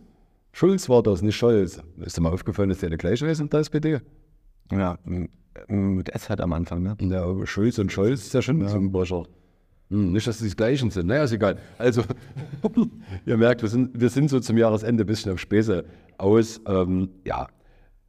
Schulz 0.52 0.90
war 0.90 1.04
das, 1.04 1.22
nicht 1.22 1.36
Scholz. 1.36 1.82
Ist 1.98 2.18
dir 2.18 2.22
mal 2.22 2.32
aufgefallen, 2.32 2.70
dass 2.70 2.80
der 2.80 2.90
der 2.90 2.98
gleiche 2.98 3.28
ist 3.28 3.40
in 3.40 3.50
der 3.50 3.62
SPD? 3.62 4.00
Ja, 4.72 4.98
mit 5.68 6.10
S 6.10 6.30
halt 6.30 6.42
am 6.42 6.54
Anfang, 6.54 6.84
ne? 6.84 6.96
Ja, 7.00 7.24
aber 7.24 7.48
Schulz 7.48 7.80
und 7.80 7.92
Scholz 7.92 8.26
ist 8.26 8.34
ja 8.34 8.42
schon 8.42 8.62
ein 8.62 8.68
Zungenbrecher. 8.68 9.24
Hm, 9.90 10.12
nicht, 10.12 10.28
dass 10.28 10.40
sie 10.40 10.50
die 10.50 10.56
gleichen 10.56 10.92
sind. 10.92 11.08
Naja, 11.08 11.24
ist 11.24 11.32
egal. 11.32 11.58
Also, 11.78 12.04
ihr 13.26 13.38
merkt, 13.38 13.62
wir 13.62 13.70
sind, 13.70 14.00
wir 14.00 14.10
sind 14.10 14.30
so 14.30 14.40
zum 14.40 14.58
Jahresende 14.58 15.04
ein 15.04 15.08
bisschen 15.08 15.32
auf 15.32 15.40
Späße 15.40 15.86
aus. 16.18 16.62
Ähm, 16.68 17.10
ja, 17.24 17.48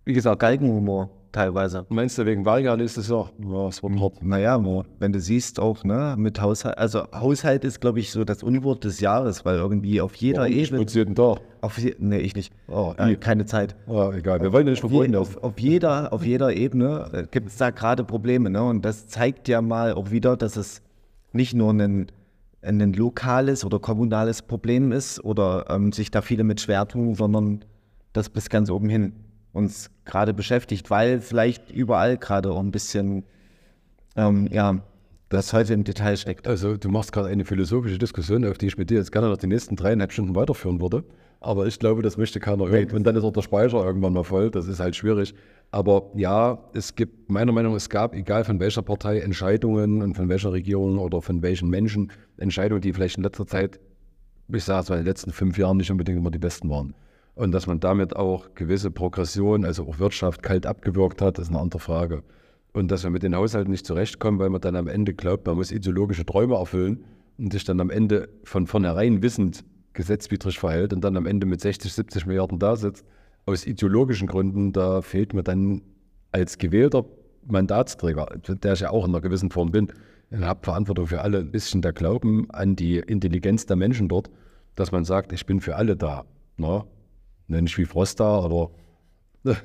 wie 0.09 0.15
gesagt, 0.15 0.41
Galgenhumor 0.41 1.11
teilweise. 1.33 1.85
meinst 1.91 2.17
du, 2.17 2.25
wegen 2.25 2.47
Wahljahr 2.47 2.81
ist 2.81 2.97
es 2.97 3.11
ja, 3.11 3.27
ja, 3.47 3.69
es 3.69 3.83
wird 3.83 4.01
hart. 4.01 4.23
Naja, 4.23 4.59
wenn 4.99 5.13
du 5.13 5.21
siehst 5.21 5.61
auch, 5.61 5.85
ne, 5.85 6.15
mit 6.17 6.41
Haushalt, 6.41 6.79
also 6.79 7.03
Haushalt 7.13 7.63
ist, 7.63 7.79
glaube 7.83 8.01
ich, 8.01 8.11
so 8.11 8.25
das 8.25 8.43
Unwort 8.43 8.85
des 8.85 9.01
Jahres, 9.01 9.45
weil 9.45 9.57
irgendwie 9.57 10.01
auf 10.01 10.15
jeder 10.15 10.41
Warum 10.45 10.55
Ebene, 10.55 10.79
nutzt 10.79 10.95
jeden 10.95 11.15
Tag? 11.15 11.43
auf 11.61 11.79
nee, 11.99 12.17
ich 12.21 12.35
nicht, 12.35 12.55
Oh, 12.69 12.95
äh, 12.97 13.17
keine 13.17 13.45
Zeit. 13.45 13.77
Ja, 13.87 14.11
egal, 14.15 14.41
wir 14.41 14.51
wollen 14.51 14.67
ja 14.67 14.71
nicht 14.71 14.83
Auf, 14.83 14.91
verfolgen. 14.91 15.15
auf, 15.17 15.37
auf, 15.45 15.61
jeder, 15.61 16.11
auf 16.15 16.25
jeder 16.25 16.57
Ebene 16.57 17.11
äh, 17.13 17.25
gibt 17.31 17.49
es 17.49 17.59
da 17.59 17.69
gerade 17.69 18.03
Probleme, 18.03 18.49
ne, 18.49 18.63
und 18.63 18.83
das 18.83 19.09
zeigt 19.09 19.47
ja 19.47 19.61
mal 19.61 19.93
auch 19.93 20.11
wieder, 20.11 20.39
dass 20.39 20.57
es 20.57 20.81
nicht 21.35 21.53
nur 21.53 21.71
ein, 21.75 22.07
ein 22.63 22.93
lokales 22.95 23.63
oder 23.63 23.79
kommunales 23.79 24.41
Problem 24.41 24.91
ist 24.91 25.23
oder 25.23 25.67
ähm, 25.69 25.93
sich 25.93 26.11
da 26.11 26.23
viele 26.23 26.45
mit 26.45 26.63
schwer 26.63 26.89
tun, 26.89 27.15
sondern 27.15 27.63
das 28.15 28.31
bis 28.31 28.49
ganz 28.49 28.71
oben 28.71 28.89
hin 28.89 29.13
uns 29.53 29.91
gerade 30.05 30.35
beschäftigt, 30.35 30.91
weil 30.91 31.21
vielleicht 31.21 31.71
überall 31.71 32.17
gerade 32.17 32.51
auch 32.51 32.61
ein 32.61 32.71
bisschen, 32.71 33.25
ähm, 34.17 34.49
ja, 34.51 34.83
das 35.29 35.53
heute 35.53 35.75
im 35.75 35.85
Detail 35.85 36.17
steckt. 36.17 36.49
Also 36.49 36.77
du 36.77 36.89
machst 36.89 37.13
gerade 37.13 37.29
eine 37.29 37.45
philosophische 37.45 37.99
Diskussion, 37.99 38.45
auf 38.47 38.59
die 38.59 38.67
ich 38.67 38.79
mit 38.79 38.91
dir 38.91 38.99
jetzt 38.99 39.13
gerne 39.13 39.29
noch 39.29 39.37
die 39.37 39.47
nächsten 39.47 39.77
dreieinhalb 39.77 40.13
Stunden 40.13 40.35
weiterführen 40.35 40.81
würde. 40.81 41.05
Aber 41.41 41.67
ich 41.67 41.79
glaube, 41.79 42.03
das 42.03 42.17
möchte 42.17 42.41
keiner 42.41 42.69
hören. 42.69 42.91
Und 42.91 43.05
dann 43.05 43.15
ist 43.15 43.23
auch 43.23 43.33
der 43.33 43.43
Speicher 43.43 43.85
irgendwann 43.85 44.13
mal 44.13 44.25
voll. 44.25 44.51
Das 44.51 44.67
ist 44.67 44.81
halt 44.81 44.97
schwierig. 44.97 45.35
Aber 45.71 46.11
ja, 46.15 46.59
es 46.73 46.95
gibt, 46.95 47.31
meiner 47.31 47.53
Meinung 47.53 47.73
nach, 47.73 47.77
es 47.77 47.91
gab, 47.91 48.15
egal 48.15 48.45
von 48.45 48.59
welcher 48.59 48.83
Partei, 48.83 49.21
Entscheidungen 49.21 50.03
und 50.03 50.15
von 50.15 50.29
welcher 50.29 50.53
Regierung 50.53 50.99
oder 50.99 51.23
von 51.23 51.43
welchen 51.43 51.69
Menschen, 51.69 52.11
Entscheidungen, 52.39 52.81
die 52.81 52.93
vielleicht 52.93 53.19
in 53.19 53.23
letzter 53.23 53.47
Zeit, 53.47 53.79
ich 54.49 54.65
sage 54.65 54.83
es 54.83 54.89
mal, 54.89 54.97
in 54.97 55.03
den 55.03 55.09
letzten 55.09 55.31
fünf 55.31 55.59
Jahren 55.59 55.77
nicht 55.77 55.91
unbedingt 55.91 56.19
immer 56.19 56.31
die 56.31 56.39
besten 56.39 56.71
waren. 56.71 56.95
Und 57.39 57.53
dass 57.53 57.69
man 57.69 57.79
damit 57.79 58.17
auch 58.17 58.53
gewisse 58.57 58.91
Progression, 58.91 59.65
also 59.65 59.87
auch 59.87 60.01
Wirtschaft, 60.01 60.43
kalt 60.43 60.67
abgewürgt 60.67 61.23
hat, 61.23 61.39
ist 61.39 61.51
eine 61.51 61.61
andere 61.61 61.79
Frage. 61.79 62.25
Und 62.73 62.91
dass 62.91 63.05
wir 63.05 63.11
mit 63.11 63.23
den 63.23 63.37
Haushalten 63.37 63.71
nicht 63.71 63.87
zurechtkommen, 63.87 64.41
weil 64.41 64.51
man 64.51 64.61
dann 64.61 64.75
am 64.75 64.89
Ende 64.89 65.15
glaubt, 65.15 65.47
man 65.47 65.55
muss 65.55 65.71
ideologische 65.71 66.27
Träume 66.27 66.57
erfüllen 66.57 67.05
und 67.39 67.53
sich 67.53 67.63
dann 67.63 67.79
am 67.79 67.91
Ende 67.91 68.29
von 68.43 68.67
vornherein 68.67 69.23
wissend 69.23 69.65
gesetzwidrig 69.93 70.59
verhält 70.59 70.93
und 70.93 71.05
dann 71.05 71.17
am 71.17 71.27
Ende 71.27 71.47
mit 71.47 71.61
60, 71.61 71.93
70 71.93 72.27
Milliarden 72.27 72.59
da 72.59 72.75
sitzt, 72.75 73.07
aus 73.47 73.65
ideologischen 73.67 74.27
Gründen, 74.27 74.73
da 74.73 75.01
fehlt 75.01 75.33
mir 75.33 75.45
dann 75.45 75.83
als 76.33 76.59
gewählter 76.59 77.05
Mandatsträger, 77.47 78.27
der 78.49 78.73
ich 78.73 78.81
ja 78.81 78.91
auch 78.91 79.05
in 79.05 79.13
einer 79.13 79.21
gewissen 79.21 79.53
Form 79.53 79.71
bin, 79.71 79.93
und 80.33 80.45
habe 80.45 80.65
Verantwortung 80.65 81.07
für 81.07 81.21
alle, 81.21 81.39
ein 81.39 81.53
bisschen 81.53 81.83
der 81.83 81.93
Glauben 81.93 82.51
an 82.51 82.75
die 82.75 82.99
Intelligenz 82.99 83.65
der 83.65 83.77
Menschen 83.77 84.09
dort, 84.09 84.29
dass 84.75 84.91
man 84.91 85.05
sagt, 85.05 85.33
ich 85.33 85.47
bin 85.47 85.61
für 85.61 85.77
alle 85.77 85.97
da. 85.97 86.25
Ne? 86.57 86.83
Nicht 87.49 87.77
wie 87.79 87.85
Frost 87.87 88.21
da 88.21 88.39
oder 88.41 88.71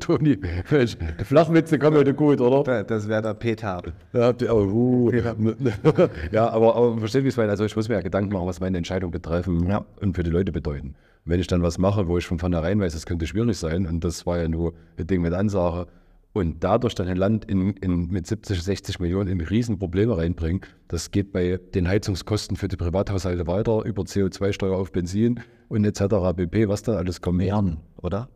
Toni, 0.00 0.36
Mensch, 0.70 0.96
Flachwitze 1.24 1.78
kommen 1.78 1.96
heute 1.96 2.12
gut, 2.12 2.40
oder? 2.40 2.64
Da- 2.64 2.82
Das 2.82 3.06
wäre 3.08 3.22
der 3.22 3.34
Peter. 3.34 3.82
Ja, 4.12 4.32
die- 4.32 4.48
oh, 4.48 4.64
uh, 4.64 5.12
ja 6.32 6.48
aber, 6.50 6.74
aber 6.74 6.98
versteht, 6.98 7.22
wie 7.24 7.28
es 7.28 7.36
meine? 7.36 7.50
Also 7.50 7.64
ich 7.64 7.76
muss 7.76 7.88
mir 7.88 7.94
ja 7.94 8.00
Gedanken 8.00 8.32
machen, 8.32 8.46
was 8.48 8.58
meine 8.60 8.76
Entscheidung 8.78 9.12
betreffen 9.12 9.68
Ja. 9.68 9.84
und 10.00 10.16
für 10.16 10.24
die 10.24 10.30
Leute 10.30 10.50
bedeuten. 10.50 10.96
Wenn 11.24 11.38
ich 11.40 11.46
dann 11.46 11.62
was 11.62 11.78
mache, 11.78 12.08
wo 12.08 12.18
ich 12.18 12.26
von 12.26 12.38
vornherein 12.40 12.80
weiß, 12.80 12.94
es 12.94 13.06
könnte 13.06 13.26
schwierig 13.28 13.56
sein, 13.56 13.86
und 13.86 14.02
das 14.02 14.26
war 14.26 14.38
ja 14.38 14.48
nur 14.48 14.74
ein 14.98 15.06
Ding 15.06 15.22
mit 15.22 15.32
Ansage, 15.32 15.86
und 16.34 16.64
dadurch 16.64 16.94
dann 16.96 17.06
ein 17.08 17.16
Land 17.16 17.44
in, 17.46 17.70
in, 17.74 18.08
mit 18.08 18.26
70, 18.26 18.60
60 18.60 19.00
Millionen 19.00 19.28
in 19.28 19.40
Riesenprobleme 19.40 20.18
reinbringen, 20.18 20.62
das 20.88 21.10
geht 21.12 21.32
bei 21.32 21.60
den 21.74 21.88
Heizungskosten 21.88 22.56
für 22.56 22.68
die 22.68 22.76
Privathaushalte 22.76 23.46
weiter, 23.46 23.84
über 23.84 24.02
CO2-Steuer 24.02 24.76
auf 24.76 24.90
Benzin 24.92 25.40
und 25.68 25.84
etc. 25.84 26.34
pp., 26.36 26.68
was 26.68 26.82
dann 26.82 26.96
alles 26.96 27.20
kommt. 27.20 27.38
Bern, 27.38 27.78
oder? 28.02 28.28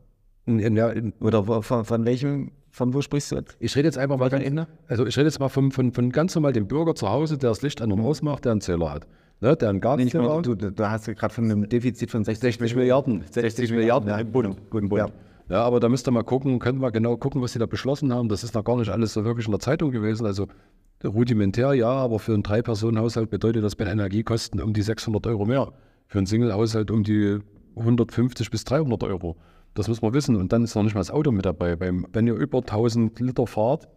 Ja, 0.47 0.93
Oder 1.21 1.63
von, 1.63 1.85
von 1.85 2.05
welchem, 2.07 2.53
von 2.71 2.95
wo 2.95 3.03
sprichst 3.03 3.33
du 3.33 3.37
jetzt? 3.37 3.57
ich 3.59 3.77
rede 3.77 3.89
jetzt 3.89 3.99
einfach 3.99 4.17
mal 4.17 4.33
Ende? 4.33 4.67
also 4.87 5.05
ich 5.05 5.17
rede 5.19 5.27
jetzt 5.27 5.41
mal 5.41 5.49
von, 5.49 5.73
von, 5.73 5.93
von 5.93 6.11
ganz 6.11 6.35
normal 6.37 6.53
dem 6.53 6.69
Bürger 6.69 6.95
zu 6.95 7.11
Hause, 7.11 7.37
der 7.37 7.51
das 7.51 7.61
Licht 7.63 7.83
an 7.83 7.93
und 7.93 8.01
ausmacht, 8.01 8.45
der 8.45 8.53
einen 8.53 8.61
Zähler 8.63 8.93
hat. 8.93 9.07
Ne, 9.41 9.57
der 9.57 9.69
einen 9.71 9.79
Nee, 9.79 10.05
nicht 10.05 10.13
Gartenzähler 10.13 10.25
mal, 10.25 10.39
hat. 10.39 10.47
du, 10.47 10.55
du 10.55 10.89
hast 10.89 11.07
gerade 11.07 11.35
von 11.35 11.45
einem 11.45 11.69
Defizit 11.69 12.11
von 12.11 12.25
60, 12.25 12.41
60 12.41 12.77
Milliarden. 12.77 13.25
60 13.31 13.73
Milliarden 13.73 14.09
ja, 14.09 14.19
im 14.19 14.33
Bund. 14.33 14.71
Bund, 14.71 14.89
Bund. 14.89 14.99
Ja. 15.01 15.11
Ja, 15.49 15.63
aber 15.63 15.81
da 15.81 15.89
müsst 15.89 16.07
ihr 16.07 16.11
mal 16.11 16.25
gucken, 16.25 16.59
können 16.59 16.81
wir 16.81 16.91
genau 16.91 17.17
gucken, 17.17 17.41
was 17.41 17.53
sie 17.53 17.59
da 17.59 17.67
beschlossen 17.67 18.13
haben. 18.13 18.29
Das 18.29 18.45
ist 18.45 18.55
noch 18.55 18.65
gar 18.65 18.77
nicht 18.77 18.91
alles 18.91 19.15
so 19.15 19.25
wirklich 19.25 19.47
in 19.47 19.53
der 19.53 19.61
Zeitung 19.61 19.91
gewesen. 19.91 20.27
Also 20.27 20.47
rudimentär 21.03 21.73
ja, 21.75 21.91
aber 21.91 22.19
für 22.19 22.35
einen 22.35 22.43
Drei-Personen-Haushalt 22.43 23.31
bedeutet 23.31 23.65
das 23.65 23.77
bei 23.77 23.87
Energiekosten 23.87 24.61
um 24.61 24.75
die 24.75 24.83
600 24.83 25.27
Euro 25.27 25.47
mehr. 25.47 25.73
Für 26.07 26.19
einen 26.19 26.27
Single-Haushalt 26.27 26.91
um 26.91 27.03
die 27.03 27.39
150 27.77 28.51
bis 28.51 28.65
300 28.65 29.03
Euro. 29.05 29.37
Das 29.75 29.89
muss 29.89 30.03
man 30.03 30.13
wissen. 30.13 30.37
Und 30.37 30.53
dann 30.53 30.65
ist 30.65 30.75
noch 30.75 30.83
nicht 30.83 30.95
mal 30.95 31.01
das 31.01 31.11
Auto 31.11 31.31
mit 31.31 31.47
dabei. 31.47 31.77
Beim, 31.77 32.07
wenn 32.13 32.27
ihr 32.27 32.35
über 32.35 32.59
1000 32.59 33.19
Liter 33.21 33.47
fahrt, 33.47 33.89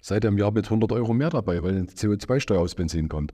seid 0.00 0.24
ihr 0.24 0.28
im 0.28 0.38
Jahr 0.38 0.50
mit 0.50 0.64
100 0.64 0.90
Euro 0.92 1.12
mehr 1.12 1.30
dabei, 1.30 1.62
weil 1.62 1.76
eine 1.76 1.84
CO2-Steuer 1.84 2.60
aus 2.60 2.74
Benzin 2.74 3.08
kommt. 3.08 3.32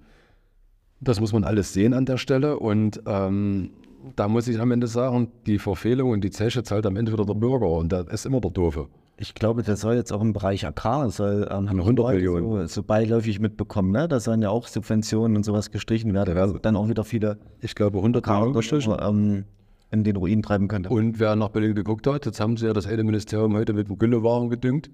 Das 1.00 1.20
muss 1.20 1.32
man 1.32 1.44
alles 1.44 1.72
sehen 1.72 1.94
an 1.94 2.04
der 2.04 2.16
Stelle. 2.18 2.58
Und 2.58 3.00
ähm, 3.06 3.70
da 4.14 4.28
muss 4.28 4.48
ich 4.48 4.60
am 4.60 4.70
Ende 4.70 4.86
sagen, 4.86 5.28
die 5.46 5.58
Verfehlung 5.58 6.10
und 6.10 6.22
die 6.22 6.30
Zeche 6.30 6.62
zahlt 6.62 6.86
am 6.86 6.96
Ende 6.96 7.12
wieder 7.12 7.24
der 7.24 7.34
Bürger. 7.34 7.68
Und 7.68 7.92
der 7.92 8.08
ist 8.08 8.26
immer 8.26 8.40
der 8.40 8.50
Doofe. 8.50 8.88
Ich 9.18 9.34
glaube, 9.34 9.62
das 9.62 9.80
soll 9.80 9.94
jetzt 9.94 10.12
auch 10.12 10.20
im 10.20 10.34
Bereich 10.34 10.66
Agrar, 10.66 11.08
soll 11.10 11.48
ähm, 11.50 11.70
haben 11.70 11.80
100 11.80 12.04
Leute 12.04 12.16
Millionen. 12.16 12.60
So, 12.60 12.66
so 12.66 12.82
beiläufig 12.82 13.40
mitbekommen, 13.40 13.90
ne? 13.90 14.08
Da 14.08 14.20
sollen 14.20 14.42
ja 14.42 14.50
auch 14.50 14.66
Subventionen 14.66 15.38
und 15.38 15.42
sowas 15.42 15.70
gestrichen 15.70 16.12
werden. 16.12 16.34
Da 16.34 16.42
Also 16.42 16.58
dann 16.58 16.76
auch 16.76 16.88
wieder 16.88 17.02
viele 17.02 17.38
Ich 17.62 17.74
glaube, 17.74 17.98
100 17.98 18.26
Millionen 18.26 18.96
ähm, 19.00 19.44
in 19.90 20.04
den 20.04 20.16
Ruin 20.16 20.42
treiben 20.42 20.68
könnte. 20.68 20.90
Und 20.90 21.18
wer 21.18 21.34
nach 21.34 21.48
Berlin 21.48 21.74
geguckt 21.74 22.06
hat, 22.06 22.26
jetzt 22.26 22.40
haben 22.40 22.58
sie 22.58 22.66
ja 22.66 22.74
das 22.74 22.86
eine 22.86 23.04
Ministerium 23.04 23.54
heute 23.54 23.72
mit 23.72 23.88
dem 23.88 23.98
Güllewaren 23.98 24.50
gedüngt. 24.50 24.90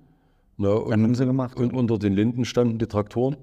Ne, 0.56 0.72
und, 0.72 0.92
haben 0.92 1.14
sie 1.14 1.26
gemacht. 1.26 1.56
Und 1.56 1.72
unter 1.72 1.98
den 1.98 2.12
Linden 2.12 2.44
standen 2.44 2.78
die 2.78 2.86
Traktoren, 2.86 3.36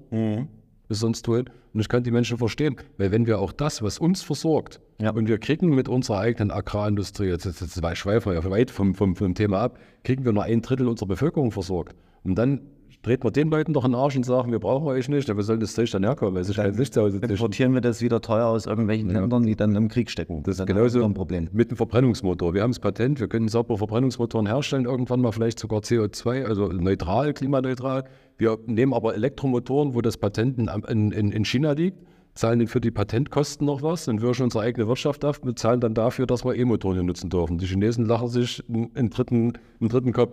bis 0.90 0.98
sonst 0.98 1.28
wohin. 1.28 1.48
Und 1.72 1.78
ich 1.80 1.88
kann 1.88 2.02
die 2.02 2.10
Menschen 2.10 2.36
verstehen, 2.36 2.74
weil 2.98 3.12
wenn 3.12 3.24
wir 3.24 3.38
auch 3.38 3.52
das, 3.52 3.80
was 3.80 4.00
uns 4.00 4.22
versorgt, 4.22 4.80
Ja. 5.00 5.12
und 5.12 5.28
wir 5.28 5.38
kriegen 5.38 5.68
mit 5.68 5.88
unserer 5.88 6.18
eigenen 6.18 6.50
Agrarindustrie, 6.50 7.26
jetzt, 7.28 7.44
jetzt, 7.44 7.60
jetzt 7.60 7.96
schweifen 7.96 8.32
wir 8.32 8.42
ja 8.42 8.50
weit 8.50 8.72
vom, 8.72 8.96
vom, 8.96 9.14
vom 9.14 9.34
Thema 9.36 9.60
ab, 9.60 9.78
kriegen 10.02 10.24
wir 10.24 10.32
nur 10.32 10.42
ein 10.42 10.62
Drittel 10.62 10.88
unserer 10.88 11.06
Bevölkerung 11.06 11.52
versorgt. 11.52 11.94
Und 12.24 12.34
dann 12.34 12.62
dreht 13.02 13.24
man 13.24 13.32
den 13.32 13.50
Leuten 13.50 13.72
doch 13.72 13.84
den 13.84 13.94
Arsch 13.94 14.16
und 14.16 14.24
sagen, 14.24 14.52
wir 14.52 14.58
brauchen 14.58 14.86
euch 14.86 15.08
nicht, 15.08 15.28
ja, 15.28 15.36
wir 15.36 15.42
sollen 15.42 15.60
das 15.60 15.74
Zeug 15.74 15.90
dann 15.90 16.04
herkommen, 16.04 16.34
weil 16.34 16.42
es 16.42 16.50
ist 16.50 16.56
kein 16.56 16.74
Licht 16.74 16.94
zu 16.94 17.02
Hause. 17.02 17.18
Importieren 17.18 17.72
wir 17.72 17.80
das 17.80 18.02
wieder 18.02 18.20
teuer 18.20 18.46
aus 18.46 18.66
irgendwelchen 18.66 19.10
Ländern, 19.10 19.44
die 19.44 19.56
dann 19.56 19.74
im 19.74 19.88
Krieg 19.88 20.10
stecken. 20.10 20.42
Das 20.42 20.58
ist 20.58 20.66
genauso 20.66 21.02
ein 21.04 21.14
Problem. 21.14 21.48
mit 21.52 21.70
dem 21.70 21.76
Verbrennungsmotor. 21.76 22.52
Wir 22.54 22.62
haben 22.62 22.72
das 22.72 22.78
Patent, 22.78 23.20
wir 23.20 23.28
können 23.28 23.48
saubere 23.48 23.78
Verbrennungsmotoren 23.78 24.46
herstellen, 24.46 24.84
irgendwann 24.84 25.20
mal 25.20 25.32
vielleicht 25.32 25.58
sogar 25.58 25.80
CO2, 25.80 26.44
also 26.44 26.68
neutral, 26.68 27.32
klimaneutral. 27.32 28.04
Wir 28.36 28.58
nehmen 28.66 28.92
aber 28.92 29.14
Elektromotoren, 29.14 29.94
wo 29.94 30.00
das 30.02 30.16
Patent 30.16 30.58
in, 30.58 30.68
in, 30.88 31.12
in 31.12 31.32
in 31.32 31.44
China 31.44 31.72
liegt, 31.72 31.98
zahlen 32.34 32.66
für 32.66 32.80
die 32.80 32.90
Patentkosten 32.90 33.66
noch 33.66 33.82
was, 33.82 34.04
dann 34.04 34.20
wirschen 34.20 34.44
unsere 34.44 34.64
eigene 34.64 34.88
Wirtschaft 34.88 35.24
ab, 35.24 35.40
bezahlen 35.42 35.80
dann 35.80 35.94
dafür, 35.94 36.26
dass 36.26 36.44
wir 36.44 36.54
E-Motoren 36.54 36.96
hier 36.96 37.02
nutzen 37.02 37.30
dürfen. 37.30 37.58
Die 37.58 37.66
Chinesen 37.66 38.06
lachen 38.06 38.28
sich 38.28 38.62
einen 38.68 39.10
dritten, 39.10 39.54
einen 39.80 39.88
dritten 39.88 40.12
Kopf. 40.12 40.32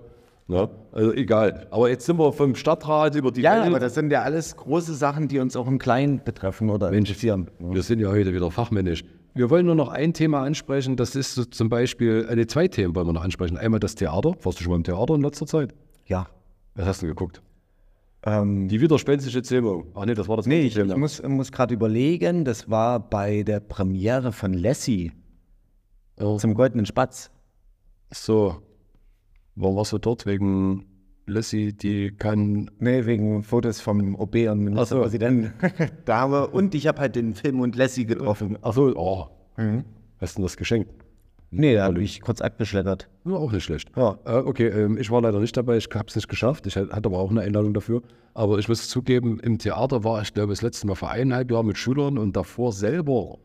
Ja, 0.50 0.70
also 0.94 1.14
egal. 1.14 1.68
Aber 1.72 1.90
jetzt 1.90 2.06
sind 2.06 2.18
wir 2.18 2.32
vom 2.32 2.56
Stadtrat 2.56 3.16
über 3.16 3.32
die 3.32 3.42
Ja, 3.42 3.56
Welt. 3.58 3.68
aber 3.68 3.80
das 3.80 3.96
sind 3.96 4.12
ja 4.12 4.22
alles 4.22 4.56
große 4.56 4.94
Sachen, 4.96 5.28
die 5.28 5.40
uns 5.40 5.56
auch 5.58 5.68
im 5.68 5.78
Kleinen 5.78 6.24
betreffen 6.24 6.70
oder 6.70 6.92
interessieren. 6.94 7.50
Wir 7.60 7.84
sind 7.84 8.00
ja 8.00 8.10
heute 8.10 8.34
wieder 8.34 8.50
fachmännisch. 8.50 9.04
Wir 9.34 9.50
wollen 9.50 9.66
nur 9.66 9.76
noch 9.76 9.90
ein 9.90 10.14
Thema 10.14 10.42
ansprechen, 10.44 10.96
das 10.96 11.16
ist 11.16 11.36
so 11.36 11.44
zum 11.46 11.70
Beispiel, 11.70 12.26
eine 12.30 12.48
zwei 12.48 12.68
Themen 12.70 12.96
wollen 12.96 13.08
wir 13.08 13.14
noch 13.14 13.24
ansprechen. 13.24 13.58
Einmal 13.58 13.80
das 13.80 13.94
Theater. 13.96 14.34
Warst 14.42 14.60
du 14.60 14.64
schon 14.64 14.72
mal 14.72 14.78
im 14.78 14.84
Theater 14.84 15.16
in 15.16 15.22
letzter 15.22 15.46
Zeit? 15.46 15.76
Ja. 16.06 16.28
Was 16.76 16.86
hast 16.88 17.02
du 17.04 17.08
geguckt? 17.08 17.42
Ähm, 18.24 18.68
Die 18.68 18.82
widerspenstische 18.82 19.44
Zähmung. 19.44 19.88
Ach 19.96 20.06
nee, 20.06 20.14
das 20.16 20.28
war 20.28 20.38
das 20.38 20.48
nee, 20.48 20.62
ich, 20.62 20.74
Thema. 20.74 20.94
ich 20.94 20.98
muss, 20.98 21.22
muss 21.22 21.52
gerade 21.52 21.74
überlegen, 21.74 22.46
das 22.46 22.70
war 22.70 23.00
bei 23.00 23.44
der 23.44 23.60
Premiere 23.60 24.32
von 24.32 24.54
Lassie 24.54 25.12
Ja. 26.20 26.38
zum 26.38 26.54
Goldenen 26.56 26.86
Spatz. 26.86 27.30
So, 28.12 28.56
warum 29.58 29.76
warst 29.76 29.92
du 29.92 29.98
dort? 29.98 30.26
Wegen 30.26 30.86
Lassie, 31.26 31.74
die 31.74 32.12
kann... 32.12 32.72
Nee, 32.80 33.06
wegen 33.06 33.44
Fotos 33.44 33.82
vom 33.82 34.16
OB 34.16 34.36
und 34.50 34.60
Ministerpräsidenten. 34.60 35.54
da 36.06 36.20
haben 36.22 36.32
wir, 36.32 36.54
und 36.54 36.74
ich 36.74 36.88
habe 36.88 37.02
halt 37.02 37.16
den 37.16 37.34
Film 37.34 37.60
und 37.60 37.76
Lassie 37.76 38.06
getroffen. 38.06 38.58
Ach 38.62 38.74
so, 38.74 38.94
oh. 38.96 39.28
Hast 40.20 40.36
du 40.36 40.40
denn 40.40 40.44
das 40.44 40.56
geschenkt? 40.56 40.90
Nee, 41.50 41.76
da 41.76 41.86
habe 41.86 42.02
ich 42.02 42.22
kurz 42.22 42.42
abgeschleppert. 42.42 43.10
Ja, 43.26 43.34
auch 43.34 43.52
nicht 43.52 43.64
schlecht. 43.64 43.92
Ja. 43.96 44.18
Äh, 44.26 44.40
okay, 44.40 44.68
ähm, 44.68 44.98
ich 44.98 45.10
war 45.12 45.22
leider 45.22 45.40
nicht 45.40 45.56
dabei, 45.56 45.78
ich 45.78 45.88
habe 45.94 46.06
es 46.08 46.16
nicht 46.16 46.28
geschafft. 46.28 46.68
Ich 46.68 46.76
hatte 46.76 46.94
aber 46.94 47.18
auch 47.18 47.32
eine 47.32 47.42
Einladung 47.42 47.74
dafür. 47.74 48.02
Aber 48.34 48.60
ich 48.60 48.68
muss 48.68 48.90
zugeben, 48.90 49.40
im 49.40 49.58
Theater 49.58 50.04
war 50.04 50.22
ich, 50.22 50.34
glaube 50.34 50.54
ich, 50.54 50.60
das 50.60 50.64
letzte 50.64 50.88
Mal 50.88 50.96
vor 50.96 51.10
eineinhalb 51.10 51.50
Jahren 51.50 51.66
mit 51.66 51.78
Schülern 51.78 52.18
und 52.18 52.36
davor 52.36 52.74
selber 52.74 53.38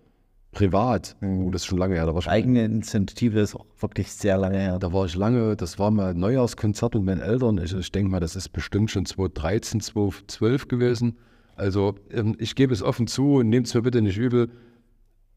privat. 0.52 1.16
Oh, 1.22 1.50
das 1.50 1.62
ist 1.62 1.66
schon 1.66 1.78
lange 1.78 1.96
her. 1.96 2.06
Da 2.06 2.14
war 2.14 2.20
ich, 2.20 2.28
Eigene 2.28 2.64
Initiative 2.64 3.40
ist 3.40 3.56
auch 3.56 3.66
wirklich 3.80 4.12
sehr 4.12 4.38
lange 4.38 4.58
her. 4.58 4.78
da 4.78 4.92
war 4.92 5.06
ich 5.06 5.16
lange, 5.16 5.56
das 5.56 5.78
war 5.78 5.90
mal 5.90 6.10
ein 6.10 6.20
Neujahrskonzert 6.20 6.94
mit 6.94 7.04
meinen 7.04 7.20
Eltern. 7.20 7.58
Ich, 7.58 7.74
ich 7.74 7.90
denke 7.90 8.10
mal, 8.10 8.20
das 8.20 8.36
ist 8.36 8.50
bestimmt 8.50 8.90
schon 8.90 9.06
2013, 9.06 9.80
2012 9.80 10.68
gewesen. 10.68 11.18
Also 11.56 11.96
ähm, 12.10 12.36
ich 12.38 12.54
gebe 12.54 12.72
es 12.72 12.82
offen 12.82 13.06
zu 13.06 13.36
und 13.36 13.48
nehmt 13.48 13.66
es 13.66 13.74
mir 13.74 13.82
bitte 13.82 14.02
nicht 14.02 14.18
übel. 14.18 14.50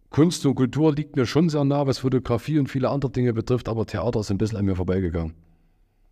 Kunst 0.09 0.45
und 0.45 0.55
Kultur 0.55 0.93
liegt 0.93 1.15
mir 1.15 1.25
schon 1.25 1.49
sehr 1.49 1.63
nah, 1.63 1.87
was 1.87 1.99
Fotografie 1.99 2.59
und 2.59 2.67
viele 2.67 2.89
andere 2.89 3.11
Dinge 3.11 3.33
betrifft, 3.33 3.67
aber 3.67 3.85
Theater 3.85 4.19
ist 4.19 4.31
ein 4.31 4.37
bisschen 4.37 4.57
an 4.57 4.65
mir 4.65 4.75
vorbeigegangen. 4.75 5.33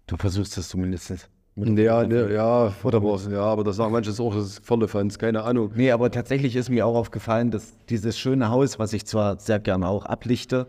Du 0.07 0.17
versuchst 0.17 0.57
das 0.57 0.67
zumindest. 0.67 1.29
Ja, 1.55 2.03
ne, 2.03 2.33
ja, 2.33 2.73
was, 2.81 3.27
ja, 3.27 3.43
aber 3.43 3.63
das 3.63 3.75
sagen 3.75 3.91
manche 3.91 4.11
auch, 4.23 4.33
das 4.33 4.45
ist 4.45 4.65
volle 4.65 4.87
Fans, 4.87 5.19
keine 5.19 5.43
Ahnung. 5.43 5.71
Nee, 5.75 5.91
aber 5.91 6.09
tatsächlich 6.09 6.55
ist 6.55 6.69
mir 6.69 6.87
auch 6.87 6.95
aufgefallen, 6.95 7.51
dass 7.51 7.77
dieses 7.89 8.17
schöne 8.17 8.49
Haus, 8.49 8.79
was 8.79 8.91
ich 8.93 9.05
zwar 9.05 9.39
sehr 9.39 9.59
gerne 9.59 9.87
auch 9.87 10.05
ablichte 10.05 10.65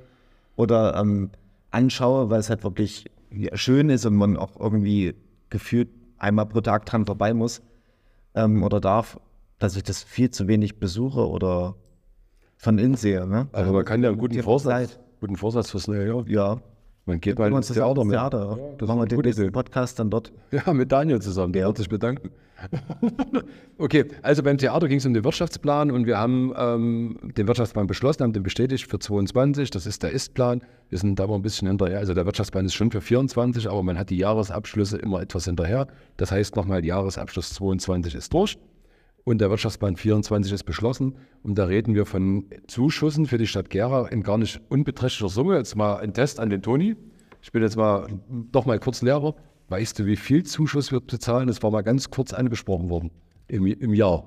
oder 0.57 0.95
ähm, 0.97 1.31
anschaue, 1.71 2.29
weil 2.29 2.41
es 2.41 2.51
halt 2.51 2.65
wirklich 2.65 3.11
schön 3.55 3.89
ist 3.89 4.05
und 4.05 4.15
man 4.15 4.37
auch 4.37 4.61
irgendwie 4.61 5.15
gefühlt 5.49 5.89
einmal 6.19 6.47
pro 6.47 6.61
Tag 6.61 6.85
dran 6.85 7.07
vorbei 7.07 7.33
muss 7.33 7.63
ähm, 8.35 8.63
oder 8.63 8.81
darf, 8.81 9.19
dass 9.59 9.77
ich 9.77 9.83
das 9.85 10.03
viel 10.03 10.31
zu 10.31 10.49
wenig 10.49 10.79
besuche 10.79 11.27
oder 11.27 11.77
von 12.57 12.79
innen 12.79 12.97
sehe. 12.97 13.27
Ne? 13.27 13.49
Also 13.53 13.73
man 13.73 13.85
kann 13.87 14.03
ja 14.03 14.11
einen 14.11 14.19
guten 14.19 14.43
Vorsatz, 14.43 14.99
guten 15.21 15.37
Vorsatz 15.37 15.71
fürs 15.71 15.89
neue 15.89 16.07
Jahr. 16.07 16.29
Ja. 16.29 16.61
Man 17.07 17.21
geht 17.21 17.39
mal 17.39 17.49
ins 17.49 17.57
uns 17.57 17.67
das 17.69 17.77
Theater. 17.77 18.03
Theater. 18.03 18.57
Ja, 18.57 18.57
Ja, 18.57 18.75
das 18.79 18.89
machen 18.89 19.01
wir 19.01 19.07
den 19.07 19.21
nächsten. 19.21 19.53
Podcast 19.53 19.99
dann 19.99 20.11
dort. 20.11 20.33
Ja, 20.51 20.73
mit 20.73 20.91
Daniel 20.91 21.21
zusammen, 21.21 21.53
der 21.53 21.67
wird 21.67 21.77
sich 21.77 21.89
bedanken. 21.89 22.31
okay, 23.79 24.07
also 24.23 24.43
beim 24.43 24.57
Theater 24.57 24.89
ging 24.89 24.99
es 24.99 25.05
um 25.05 25.13
den 25.13 25.23
Wirtschaftsplan 25.23 25.91
und 25.91 26.07
wir 26.07 26.17
haben 26.17 26.55
ähm, 26.57 27.19
den 27.37 27.47
Wirtschaftsplan 27.47 27.87
beschlossen, 27.87 28.23
haben 28.23 28.33
den 28.33 28.43
bestätigt 28.43 28.89
für 28.89 28.99
22, 28.99 29.71
das 29.71 29.87
ist 29.87 30.03
der 30.03 30.13
Ist-Plan. 30.13 30.63
Wir 30.89 30.99
sind 30.99 31.19
da 31.19 31.25
aber 31.25 31.35
ein 31.35 31.43
bisschen 31.43 31.69
hinterher, 31.69 31.99
also 31.99 32.15
der 32.15 32.25
Wirtschaftsplan 32.25 32.65
ist 32.65 32.75
schon 32.75 32.91
für 32.91 33.03
24, 33.03 33.69
aber 33.69 33.83
man 33.83 33.99
hat 33.99 34.09
die 34.09 34.17
Jahresabschlüsse 34.17 34.97
immer 34.97 35.21
etwas 35.21 35.45
hinterher. 35.45 35.89
Das 36.17 36.31
heißt 36.33 36.57
nochmal, 36.57 36.85
Jahresabschluss 36.85 37.53
22 37.55 38.15
ist 38.15 38.33
durch 38.33 38.57
und 39.25 39.41
der 39.41 39.51
Wirtschaftsplan 39.51 39.97
24 39.97 40.53
ist 40.53 40.65
beschlossen. 40.65 41.17
Und 41.43 41.57
da 41.57 41.65
reden 41.65 41.95
wir 41.95 42.07
von 42.07 42.47
Zuschüssen 42.67 43.27
für 43.27 43.39
die 43.39 43.47
Stadt 43.47 43.71
Gera 43.71 44.07
in 44.09 44.23
gar 44.23 44.39
nicht 44.39 44.61
unbeträchtlicher 44.69 45.29
Summe. 45.31 45.57
Jetzt 45.57 45.77
mal 45.77 45.97
ein 45.97 46.13
Test 46.13 46.39
an 46.41 46.51
den 46.51 46.63
Toni. 46.63 46.97
Ich 47.43 47.53
bin 47.53 47.63
jetzt 47.63 47.77
mal 47.77 48.07
doch 48.53 48.67
mal 48.67 48.79
kurz 48.79 49.03
Lehrer. 49.03 49.35
Weißt 49.69 49.99
du, 49.99 50.07
wie 50.07 50.17
viel 50.17 50.45
Zuschuss 50.45 50.93
wir 50.93 51.01
bezahlen? 51.01 51.49
Das 51.49 51.63
war 51.63 51.71
mal 51.71 51.83
ganz 51.83 52.11
kurz 52.11 52.35
angesprochen 52.35 52.91
worden 52.91 53.11
im, 53.49 53.67
im 53.67 53.95
Jahr. 53.95 54.25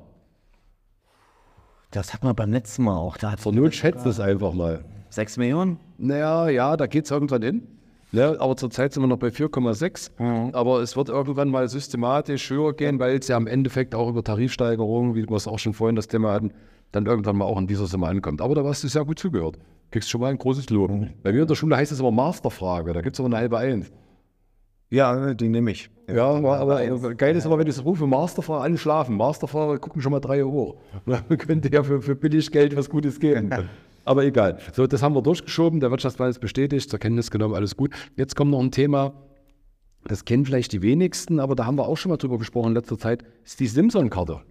Das 1.92 2.14
hat 2.14 2.24
man 2.24 2.36
beim 2.36 2.52
letzten 2.52 2.84
Mal 2.84 2.98
auch. 2.98 3.18
Da 3.18 3.38
Zur 3.38 3.54
Not 3.54 3.74
schätzt 3.76 4.06
es 4.06 4.20
einfach 4.20 4.54
mal. 4.54 4.84
sechs 5.10 5.38
Millionen. 5.38 5.80
Naja, 5.98 6.50
ja, 6.50 6.76
da 6.76 6.88
geht 6.88 7.06
es 7.06 7.12
irgendwann 7.12 7.44
hin. 7.44 7.68
Ne, 8.12 8.38
aber 8.39 8.56
zurzeit 8.56 8.93
sind 8.93 9.04
wir 9.04 9.08
noch 9.08 9.17
bei 9.17 9.28
4,6. 9.28 10.54
Aber 10.54 10.82
es 10.82 10.96
wird 10.96 11.10
irgendwann 11.10 11.50
mal 11.50 11.67
systematisch 11.67 12.50
höher 12.50 12.74
gehen, 12.74 13.00
weil 13.00 13.17
es 13.17 13.28
ja 13.28 13.38
im 13.38 13.48
Endeffekt 13.48 13.93
auch 13.96 14.10
über 14.10 14.24
Tarifsteigerungen, 14.24 15.15
wie 15.15 15.28
wir 15.28 15.36
es 15.36 15.48
auch 15.48 15.60
schon 15.60 15.74
vorhin 15.74 15.96
das 15.96 16.08
Thema 16.08 16.32
hatten, 16.34 16.52
dann 16.91 17.06
irgendwann 17.06 17.38
mal 17.38 17.46
auch 17.46 17.58
in 17.58 17.67
dieser 17.67 17.86
Summe 17.86 18.08
ankommt. 18.08 18.41
Aber 18.41 18.56
da 18.56 18.63
hast 18.63 18.84
du 18.84 18.88
sehr 18.88 19.04
gut 19.04 19.20
zugehört. 19.20 19.58
Kriegst 19.91 20.10
schon 20.10 20.22
mal 20.22 20.28
ein 20.28 20.38
großes 20.38 20.70
Lob. 20.70 20.91
Bei 21.24 21.32
mir 21.32 21.41
in 21.41 21.48
der 21.48 21.56
Schule 21.56 21.76
heißt 21.76 21.91
es 21.91 22.00
immer 22.00 22.12
Masterfrage, 22.12 22.93
da 22.93 23.02
gibt 23.02 23.15
es 23.15 23.20
aber 23.20 23.28
eine 23.28 23.38
halbe 23.38 23.58
Eins. 23.58 23.91
Ja, 24.89 25.34
die 25.34 25.50
nehme 25.50 25.72
ich. 25.72 25.89
Ja, 26.10 26.28
aber, 26.30 27.13
geil 27.15 27.36
ist 27.36 27.46
aber, 27.46 27.58
wenn 27.58 27.67
ich 27.67 27.76
das 27.76 27.84
rufe, 27.84 28.08
Masterfahrer, 28.08 28.62
alle 28.62 28.78
schlafen. 28.78 29.17
Masterfahrer 29.17 29.80
gucken 29.80 30.02
schon 30.02 30.13
mal 30.13 30.22
drei 30.22 30.46
Uhr. 30.46 30.78
Dann 31.06 31.38
könnte 31.38 31.70
ja 31.72 31.84
für, 31.84 32.02
für 32.02 32.15
billig 32.15 32.52
Geld 32.52 32.76
was 32.78 32.89
Gutes 32.89 33.20
geben. 33.20 33.50
Aber 34.08 34.24
egal. 34.24 34.58
So, 34.72 34.88
das 34.88 35.04
haben 35.04 35.15
wir 35.15 35.22
durchgeschoben. 35.22 35.82
Der 35.82 35.91
Wirtschaftsplan 35.91 36.30
ist 36.30 36.39
bestätigt, 36.39 36.89
zur 36.89 36.98
Kenntnis 36.98 37.30
genommen, 37.30 37.54
alles 37.54 37.76
gut. 37.76 37.93
Jetzt 38.15 38.38
kommt 38.38 38.52
noch 38.52 38.62
ein 38.62 38.72
Thema, 38.72 39.13
das 40.06 40.24
kennen 40.24 40.46
vielleicht 40.46 40.72
die 40.72 40.82
wenigsten, 40.82 41.41
aber 41.41 41.56
da 41.56 41.65
haben 41.65 41.78
wir 41.78 41.88
auch 41.88 41.98
schon 41.98 42.12
mal 42.12 42.17
drüber 42.17 42.38
gesprochen 42.38 42.70
in 42.70 42.76
letzter 42.76 42.98
Zeit, 42.98 43.26
ist 43.43 43.60
die 43.60 43.67
Simson-Karte. 43.67 44.41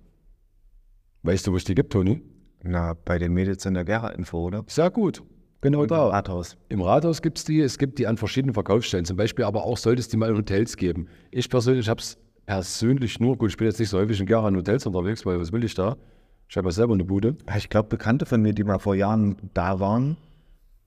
Weißt 1.23 1.47
du, 1.47 1.53
wo 1.53 1.57
es 1.57 1.64
die 1.64 1.75
gibt, 1.75 1.90
Toni? 1.90 2.23
Na, 2.62 2.92
bei 2.92 3.19
den 3.19 3.33
Mädels 3.33 3.64
in 3.64 3.73
der 3.73 3.85
Gera-Info, 3.85 4.38
oder? 4.40 4.62
Sehr 4.66 4.90
gut. 4.90 5.23
Genau 5.62 5.87
da. 5.87 6.09
Rathaus. 6.09 6.59
Im 6.69 6.83
Rathaus 6.83 7.23
gibt 7.23 7.38
es 7.38 7.45
die, 7.45 7.61
es 7.61 7.79
gibt 7.79 7.99
die 7.99 8.07
an 8.07 8.19
verschiedenen 8.19 8.53
Verkaufsstellen. 8.53 9.07
Zum 9.07 9.16
Beispiel 9.16 9.47
aber 9.47 9.64
auch 9.64 9.79
sollte 9.79 10.01
es 10.01 10.09
die 10.09 10.19
mal 10.19 10.29
in 10.29 10.37
Hotels 10.37 10.77
geben. 10.77 11.09
Ich 11.31 11.49
persönlich 11.49 11.88
habe 11.88 12.03
es 12.03 12.19
persönlich 12.45 13.21
nur, 13.21 13.38
gut, 13.38 13.51
ich 13.51 13.57
bin 13.57 13.66
jetzt 13.66 13.81
nicht 13.81 13.88
so 13.88 13.97
häufig 13.97 14.21
in 14.21 14.27
Gera 14.27 14.49
in 14.49 14.57
Hotels 14.57 14.85
unterwegs, 14.85 15.25
weil 15.25 15.40
was 15.40 15.51
will 15.51 15.64
ich 15.64 15.75
da? 15.75 15.97
Ich 16.49 16.57
habe 16.57 16.69
ja 16.69 16.73
selber 16.73 16.95
eine 16.95 17.05
Bude. 17.05 17.37
Ich 17.57 17.69
glaube, 17.69 17.89
Bekannte 17.89 18.27
von 18.27 18.41
mir, 18.41 18.53
die 18.53 18.65
mal 18.65 18.79
vor 18.79 18.95
Jahren 18.95 19.37
da 19.55 19.81
waren, 19.81 20.17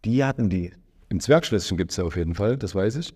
die 0.05 0.23
hatten 0.23 0.49
die. 0.49 0.71
Im 1.09 1.19
Zwergschlösschen 1.19 1.77
gibt 1.77 1.91
es 1.91 1.97
ja 1.97 2.03
auf 2.03 2.15
jeden 2.15 2.35
Fall, 2.35 2.57
das 2.57 2.75
weiß 2.75 2.95
ich. 2.95 3.13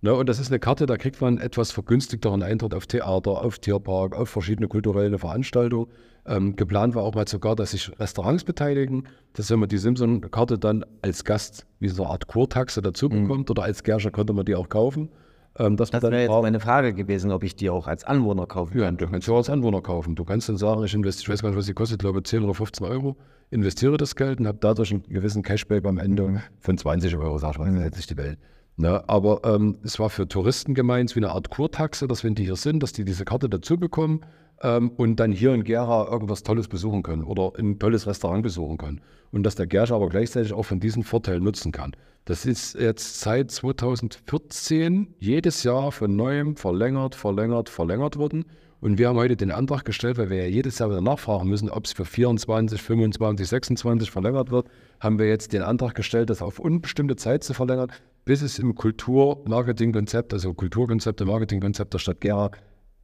Ne, 0.00 0.14
und 0.14 0.28
das 0.28 0.38
ist 0.38 0.48
eine 0.48 0.58
Karte, 0.58 0.84
da 0.84 0.98
kriegt 0.98 1.22
man 1.22 1.38
etwas 1.38 1.70
vergünstigteren 1.70 2.42
Eintritt 2.42 2.74
auf 2.74 2.86
Theater, 2.86 3.42
auf 3.42 3.58
Tierpark, 3.58 4.14
auf 4.14 4.28
verschiedene 4.28 4.68
kulturelle 4.68 5.18
Veranstaltungen. 5.18 5.86
Ähm, 6.26 6.56
geplant 6.56 6.94
war 6.94 7.04
auch 7.04 7.14
mal 7.14 7.26
sogar, 7.26 7.56
dass 7.56 7.70
sich 7.70 7.90
Restaurants 7.98 8.44
beteiligen, 8.44 9.04
dass 9.32 9.50
wenn 9.50 9.60
man 9.60 9.68
die 9.70 9.78
Simson-Karte 9.78 10.58
dann 10.58 10.84
als 11.00 11.24
Gast 11.24 11.66
wie 11.80 11.88
so 11.88 12.02
eine 12.02 12.12
Art 12.12 12.26
Kurtaxe 12.26 12.82
dazu 12.82 13.08
bekommt 13.08 13.50
oder 13.50 13.62
als 13.62 13.82
Gerscher 13.82 14.10
konnte 14.10 14.34
man 14.34 14.44
die 14.44 14.54
auch 14.54 14.68
kaufen. 14.68 15.08
Ähm, 15.58 15.76
Das 15.76 15.90
dann 15.90 16.02
wäre 16.02 16.22
jetzt 16.22 16.42
meine 16.42 16.60
Frage 16.60 16.94
gewesen, 16.94 17.30
ob 17.30 17.44
ich 17.44 17.54
die 17.54 17.70
auch 17.70 17.86
als 17.86 18.04
Anwohner 18.04 18.46
kaufen 18.46 18.78
ja, 18.78 18.90
du 18.90 19.06
kannst 19.06 19.28
ja 19.28 19.34
als 19.34 19.48
Anwohner 19.48 19.82
kaufen. 19.82 20.14
Du 20.16 20.24
kannst 20.24 20.48
dann 20.48 20.56
sagen, 20.56 20.82
ich 20.84 20.94
investiere, 20.94 21.26
ich 21.26 21.34
weiß 21.34 21.42
gar 21.42 21.50
nicht, 21.50 21.58
was 21.58 21.66
die 21.66 21.74
kostet, 21.74 22.00
glaube 22.00 22.22
10 22.22 22.42
oder 22.42 22.54
15 22.54 22.86
Euro, 22.86 23.16
investiere 23.50 23.96
das 23.96 24.16
Geld 24.16 24.40
und 24.40 24.46
habe 24.46 24.58
dadurch 24.60 24.90
einen 24.90 25.04
gewissen 25.04 25.42
Cashback 25.42 25.84
am 25.86 25.98
Ende 25.98 26.42
von 26.58 26.76
20 26.76 27.16
Euro, 27.16 27.38
sag 27.38 27.52
ich 27.52 27.58
mal, 27.58 27.72
das 27.72 27.84
ist 27.84 27.96
jetzt 27.96 28.10
die 28.10 28.16
Welt. 28.16 28.38
Ne, 28.76 29.08
aber 29.08 29.42
ähm, 29.44 29.76
es 29.84 30.00
war 30.00 30.10
für 30.10 30.26
Touristen 30.26 30.74
gemeint, 30.74 31.14
wie 31.14 31.20
eine 31.20 31.30
Art 31.30 31.48
Kurtaxe, 31.48 32.08
dass 32.08 32.24
wenn 32.24 32.34
die 32.34 32.44
hier 32.44 32.56
sind, 32.56 32.82
dass 32.82 32.92
die 32.92 33.04
diese 33.04 33.24
Karte 33.24 33.48
dazu 33.48 33.78
bekommen. 33.78 34.22
Ähm, 34.62 34.90
und 34.96 35.16
dann 35.16 35.32
hier 35.32 35.54
in 35.54 35.64
Gera 35.64 36.08
irgendwas 36.10 36.42
Tolles 36.42 36.68
besuchen 36.68 37.02
können 37.02 37.24
oder 37.24 37.52
ein 37.58 37.78
tolles 37.78 38.06
Restaurant 38.06 38.42
besuchen 38.42 38.78
können. 38.78 39.00
Und 39.30 39.42
dass 39.42 39.54
der 39.54 39.66
Gersche 39.66 39.94
aber 39.94 40.08
gleichzeitig 40.08 40.52
auch 40.52 40.62
von 40.62 40.80
diesen 40.80 41.02
Vorteilen 41.02 41.42
nutzen 41.42 41.72
kann. 41.72 41.92
Das 42.24 42.46
ist 42.46 42.74
jetzt 42.74 43.20
seit 43.20 43.50
2014 43.50 45.14
jedes 45.18 45.62
Jahr 45.62 45.92
von 45.92 46.16
neuem 46.16 46.56
verlängert, 46.56 47.14
verlängert, 47.14 47.68
verlängert 47.68 48.16
worden. 48.16 48.46
Und 48.80 48.98
wir 48.98 49.08
haben 49.08 49.16
heute 49.16 49.36
den 49.36 49.50
Antrag 49.50 49.84
gestellt, 49.84 50.18
weil 50.18 50.30
wir 50.30 50.38
ja 50.38 50.46
jedes 50.46 50.78
Jahr 50.78 50.90
wieder 50.90 51.00
nachfragen 51.00 51.48
müssen, 51.48 51.70
ob 51.70 51.84
es 51.86 51.92
für 51.92 52.04
24, 52.04 52.80
25, 52.80 53.48
26 53.48 54.10
verlängert 54.10 54.50
wird, 54.50 54.68
haben 55.00 55.18
wir 55.18 55.26
jetzt 55.26 55.52
den 55.52 55.62
Antrag 55.62 55.94
gestellt, 55.94 56.30
das 56.30 56.42
auf 56.42 56.58
unbestimmte 56.58 57.16
Zeit 57.16 57.44
zu 57.44 57.54
verlängern, 57.54 57.90
bis 58.24 58.42
es 58.42 58.58
im 58.58 58.74
Kultur-Marketing-Konzept, 58.74 60.32
also 60.32 60.54
Kulturkonzept 60.54 61.20
und 61.20 61.28
Marketingkonzept 61.28 61.94
der 61.94 61.98
Stadt 61.98 62.20
Gera 62.20 62.50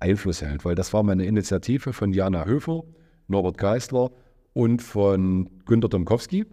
Einfluss 0.01 0.43
hält. 0.43 0.65
Weil 0.65 0.75
das 0.75 0.93
war 0.93 1.03
meine 1.03 1.25
Initiative 1.25 1.93
von 1.93 2.13
Jana 2.13 2.45
Höfer, 2.45 2.83
Norbert 3.29 3.59
Geisler 3.59 4.11
und 4.53 4.83
von 4.83 5.49
Günter 5.67 5.89
Domkowski. 5.89 6.47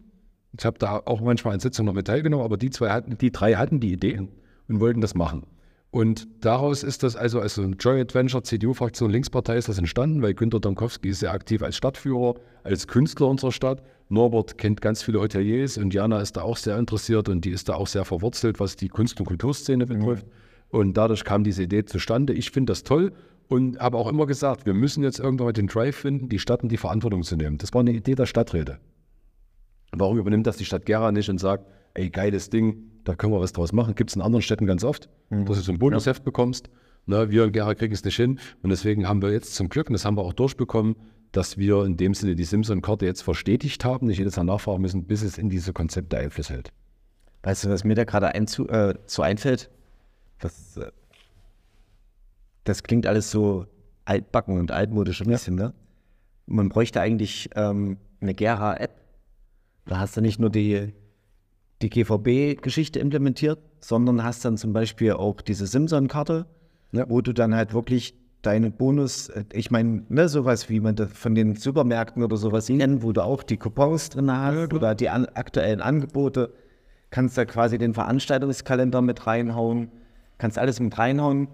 Ich 0.57 0.65
habe 0.65 0.77
da 0.79 1.01
auch 1.05 1.21
manchmal 1.21 1.53
an 1.53 1.59
Sitzungen 1.59 1.87
noch 1.87 1.93
mit 1.93 2.07
teilgenommen, 2.07 2.45
aber 2.45 2.57
die 2.57 2.69
zwei 2.69 2.89
hatten, 2.91 3.17
die 3.17 3.31
drei 3.31 3.55
hatten 3.55 3.79
die 3.79 3.91
Idee 3.91 4.27
und 4.67 4.79
wollten 4.79 5.01
das 5.01 5.15
machen. 5.15 5.43
Und 5.89 6.27
daraus 6.41 6.83
ist 6.83 7.03
das 7.03 7.15
also, 7.15 7.39
also 7.39 7.63
Joy 7.63 8.01
Adventure, 8.01 8.43
CDU-Fraktion, 8.43 9.09
Linkspartei 9.09 9.57
ist 9.57 9.69
das 9.69 9.77
entstanden, 9.77 10.21
weil 10.21 10.33
Günter 10.33 10.59
Domkowski 10.59 11.09
ist 11.09 11.19
sehr 11.19 11.31
aktiv 11.31 11.63
als 11.63 11.77
Stadtführer, 11.77 12.35
als 12.63 12.87
Künstler 12.87 13.27
unserer 13.27 13.51
Stadt. 13.51 13.81
Norbert 14.09 14.57
kennt 14.57 14.81
ganz 14.81 15.01
viele 15.01 15.19
Hoteliers 15.19 15.77
und 15.77 15.93
Jana 15.93 16.19
ist 16.19 16.37
da 16.37 16.41
auch 16.41 16.57
sehr 16.57 16.77
interessiert 16.77 17.29
und 17.29 17.45
die 17.45 17.51
ist 17.51 17.69
da 17.69 17.75
auch 17.75 17.87
sehr 17.87 18.05
verwurzelt, 18.05 18.59
was 18.59 18.75
die 18.75 18.89
Kunst- 18.89 19.19
und 19.19 19.25
Kulturszene 19.25 19.85
betrifft. 19.85 20.25
Mhm. 20.25 20.31
Und 20.69 20.97
dadurch 20.97 21.23
kam 21.23 21.43
diese 21.43 21.63
Idee 21.63 21.85
zustande. 21.85 22.33
Ich 22.33 22.51
finde 22.51 22.71
das 22.71 22.83
toll 22.83 23.13
und 23.47 23.79
habe 23.79 23.97
auch 23.97 24.07
immer 24.07 24.25
gesagt, 24.25 24.65
wir 24.65 24.73
müssen 24.73 25.03
jetzt 25.03 25.19
irgendwann 25.19 25.47
mal 25.47 25.53
den 25.53 25.67
Drive 25.67 25.95
finden, 25.95 26.29
die 26.29 26.39
Stadt 26.39 26.63
in 26.63 26.69
die 26.69 26.77
Verantwortung 26.77 27.23
zu 27.23 27.35
nehmen. 27.35 27.57
Das 27.57 27.73
war 27.73 27.81
eine 27.81 27.91
Idee 27.91 28.15
der 28.15 28.25
Stadträte. 28.25 28.79
Warum 29.91 30.17
übernimmt 30.17 30.47
das 30.47 30.57
die 30.57 30.65
Stadt 30.65 30.85
Gera 30.85 31.11
nicht 31.11 31.29
und 31.29 31.37
sagt, 31.37 31.65
ey, 31.93 32.09
geiles 32.09 32.49
Ding, 32.49 32.91
da 33.03 33.15
können 33.15 33.33
wir 33.33 33.39
was 33.39 33.53
draus 33.53 33.71
machen. 33.71 33.95
Gibt 33.95 34.09
es 34.09 34.15
in 34.15 34.21
anderen 34.21 34.41
Städten 34.41 34.65
ganz 34.65 34.83
oft, 34.83 35.09
mhm. 35.29 35.45
dass 35.45 35.57
du 35.57 35.63
so 35.63 35.71
ein 35.71 35.79
Bonusheft 35.79 36.19
ja. 36.19 36.25
bekommst. 36.25 36.69
Ne, 37.05 37.29
wir 37.31 37.45
in 37.45 37.53
Gera 37.53 37.73
kriegen 37.73 37.93
es 37.93 38.03
nicht 38.03 38.17
hin. 38.17 38.39
Und 38.61 38.69
deswegen 38.69 39.07
haben 39.07 39.21
wir 39.21 39.31
jetzt 39.31 39.55
zum 39.55 39.69
Glück, 39.69 39.87
und 39.87 39.93
das 39.93 40.03
haben 40.03 40.17
wir 40.17 40.23
auch 40.23 40.33
durchbekommen, 40.33 40.97
dass 41.31 41.57
wir 41.57 41.85
in 41.85 41.95
dem 41.95 42.13
Sinne 42.13 42.35
die 42.35 42.43
Simpson-Karte 42.43 43.05
jetzt 43.05 43.21
verstetigt 43.21 43.85
haben, 43.85 44.07
nicht 44.07 44.17
jedes 44.17 44.35
Jahr 44.35 44.45
nachfragen 44.45 44.81
müssen, 44.81 45.05
bis 45.05 45.21
es 45.21 45.37
in 45.37 45.49
diese 45.49 45.71
Konzepte 45.71 46.17
Einfluss 46.17 46.49
hält. 46.49 46.71
Weißt 47.43 47.63
du, 47.63 47.69
was 47.69 47.85
mir 47.85 47.95
da 47.95 48.03
gerade 48.03 48.27
ein, 48.29 48.45
äh, 48.45 48.93
so 49.05 49.21
einfällt? 49.21 49.69
Was, 50.41 50.77
äh, 50.77 50.91
das 52.67 52.83
klingt 52.83 53.07
alles 53.07 53.31
so 53.31 53.65
altbacken 54.05 54.59
und 54.59 54.71
altmodisch 54.71 55.21
ein 55.21 55.27
bisschen, 55.27 55.57
ja. 55.57 55.67
ne? 55.67 55.73
Man 56.45 56.69
bräuchte 56.69 57.01
eigentlich 57.01 57.49
ähm, 57.55 57.97
eine 58.21 58.33
Gera-App. 58.33 58.91
Da 59.85 59.99
hast 59.99 60.15
du 60.15 60.21
nicht 60.21 60.39
nur 60.39 60.49
die, 60.49 60.93
die 61.81 61.89
GVB-Geschichte 61.89 62.99
implementiert, 62.99 63.59
sondern 63.81 64.23
hast 64.23 64.45
dann 64.45 64.57
zum 64.57 64.71
Beispiel 64.71 65.13
auch 65.13 65.41
diese 65.41 65.67
Simson-Karte, 65.67 66.45
ja. 66.93 67.09
wo 67.09 67.21
du 67.21 67.33
dann 67.33 67.53
halt 67.53 67.73
wirklich 67.73 68.15
deine 68.41 68.71
Bonus, 68.71 69.29
äh, 69.29 69.43
ich 69.51 69.71
meine, 69.71 70.03
ne, 70.09 70.29
sowas 70.29 70.69
wie 70.69 70.79
man 70.79 70.95
das 70.95 71.11
von 71.11 71.35
den 71.35 71.55
Supermärkten 71.55 72.23
oder 72.23 72.37
sowas 72.37 72.67
kennt, 72.67 73.03
wo 73.03 73.11
du 73.11 73.23
auch 73.23 73.43
die 73.43 73.57
Coupons 73.57 74.09
drin 74.09 74.31
hast 74.31 74.55
ja, 74.55 74.75
oder 74.75 74.95
die 74.95 75.09
an, 75.09 75.25
aktuellen 75.25 75.81
Angebote, 75.81 76.53
kannst 77.09 77.37
da 77.37 77.45
quasi 77.45 77.77
den 77.77 77.93
Veranstaltungskalender 77.93 79.01
mit 79.01 79.27
reinhauen, 79.27 79.89
kannst 80.37 80.57
alles 80.57 80.79
mit 80.79 80.97
reinhauen, 80.97 81.49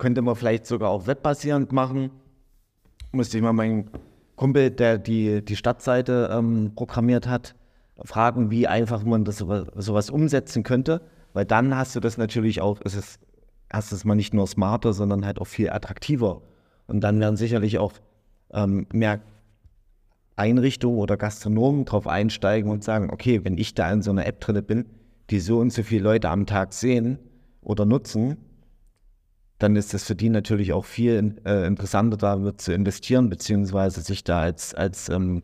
könnte 0.00 0.22
man 0.22 0.34
vielleicht 0.34 0.66
sogar 0.66 0.90
auch 0.90 1.06
webbasierend 1.06 1.70
machen. 1.70 2.10
Musste 3.12 3.36
ich 3.36 3.42
mal 3.42 3.52
meinen 3.52 3.90
Kumpel, 4.34 4.70
der 4.70 4.98
die, 4.98 5.44
die 5.44 5.54
Stadtseite 5.54 6.30
ähm, 6.32 6.72
programmiert 6.74 7.28
hat, 7.28 7.54
fragen, 8.02 8.50
wie 8.50 8.66
einfach 8.66 9.04
man 9.04 9.24
das 9.24 9.36
sowas, 9.36 9.66
sowas 9.76 10.10
umsetzen 10.10 10.62
könnte, 10.62 11.02
weil 11.34 11.44
dann 11.44 11.76
hast 11.76 11.94
du 11.94 12.00
das 12.00 12.16
natürlich 12.16 12.62
auch, 12.62 12.80
es 12.84 12.94
ist, 12.94 13.20
hast 13.70 13.92
es 13.92 14.04
mal 14.04 14.14
nicht 14.14 14.32
nur 14.32 14.46
smarter, 14.46 14.94
sondern 14.94 15.24
halt 15.26 15.38
auch 15.38 15.46
viel 15.46 15.70
attraktiver. 15.70 16.40
Und 16.86 17.02
dann 17.02 17.20
werden 17.20 17.36
sicherlich 17.36 17.78
auch 17.78 17.92
ähm, 18.52 18.86
mehr 18.92 19.20
Einrichtungen 20.36 20.98
oder 20.98 21.18
Gastronomen 21.18 21.84
drauf 21.84 22.06
einsteigen 22.06 22.70
und 22.70 22.82
sagen, 22.82 23.10
okay, 23.12 23.44
wenn 23.44 23.58
ich 23.58 23.74
da 23.74 23.92
in 23.92 24.00
so 24.00 24.10
einer 24.10 24.26
App 24.26 24.40
drin 24.40 24.64
bin, 24.64 24.86
die 25.28 25.40
so 25.40 25.58
und 25.58 25.72
so 25.72 25.82
viele 25.82 26.04
Leute 26.04 26.30
am 26.30 26.46
Tag 26.46 26.72
sehen 26.72 27.18
oder 27.60 27.84
nutzen, 27.84 28.38
dann 29.60 29.76
ist 29.76 29.92
es 29.94 30.04
für 30.04 30.14
die 30.14 30.30
natürlich 30.30 30.72
auch 30.72 30.86
viel 30.86 31.36
äh, 31.44 31.66
interessanter, 31.66 32.16
da 32.16 32.56
zu 32.56 32.72
investieren, 32.72 33.28
beziehungsweise 33.28 34.00
sich 34.00 34.24
da 34.24 34.40
als, 34.40 34.74
als 34.74 35.10
ähm, 35.10 35.42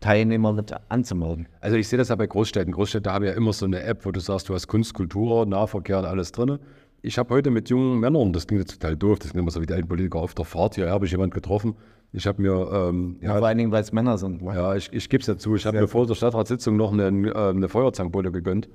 Teilnehmer 0.00 0.52
mit 0.52 0.74
anzumelden. 0.88 1.48
Also 1.60 1.76
ich 1.76 1.88
sehe 1.88 1.96
das 1.96 2.08
ja 2.08 2.16
bei 2.16 2.26
Großstädten. 2.26 2.72
Großstädte 2.72 3.10
haben 3.10 3.24
ja 3.24 3.32
immer 3.32 3.52
so 3.52 3.64
eine 3.64 3.82
App, 3.84 4.04
wo 4.04 4.10
du 4.10 4.18
sagst, 4.18 4.48
du 4.48 4.54
hast 4.54 4.66
Kunst, 4.66 4.94
Kultur, 4.94 5.46
Nahverkehr 5.46 6.00
und 6.00 6.06
alles 6.06 6.32
drin. 6.32 6.58
Ich 7.02 7.18
habe 7.18 7.32
heute 7.32 7.50
mit 7.50 7.70
jungen 7.70 8.00
Männern, 8.00 8.32
das 8.32 8.48
klingt 8.48 8.62
jetzt 8.62 8.80
total 8.80 8.96
doof, 8.96 9.20
das 9.20 9.30
klingt 9.30 9.44
immer 9.44 9.52
so 9.52 9.62
wie 9.62 9.66
die 9.66 9.74
alten 9.74 9.86
Politiker 9.86 10.18
auf 10.18 10.34
der 10.34 10.44
Fahrt, 10.44 10.74
hier 10.74 10.90
habe 10.90 11.06
ich 11.06 11.12
jemanden 11.12 11.34
getroffen. 11.34 11.76
Ich 12.12 12.26
habe 12.26 12.42
mir... 12.42 12.68
Ähm, 12.72 13.16
ja, 13.20 13.38
vor 13.38 13.46
allen 13.46 13.58
Dingen, 13.58 13.70
weil 13.70 13.82
es 13.82 13.92
Männer 13.92 14.18
sind. 14.18 14.42
Ja, 14.42 14.74
ich, 14.74 14.92
ich 14.92 15.08
gebe 15.08 15.20
es 15.20 15.28
ja 15.28 15.36
zu. 15.36 15.54
Ich 15.54 15.66
habe 15.66 15.80
mir 15.80 15.86
vor 15.86 16.06
der 16.06 16.14
Stadtratssitzung 16.14 16.76
noch 16.76 16.92
eine, 16.92 17.04
äh, 17.04 17.50
eine 17.50 17.68
Feuerzankbote 17.68 18.32
gegönnt. 18.32 18.68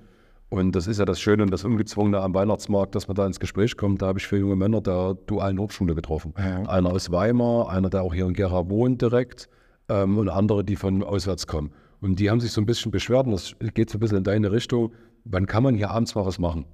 Und 0.52 0.76
das 0.76 0.86
ist 0.86 1.00
ja 1.00 1.06
das 1.06 1.22
Schöne 1.22 1.44
und 1.44 1.52
das 1.52 1.64
Ungezwungene 1.64 2.20
am 2.20 2.34
Weihnachtsmarkt, 2.34 2.94
dass 2.94 3.08
man 3.08 3.16
da 3.16 3.26
ins 3.26 3.40
Gespräch 3.40 3.78
kommt. 3.78 4.02
Da 4.02 4.08
habe 4.08 4.20
ich 4.20 4.28
für 4.28 4.36
junge 4.36 4.58
Männer 4.58 4.82
der 4.82 5.14
dualen 5.26 5.58
Hochschule 5.58 5.96
getroffen. 5.96 6.34
Ja. 6.38 6.64
Einer 6.64 6.92
aus 6.92 7.10
Weimar, 7.10 7.70
einer, 7.70 7.90
der 7.90 8.02
auch 8.02 8.14
hier 8.14 8.26
in 8.26 8.34
Gera 8.34 8.70
wohnt 8.70 9.02
direkt 9.02 9.48
ähm, 9.88 10.18
und 10.18 10.28
andere, 10.28 10.66
die 10.66 10.76
von 10.76 11.04
auswärts 11.04 11.48
kommen. 11.48 11.72
Und 12.02 12.20
die 12.20 12.30
haben 12.30 12.42
sich 12.42 12.52
so 12.52 12.60
ein 12.60 12.66
bisschen 12.66 12.92
beschwert, 12.92 13.28
und 13.28 13.32
das 13.32 13.56
geht 13.74 13.90
so 13.90 13.98
ein 13.98 14.02
bisschen 14.02 14.18
in 14.18 14.24
deine 14.26 14.52
Richtung, 14.52 14.92
wann 15.24 15.48
kann 15.48 15.64
man 15.64 15.74
hier 15.74 15.90
abends 15.90 16.16
mal 16.16 16.26
was 16.26 16.38
machen? 16.38 16.66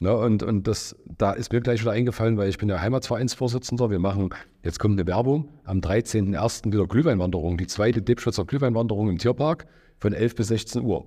Ne, 0.00 0.14
und 0.14 0.42
und 0.42 0.68
das, 0.68 0.94
da 1.06 1.32
ist 1.32 1.50
mir 1.50 1.62
gleich 1.62 1.80
wieder 1.80 1.92
eingefallen, 1.92 2.36
weil 2.36 2.50
ich 2.50 2.58
bin 2.58 2.68
ja 2.68 2.78
Heimatvereinsvorsitzender. 2.78 3.88
Wir 3.88 4.00
machen, 4.00 4.34
jetzt 4.62 4.78
kommt 4.78 5.00
eine 5.00 5.08
Werbung, 5.08 5.48
am 5.64 5.78
13.01. 5.78 6.70
wieder 6.74 6.86
Glühweinwanderung, 6.86 7.56
die 7.56 7.68
zweite 7.68 8.02
Dipschützer 8.02 8.44
Glühweinwanderung 8.44 9.08
im 9.08 9.16
Tierpark 9.16 9.66
von 9.98 10.12
11 10.12 10.34
bis 10.34 10.48
16 10.48 10.82
Uhr. 10.82 11.06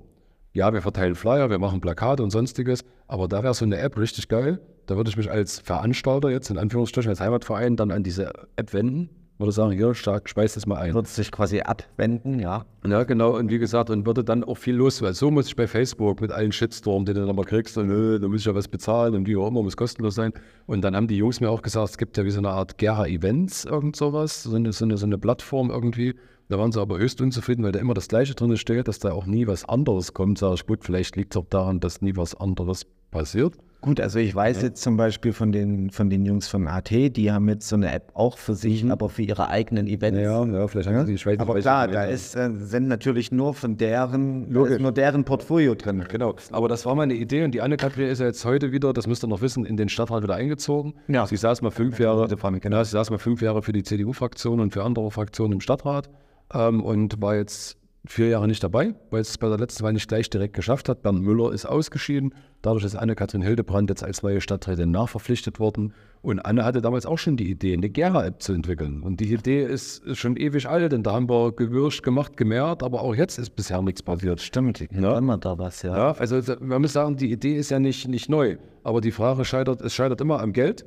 Ja, 0.53 0.73
wir 0.73 0.81
verteilen 0.81 1.15
Flyer, 1.15 1.49
wir 1.49 1.59
machen 1.59 1.81
Plakate 1.81 2.23
und 2.23 2.31
sonstiges, 2.31 2.83
aber 3.07 3.27
da 3.27 3.43
wäre 3.43 3.53
so 3.53 3.65
eine 3.65 3.77
App 3.77 3.97
richtig 3.97 4.27
geil. 4.27 4.59
Da 4.85 4.95
würde 4.95 5.09
ich 5.09 5.17
mich 5.17 5.29
als 5.29 5.59
Veranstalter 5.59 6.29
jetzt 6.29 6.49
in 6.49 6.57
Anführungsstrichen, 6.57 7.09
als 7.09 7.19
Heimatverein 7.19 7.75
dann 7.75 7.91
an 7.91 8.03
diese 8.03 8.31
App 8.55 8.73
wenden 8.73 9.09
würde 9.39 9.51
sagen, 9.51 9.71
hier, 9.71 9.93
speist 9.93 10.55
das 10.55 10.65
mal 10.65 10.77
ein. 10.77 10.93
Würde 10.93 11.07
sich 11.07 11.31
quasi 11.31 11.61
abwenden, 11.61 12.39
ja. 12.39 12.65
Ja, 12.85 13.03
genau. 13.03 13.37
Und 13.37 13.51
wie 13.51 13.59
gesagt, 13.59 13.89
und 13.89 14.05
würde 14.05 14.23
dann 14.23 14.43
auch 14.43 14.57
viel 14.57 14.75
los, 14.75 15.01
weil 15.01 15.13
so 15.13 15.29
muss 15.29 15.47
ich 15.47 15.55
bei 15.55 15.67
Facebook 15.67 16.21
mit 16.21 16.31
allen 16.31 16.51
Shitstorm, 16.51 17.05
den 17.05 17.15
du 17.15 17.25
dann 17.25 17.35
mal 17.35 17.45
kriegst, 17.45 17.77
und 17.77 17.89
äh, 17.89 18.19
da 18.19 18.27
muss 18.27 18.41
ich 18.41 18.45
ja 18.45 18.55
was 18.55 18.67
bezahlen 18.67 19.15
und 19.15 19.27
wie 19.27 19.35
auch 19.37 19.47
immer, 19.47 19.61
muss 19.61 19.77
kostenlos 19.77 20.15
sein. 20.15 20.33
Und 20.65 20.81
dann 20.81 20.95
haben 20.95 21.07
die 21.07 21.17
Jungs 21.17 21.39
mir 21.39 21.49
auch 21.49 21.61
gesagt, 21.61 21.89
es 21.89 21.97
gibt 21.97 22.17
ja 22.17 22.25
wie 22.25 22.31
so 22.31 22.39
eine 22.39 22.49
Art 22.49 22.77
Gera-Events, 22.77 23.65
irgend 23.65 23.95
sowas, 23.95 24.43
so 24.43 24.55
eine, 24.55 24.71
so, 24.71 24.85
eine, 24.85 24.97
so 24.97 25.05
eine 25.05 25.17
Plattform 25.17 25.69
irgendwie. 25.69 26.15
Da 26.49 26.57
waren 26.57 26.71
sie 26.71 26.79
aber 26.79 26.97
höchst 26.97 27.19
unzufrieden, 27.19 27.63
weil 27.63 27.73
da 27.73 27.79
immer 27.79 27.93
das 27.93 28.07
Gleiche 28.07 28.33
drin 28.33 28.55
steht, 28.55 28.87
dass 28.87 28.99
da 28.99 29.11
auch 29.11 29.25
nie 29.25 29.47
was 29.47 29.67
anderes 29.67 30.13
kommt. 30.13 30.37
Sag 30.37 30.53
ich, 30.53 30.65
gut, 30.65 30.85
vielleicht 30.85 31.17
liegt 31.17 31.35
es 31.35 31.37
auch 31.41 31.45
daran, 31.49 31.81
dass 31.81 32.01
nie 32.01 32.15
was 32.15 32.35
anderes 32.35 32.85
passiert. 33.11 33.55
Gut, 33.81 33.99
also 33.99 34.17
ich 34.17 34.33
weiß 34.33 34.57
ja. 34.61 34.69
jetzt 34.69 34.81
zum 34.81 34.97
Beispiel 34.97 35.33
von 35.33 35.51
den, 35.51 35.91
von 35.91 36.09
den 36.09 36.25
Jungs 36.25 36.47
von 36.47 36.67
AT, 36.67 36.89
die 36.89 37.31
haben 37.31 37.47
jetzt 37.47 37.67
so 37.67 37.75
eine 37.75 37.91
App 37.91 38.11
auch 38.15 38.37
für 38.37 38.55
sich, 38.55 38.83
mhm. 38.83 38.91
aber 38.91 39.07
für 39.09 39.21
ihre 39.21 39.49
eigenen 39.49 39.87
Events. 39.87 40.19
Ja, 40.19 40.43
ja 40.45 40.67
vielleicht 40.67 40.89
haben 40.89 41.05
sie 41.05 41.11
die 41.11 41.17
Schweiz 41.17 41.39
Aber 41.39 41.59
klar, 41.59 41.87
da 41.87 42.05
ist, 42.05 42.35
äh, 42.35 42.49
sind 42.55 42.87
natürlich 42.87 43.31
nur 43.31 43.53
von 43.53 43.77
deren, 43.77 44.51
nur 44.51 44.91
deren 44.91 45.25
Portfolio 45.25 45.75
drin. 45.75 46.03
Genau, 46.09 46.35
aber 46.51 46.67
das 46.69 46.85
war 46.85 46.95
meine 46.95 47.13
Idee 47.13 47.43
und 47.43 47.51
die 47.51 47.61
Anne-Kathrin 47.61 48.07
ist 48.07 48.19
ja 48.19 48.25
jetzt 48.25 48.43
heute 48.45 48.71
wieder, 48.71 48.93
das 48.93 49.05
müsst 49.05 49.23
ihr 49.23 49.27
noch 49.27 49.41
wissen, 49.41 49.63
in 49.63 49.77
den 49.77 49.89
Stadtrat 49.89 50.23
wieder 50.23 50.35
eingezogen. 50.35 50.95
Ja. 51.07 51.27
Sie 51.27 51.37
saß 51.37 51.61
mal 51.61 51.71
fünf 51.71 51.99
Jahre, 51.99 52.27
genau, 52.59 52.83
sie 52.83 52.91
saß 52.91 53.11
mal 53.11 53.19
fünf 53.19 53.41
Jahre 53.41 53.61
für 53.61 53.73
die 53.73 53.83
CDU-Fraktion 53.83 54.59
und 54.59 54.73
für 54.73 54.83
andere 54.83 55.11
Fraktionen 55.11 55.53
im 55.53 55.61
Stadtrat 55.61 56.09
ähm, 56.53 56.83
und 56.83 57.21
war 57.21 57.35
jetzt 57.35 57.77
vier 58.09 58.29
Jahre 58.29 58.47
nicht 58.47 58.63
dabei, 58.63 58.95
weil 59.09 59.21
es 59.21 59.37
bei 59.37 59.49
der 59.49 59.57
letzten 59.57 59.83
Wahl 59.83 59.93
nicht 59.93 60.07
gleich 60.07 60.29
direkt 60.29 60.53
geschafft 60.53 60.89
hat. 60.89 61.01
Bernd 61.01 61.21
Müller 61.21 61.51
ist 61.51 61.65
ausgeschieden. 61.65 62.33
Dadurch 62.61 62.83
ist 62.83 62.95
Anne-Kathrin 62.95 63.41
Hildebrand 63.41 63.89
jetzt 63.89 64.03
als 64.03 64.23
neue 64.23 64.41
Stadträtin 64.41 64.91
nachverpflichtet 64.91 65.59
worden. 65.59 65.93
Und 66.21 66.39
Anne 66.39 66.65
hatte 66.65 66.81
damals 66.81 67.05
auch 67.05 67.17
schon 67.17 67.37
die 67.37 67.49
Idee, 67.49 67.73
eine 67.73 67.89
Gera-App 67.89 68.41
zu 68.41 68.53
entwickeln. 68.53 69.03
Und 69.03 69.19
die 69.19 69.31
Idee 69.31 69.63
ist 69.63 70.17
schon 70.17 70.35
ewig 70.35 70.67
alt, 70.67 70.91
denn 70.91 71.03
da 71.03 71.13
haben 71.13 71.29
wir 71.29 71.51
gewürscht, 71.51 72.03
gemacht, 72.03 72.35
gemehrt, 72.37 72.83
aber 72.83 73.01
auch 73.01 73.15
jetzt 73.15 73.37
ist 73.37 73.51
bisher 73.51 73.81
nichts 73.81 74.01
passiert. 74.01 74.41
Stimmt, 74.41 74.79
ja. 74.79 75.13
kann 75.13 75.25
man 75.25 75.39
da 75.39 75.57
was, 75.57 75.83
ja. 75.83 75.95
ja. 75.95 76.11
Also 76.13 76.41
man 76.59 76.81
muss 76.81 76.93
sagen, 76.93 77.15
die 77.17 77.31
Idee 77.31 77.55
ist 77.57 77.69
ja 77.69 77.79
nicht, 77.79 78.07
nicht 78.07 78.29
neu. 78.29 78.57
Aber 78.83 79.01
die 79.01 79.11
Frage 79.11 79.45
scheitert, 79.45 79.81
es 79.81 79.93
scheitert 79.93 80.21
immer 80.21 80.39
am 80.41 80.53
Geld 80.53 80.85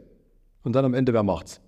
und 0.63 0.75
dann 0.75 0.85
am 0.85 0.95
Ende, 0.95 1.13
wer 1.13 1.23
macht's? 1.23 1.61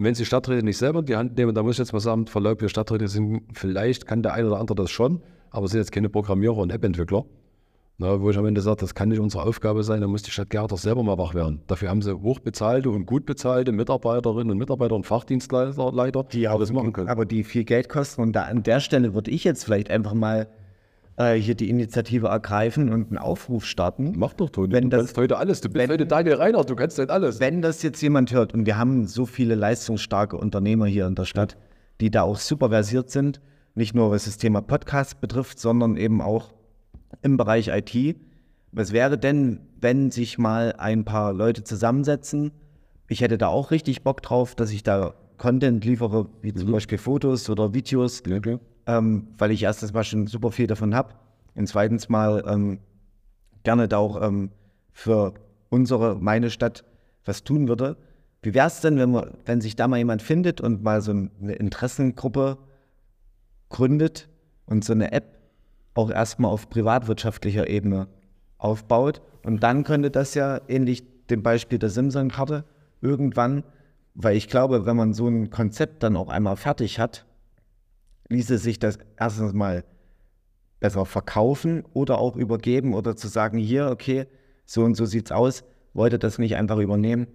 Und 0.00 0.06
wenn 0.06 0.14
sie 0.14 0.24
Stadträte 0.24 0.64
nicht 0.64 0.78
selber 0.78 1.00
in 1.00 1.04
die 1.04 1.16
Hand 1.16 1.36
nehmen, 1.36 1.54
da 1.54 1.62
muss 1.62 1.74
ich 1.74 1.80
jetzt 1.80 1.92
mal 1.92 2.00
sagen, 2.00 2.26
Verlaub, 2.26 2.62
wir 2.62 2.70
Stadträte 2.70 3.06
sind, 3.06 3.42
vielleicht 3.52 4.06
kann 4.06 4.22
der 4.22 4.32
eine 4.32 4.46
oder 4.46 4.58
andere 4.58 4.74
das 4.74 4.90
schon, 4.90 5.20
aber 5.50 5.68
sind 5.68 5.80
jetzt 5.80 5.92
keine 5.92 6.08
Programmierer 6.08 6.56
und 6.56 6.70
App-Entwickler. 6.70 7.26
Wo 7.98 8.30
ich 8.30 8.38
am 8.38 8.46
Ende 8.46 8.62
sage, 8.62 8.78
das 8.80 8.94
kann 8.94 9.10
nicht 9.10 9.20
unsere 9.20 9.42
Aufgabe 9.42 9.82
sein, 9.82 10.00
da 10.00 10.06
muss 10.06 10.22
die 10.22 10.30
Stadt 10.30 10.48
Gerd 10.48 10.72
doch 10.72 10.78
selber 10.78 11.02
mal 11.02 11.18
wach 11.18 11.34
werden. 11.34 11.60
Dafür 11.66 11.90
haben 11.90 12.00
sie 12.00 12.18
hochbezahlte 12.18 12.88
und 12.88 13.04
gut 13.04 13.26
bezahlte 13.26 13.72
Mitarbeiterinnen 13.72 14.52
und 14.52 14.56
Mitarbeiter 14.56 14.94
und 14.94 15.04
Fachdienstleiter, 15.04 15.92
Leiter, 15.92 16.24
die 16.24 16.48
auch 16.48 16.58
das 16.58 16.72
machen 16.72 16.94
können. 16.94 17.10
Aber 17.10 17.26
die 17.26 17.44
viel 17.44 17.64
Geld 17.64 17.90
kosten. 17.90 18.22
Und 18.22 18.32
da 18.32 18.44
an 18.44 18.62
der 18.62 18.80
Stelle 18.80 19.12
würde 19.12 19.30
ich 19.30 19.44
jetzt 19.44 19.64
vielleicht 19.64 19.90
einfach 19.90 20.14
mal 20.14 20.48
äh, 21.20 21.34
hier 21.34 21.54
die 21.54 21.68
Initiative 21.68 22.28
ergreifen 22.28 22.90
und 22.92 23.08
einen 23.08 23.18
Aufruf 23.18 23.66
starten. 23.66 24.14
Mach 24.16 24.32
doch, 24.32 24.48
Toni. 24.50 24.72
Wenn 24.72 24.84
du 24.84 24.90
das- 24.90 25.00
kannst 25.06 25.18
heute 25.18 25.36
alles. 25.38 25.60
Du 25.60 25.68
bist 25.68 25.82
wenn- 25.82 25.90
heute 25.90 26.06
Daniel 26.06 26.36
Reinhardt, 26.36 26.70
du 26.70 26.76
kannst 26.76 26.98
heute 26.98 27.12
alles. 27.12 27.40
Wenn 27.40 27.62
das 27.62 27.82
jetzt 27.82 28.00
jemand 28.00 28.32
hört, 28.32 28.54
und 28.54 28.66
wir 28.66 28.78
haben 28.78 29.06
so 29.06 29.26
viele 29.26 29.54
leistungsstarke 29.54 30.36
Unternehmer 30.36 30.86
hier 30.86 31.06
in 31.06 31.14
der 31.14 31.24
Stadt, 31.26 31.56
die 32.00 32.10
da 32.10 32.22
auch 32.22 32.38
super 32.38 32.70
versiert 32.70 33.10
sind, 33.10 33.40
nicht 33.74 33.94
nur 33.94 34.10
was 34.10 34.24
das 34.24 34.38
Thema 34.38 34.62
Podcast 34.62 35.20
betrifft, 35.20 35.58
sondern 35.60 35.96
eben 35.96 36.20
auch 36.22 36.52
im 37.22 37.36
Bereich 37.36 37.68
IT. 37.68 38.16
Was 38.72 38.92
wäre 38.92 39.18
denn, 39.18 39.60
wenn 39.80 40.10
sich 40.10 40.38
mal 40.38 40.74
ein 40.78 41.04
paar 41.04 41.32
Leute 41.32 41.64
zusammensetzen? 41.64 42.52
Ich 43.08 43.20
hätte 43.20 43.36
da 43.36 43.48
auch 43.48 43.70
richtig 43.72 44.02
Bock 44.04 44.22
drauf, 44.22 44.54
dass 44.54 44.70
ich 44.70 44.82
da 44.84 45.14
Content 45.38 45.84
liefere, 45.84 46.28
wie 46.42 46.54
zum 46.54 46.70
Beispiel 46.70 46.98
Fotos 46.98 47.50
oder 47.50 47.74
Videos, 47.74 48.22
Ja, 48.26 48.38
klar. 48.38 48.60
Ähm, 48.90 49.28
weil 49.38 49.52
ich 49.52 49.62
erstens 49.62 49.92
mal 49.92 50.02
schon 50.02 50.26
super 50.26 50.50
viel 50.50 50.66
davon 50.66 50.94
habe 50.94 51.14
und 51.54 51.68
zweitens 51.68 52.08
mal 52.08 52.42
ähm, 52.46 52.80
gerne 53.62 53.86
da 53.86 53.98
auch 53.98 54.20
ähm, 54.20 54.50
für 54.92 55.34
unsere, 55.68 56.16
meine 56.16 56.50
Stadt 56.50 56.84
was 57.24 57.44
tun 57.44 57.68
würde. 57.68 57.96
Wie 58.42 58.54
wäre 58.54 58.66
es 58.66 58.80
denn, 58.80 58.98
wenn, 58.98 59.12
wir, 59.12 59.32
wenn 59.44 59.60
sich 59.60 59.76
da 59.76 59.86
mal 59.86 59.98
jemand 59.98 60.22
findet 60.22 60.60
und 60.60 60.82
mal 60.82 61.02
so 61.02 61.12
eine 61.12 61.52
Interessengruppe 61.52 62.58
gründet 63.68 64.28
und 64.66 64.84
so 64.84 64.92
eine 64.92 65.12
App 65.12 65.38
auch 65.94 66.10
erstmal 66.10 66.50
auf 66.50 66.68
privatwirtschaftlicher 66.68 67.68
Ebene 67.68 68.08
aufbaut? 68.58 69.22
Und 69.44 69.62
dann 69.62 69.84
könnte 69.84 70.10
das 70.10 70.34
ja 70.34 70.60
ähnlich 70.68 71.04
dem 71.28 71.42
Beispiel 71.42 71.78
der 71.78 71.90
Simson-Karte 71.90 72.64
irgendwann, 73.00 73.62
weil 74.14 74.36
ich 74.36 74.48
glaube, 74.48 74.84
wenn 74.86 74.96
man 74.96 75.12
so 75.12 75.28
ein 75.28 75.50
Konzept 75.50 76.02
dann 76.02 76.16
auch 76.16 76.28
einmal 76.28 76.56
fertig 76.56 76.98
hat, 76.98 77.26
ließe 78.30 78.58
sich 78.58 78.78
das 78.78 78.98
erstens 79.18 79.52
mal 79.52 79.84
besser 80.78 81.04
verkaufen 81.04 81.84
oder 81.92 82.18
auch 82.18 82.36
übergeben 82.36 82.94
oder 82.94 83.16
zu 83.16 83.28
sagen, 83.28 83.58
hier, 83.58 83.88
okay, 83.90 84.26
so 84.64 84.82
und 84.82 84.94
so 84.94 85.04
sieht's 85.04 85.32
aus, 85.32 85.64
wollte 85.92 86.18
das 86.18 86.38
nicht 86.38 86.56
einfach 86.56 86.78
übernehmen. 86.78 87.26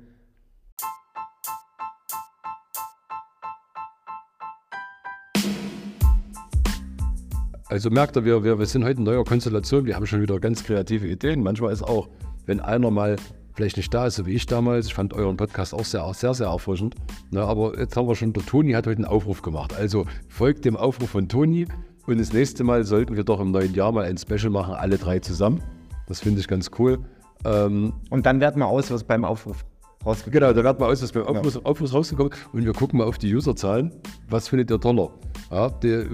Also 7.67 7.89
merkt 7.89 8.15
ihr, 8.15 8.23
wir, 8.23 8.43
wir, 8.43 8.57
wir 8.57 8.65
sind 8.65 8.85
heute 8.85 8.99
in 8.99 9.03
neuer 9.03 9.25
Konstellation, 9.25 9.85
wir 9.85 9.95
haben 9.95 10.07
schon 10.07 10.21
wieder 10.21 10.39
ganz 10.39 10.63
kreative 10.63 11.07
Ideen. 11.07 11.43
Manchmal 11.43 11.73
ist 11.73 11.83
auch, 11.83 12.07
wenn 12.45 12.61
einer 12.61 12.89
mal 12.89 13.17
vielleicht 13.55 13.77
nicht 13.77 13.93
da 13.93 14.07
ist, 14.07 14.15
so 14.15 14.25
wie 14.25 14.33
ich 14.33 14.45
damals, 14.45 14.87
ich 14.87 14.93
fand 14.93 15.13
euren 15.13 15.37
Podcast 15.37 15.73
auch 15.73 15.85
sehr, 15.85 16.13
sehr, 16.13 16.33
sehr 16.33 16.47
erfrischend. 16.47 16.95
Ne, 17.31 17.41
aber 17.41 17.77
jetzt 17.79 17.95
haben 17.95 18.07
wir 18.07 18.15
schon, 18.15 18.33
der 18.33 18.45
Toni 18.45 18.73
hat 18.73 18.85
heute 18.85 18.97
einen 18.97 19.05
Aufruf 19.05 19.41
gemacht. 19.41 19.73
Also 19.75 20.05
folgt 20.27 20.65
dem 20.65 20.75
Aufruf 20.75 21.09
von 21.09 21.27
Toni 21.27 21.67
und 22.05 22.19
das 22.19 22.33
nächste 22.33 22.63
Mal 22.63 22.83
sollten 22.83 23.15
wir 23.15 23.23
doch 23.23 23.39
im 23.39 23.51
neuen 23.51 23.73
Jahr 23.73 23.91
mal 23.91 24.05
ein 24.05 24.17
Special 24.17 24.49
machen, 24.49 24.75
alle 24.75 24.97
drei 24.97 25.19
zusammen. 25.19 25.63
Das 26.07 26.19
finde 26.21 26.39
ich 26.41 26.47
ganz 26.47 26.69
cool. 26.77 26.99
Ähm, 27.45 27.93
Und 28.09 28.25
dann 28.25 28.39
werten 28.39 28.59
wir 28.59 28.67
aus, 28.67 28.91
was 28.91 29.03
beim 29.03 29.25
Aufruf 29.25 29.65
rausgekommen 30.05 30.39
Genau, 30.39 30.53
da 30.53 30.63
wird 30.63 30.79
mal 30.79 30.91
aus, 30.91 30.99
dass 31.01 31.11
beim 31.11 31.23
Aufruf, 31.23 31.59
Aufruf 31.65 31.93
rausgekommen 31.93 32.31
und 32.53 32.65
wir 32.65 32.73
gucken 32.73 32.99
mal 32.99 33.05
auf 33.05 33.17
die 33.17 33.33
Userzahlen. 33.33 33.91
Was 34.29 34.47
findet 34.47 34.69
ihr 34.71 34.79
toller? 34.79 35.09
Ja, 35.51 35.69
die, 35.69 36.05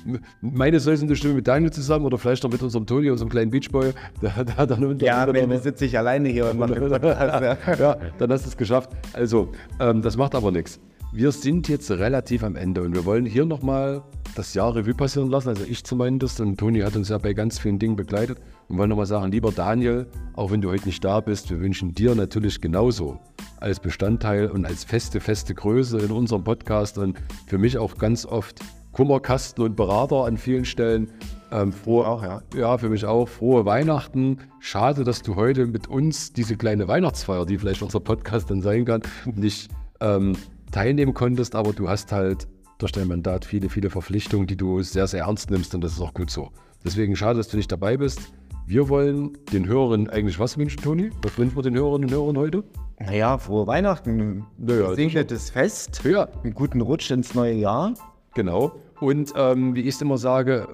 meine 0.40 0.80
säusende 0.80 1.16
Stimme 1.16 1.34
mit 1.34 1.46
Daniel 1.48 1.70
zusammen 1.72 2.04
oder 2.04 2.18
vielleicht 2.18 2.42
noch 2.44 2.50
mit 2.50 2.62
unserem 2.62 2.86
Toni, 2.86 3.10
unserem 3.10 3.28
kleinen 3.30 3.50
Beachboy. 3.50 3.92
Der 4.22 4.36
hat 4.36 4.70
dann 4.70 4.98
Ja, 5.00 5.22
anderem- 5.22 5.42
Ende 5.42 5.58
sitze 5.58 5.84
ich 5.86 5.96
alleine 5.98 6.28
hier 6.28 6.50
und 6.50 6.58
mache 6.58 6.74
ja. 6.78 7.74
ja, 7.74 7.96
dann 8.18 8.32
hast 8.32 8.44
du 8.44 8.48
es 8.50 8.56
geschafft. 8.56 8.90
Also, 9.12 9.48
ähm, 9.78 10.02
das 10.02 10.16
macht 10.16 10.34
aber 10.34 10.50
nichts. 10.50 10.80
Wir 11.12 11.32
sind 11.32 11.68
jetzt 11.68 11.90
relativ 11.90 12.44
am 12.44 12.54
Ende 12.54 12.82
und 12.82 12.94
wir 12.94 13.04
wollen 13.04 13.26
hier 13.26 13.44
nochmal 13.44 14.02
das 14.36 14.54
Jahr 14.54 14.76
Revue 14.76 14.94
passieren 14.94 15.28
lassen. 15.28 15.48
Also 15.48 15.64
ich 15.64 15.82
zumindest 15.82 16.40
und 16.40 16.56
Toni 16.56 16.80
hat 16.80 16.94
uns 16.94 17.08
ja 17.08 17.18
bei 17.18 17.32
ganz 17.32 17.58
vielen 17.58 17.80
Dingen 17.80 17.96
begleitet 17.96 18.38
und 18.68 18.78
wollen 18.78 18.90
nochmal 18.90 19.06
sagen, 19.06 19.32
lieber 19.32 19.50
Daniel, 19.50 20.06
auch 20.34 20.52
wenn 20.52 20.60
du 20.60 20.70
heute 20.70 20.86
nicht 20.86 21.04
da 21.04 21.18
bist, 21.18 21.50
wir 21.50 21.58
wünschen 21.58 21.92
dir 21.92 22.14
natürlich 22.14 22.60
genauso 22.60 23.18
als 23.58 23.80
Bestandteil 23.80 24.46
und 24.46 24.64
als 24.64 24.84
feste, 24.84 25.18
feste 25.18 25.52
Größe 25.52 25.98
in 25.98 26.12
unserem 26.12 26.44
Podcast 26.44 26.96
und 26.96 27.18
für 27.48 27.58
mich 27.58 27.76
auch 27.76 27.98
ganz 27.98 28.24
oft 28.24 28.60
Kummerkasten 28.92 29.64
und 29.64 29.74
Berater 29.74 30.26
an 30.26 30.36
vielen 30.36 30.64
Stellen. 30.64 31.10
Ähm, 31.50 31.72
frohe, 31.72 32.06
Auch, 32.06 32.22
ja. 32.22 32.42
ja, 32.56 32.78
für 32.78 32.88
mich 32.88 33.04
auch. 33.04 33.28
Frohe 33.28 33.64
Weihnachten. 33.64 34.38
Schade, 34.60 35.02
dass 35.02 35.22
du 35.22 35.34
heute 35.34 35.66
mit 35.66 35.88
uns 35.88 36.32
diese 36.32 36.56
kleine 36.56 36.86
Weihnachtsfeier, 36.86 37.46
die 37.46 37.58
vielleicht 37.58 37.82
unser 37.82 37.98
Podcast 37.98 38.48
dann 38.48 38.62
sein 38.62 38.84
kann, 38.84 39.02
nicht 39.34 39.68
ähm, 40.00 40.36
teilnehmen 40.70 41.14
konntest, 41.14 41.54
aber 41.54 41.72
du 41.72 41.88
hast 41.88 42.12
halt 42.12 42.48
durch 42.78 42.92
dein 42.92 43.08
Mandat 43.08 43.44
viele, 43.44 43.68
viele 43.68 43.90
Verpflichtungen, 43.90 44.46
die 44.46 44.56
du 44.56 44.82
sehr, 44.82 45.06
sehr 45.06 45.24
ernst 45.24 45.50
nimmst 45.50 45.74
und 45.74 45.82
das 45.82 45.92
ist 45.92 46.00
auch 46.00 46.14
gut 46.14 46.30
so. 46.30 46.50
Deswegen 46.84 47.14
schade, 47.16 47.36
dass 47.36 47.48
du 47.48 47.56
nicht 47.56 47.70
dabei 47.70 47.96
bist. 47.96 48.32
Wir 48.66 48.88
wollen 48.88 49.36
den 49.52 49.66
Hörerinnen 49.66 50.08
eigentlich 50.08 50.38
was 50.38 50.56
wünschen, 50.56 50.80
Toni? 50.80 51.10
Was 51.22 51.36
wünschen 51.36 51.56
wir 51.56 51.62
den 51.62 51.74
Hörerinnen 51.74 52.08
und 52.08 52.14
Hörern 52.14 52.38
heute? 52.38 52.64
Naja, 53.00 53.36
frohe 53.38 53.66
Weihnachten, 53.66 54.44
Naja, 54.58 54.84
ein 54.84 54.90
gesegnetes 54.90 55.50
Fest, 55.50 56.02
Ja, 56.04 56.28
einen 56.44 56.54
guten 56.54 56.80
Rutsch 56.80 57.10
ins 57.10 57.34
neue 57.34 57.54
Jahr. 57.54 57.94
Genau. 58.34 58.72
Und 59.00 59.32
ähm, 59.36 59.74
wie 59.74 59.80
ich 59.80 59.96
es 59.96 60.02
immer 60.02 60.18
sage, 60.18 60.68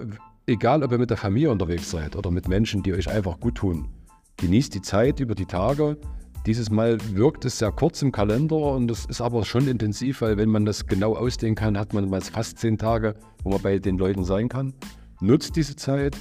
egal 0.47 0.83
ob 0.83 0.93
ihr 0.93 0.99
mit 0.99 1.11
der 1.11 1.17
Familie 1.17 1.51
unterwegs 1.51 1.91
seid 1.91 2.17
oder 2.17 2.31
mit 2.31 2.49
Menschen, 2.49 2.83
die 2.83 2.93
euch 2.93 3.09
einfach 3.09 3.41
gut 3.41 3.57
tun, 3.57 3.89
genießt 4.37 4.75
die 4.75 4.83
Zeit 4.83 5.21
über 5.21 5.35
die 5.35 5.47
Tage. 5.47 5.97
Dieses 6.47 6.71
Mal 6.71 6.99
wirkt 7.13 7.45
es 7.45 7.59
sehr 7.59 7.73
kurz 7.73 8.03
im 8.03 8.13
Kalender 8.13 8.55
und 8.57 8.89
es 8.89 9.05
ist 9.07 9.21
aber 9.21 9.45
schon 9.45 9.67
intensiv, 9.67 10.21
weil 10.21 10.37
wenn 10.37 10.49
man 10.49 10.65
das 10.65 10.87
genau 10.87 11.17
ausdehnen 11.17 11.57
kann, 11.57 11.77
hat 11.77 11.93
man 11.93 12.09
mal 12.09 12.21
fast 12.21 12.59
zehn 12.59 12.79
Tage, 12.79 13.17
wo 13.43 13.51
man 13.51 13.63
bei 13.63 13.81
den 13.81 13.99
Leuten 13.99 14.23
sein 14.23 14.49
kann. 14.49 14.73
Nutzt 15.21 15.57
diese 15.57 15.75
Zeit. 15.75 16.17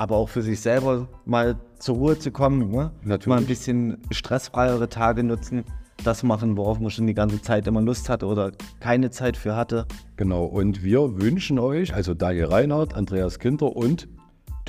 aber 0.00 0.16
auch 0.16 0.30
für 0.30 0.40
sich 0.40 0.60
selber 0.60 1.08
mal 1.26 1.58
zur 1.78 1.96
Ruhe 1.96 2.18
zu 2.18 2.30
kommen. 2.30 2.70
Ne? 2.70 2.90
Natürlich. 3.04 3.26
Mal 3.26 3.38
ein 3.38 3.46
bisschen 3.46 3.98
stressfreiere 4.10 4.88
Tage 4.88 5.22
nutzen, 5.22 5.62
das 6.02 6.22
machen, 6.22 6.56
worauf 6.56 6.80
man 6.80 6.90
schon 6.90 7.06
die 7.06 7.12
ganze 7.12 7.42
Zeit 7.42 7.66
immer 7.66 7.82
Lust 7.82 8.08
hatte 8.08 8.24
oder 8.24 8.52
keine 8.80 9.10
Zeit 9.10 9.36
für 9.36 9.56
hatte. 9.56 9.86
Genau. 10.16 10.46
Und 10.46 10.82
wir 10.82 11.20
wünschen 11.20 11.58
euch, 11.58 11.94
also 11.94 12.14
Daniel 12.14 12.46
Reinhardt, 12.46 12.94
Andreas 12.94 13.38
Kinder 13.38 13.76
und 13.76 14.08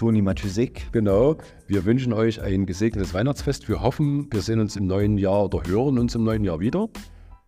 Toni 0.02 0.24
Matysik, 0.24 0.91
Genau, 0.91 1.36
wir 1.68 1.86
wünschen 1.86 2.12
euch 2.12 2.41
ein 2.41 2.66
gesegnetes 2.66 3.14
Weihnachtsfest. 3.14 3.70
Wir 3.70 3.84
hoffen, 3.84 4.28
wir 4.32 4.41
sehen 4.41 4.60
uns 4.60 4.76
im 4.76 4.88
neuen 4.88 5.20
Jahr 5.20 5.45
oder 5.45 5.62
hören 5.64 5.99
uns 5.99 6.16
im 6.16 6.24
neuen 6.24 6.43
Jahr 6.43 6.60
wieder. 6.60 6.89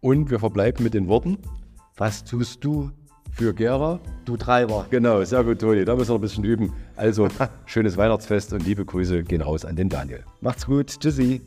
Und 0.01 0.29
wir 0.29 0.37
verbleiben 0.37 0.83
mit 0.83 0.93
den 0.93 1.07
Worten 1.07 1.39
was 1.97 2.23
tust 2.23 2.63
du, 2.63 2.91
für 3.31 3.55
Gera. 3.55 3.99
du 4.25 4.37
Treiber? 4.37 4.85
Genau, 4.91 5.23
sehr 5.23 5.43
gut, 5.43 5.61
Toni. 5.61 5.83
Da 5.83 5.95
müssen 5.95 6.09
wir 6.11 6.15
ein 6.15 6.21
bisschen 6.21 6.43
üben. 6.43 6.71
Also, 6.95 7.27
schönes 7.65 7.97
Weihnachtsfest 7.97 8.53
und 8.53 8.63
liebe 8.63 8.85
Grüße 8.85 9.23
gehen 9.23 9.41
raus 9.41 9.65
an 9.65 9.75
den 9.75 9.89
Daniel. 9.89 10.23
Macht's 10.39 10.67
gut, 10.67 10.99
tschüssi. 10.99 11.41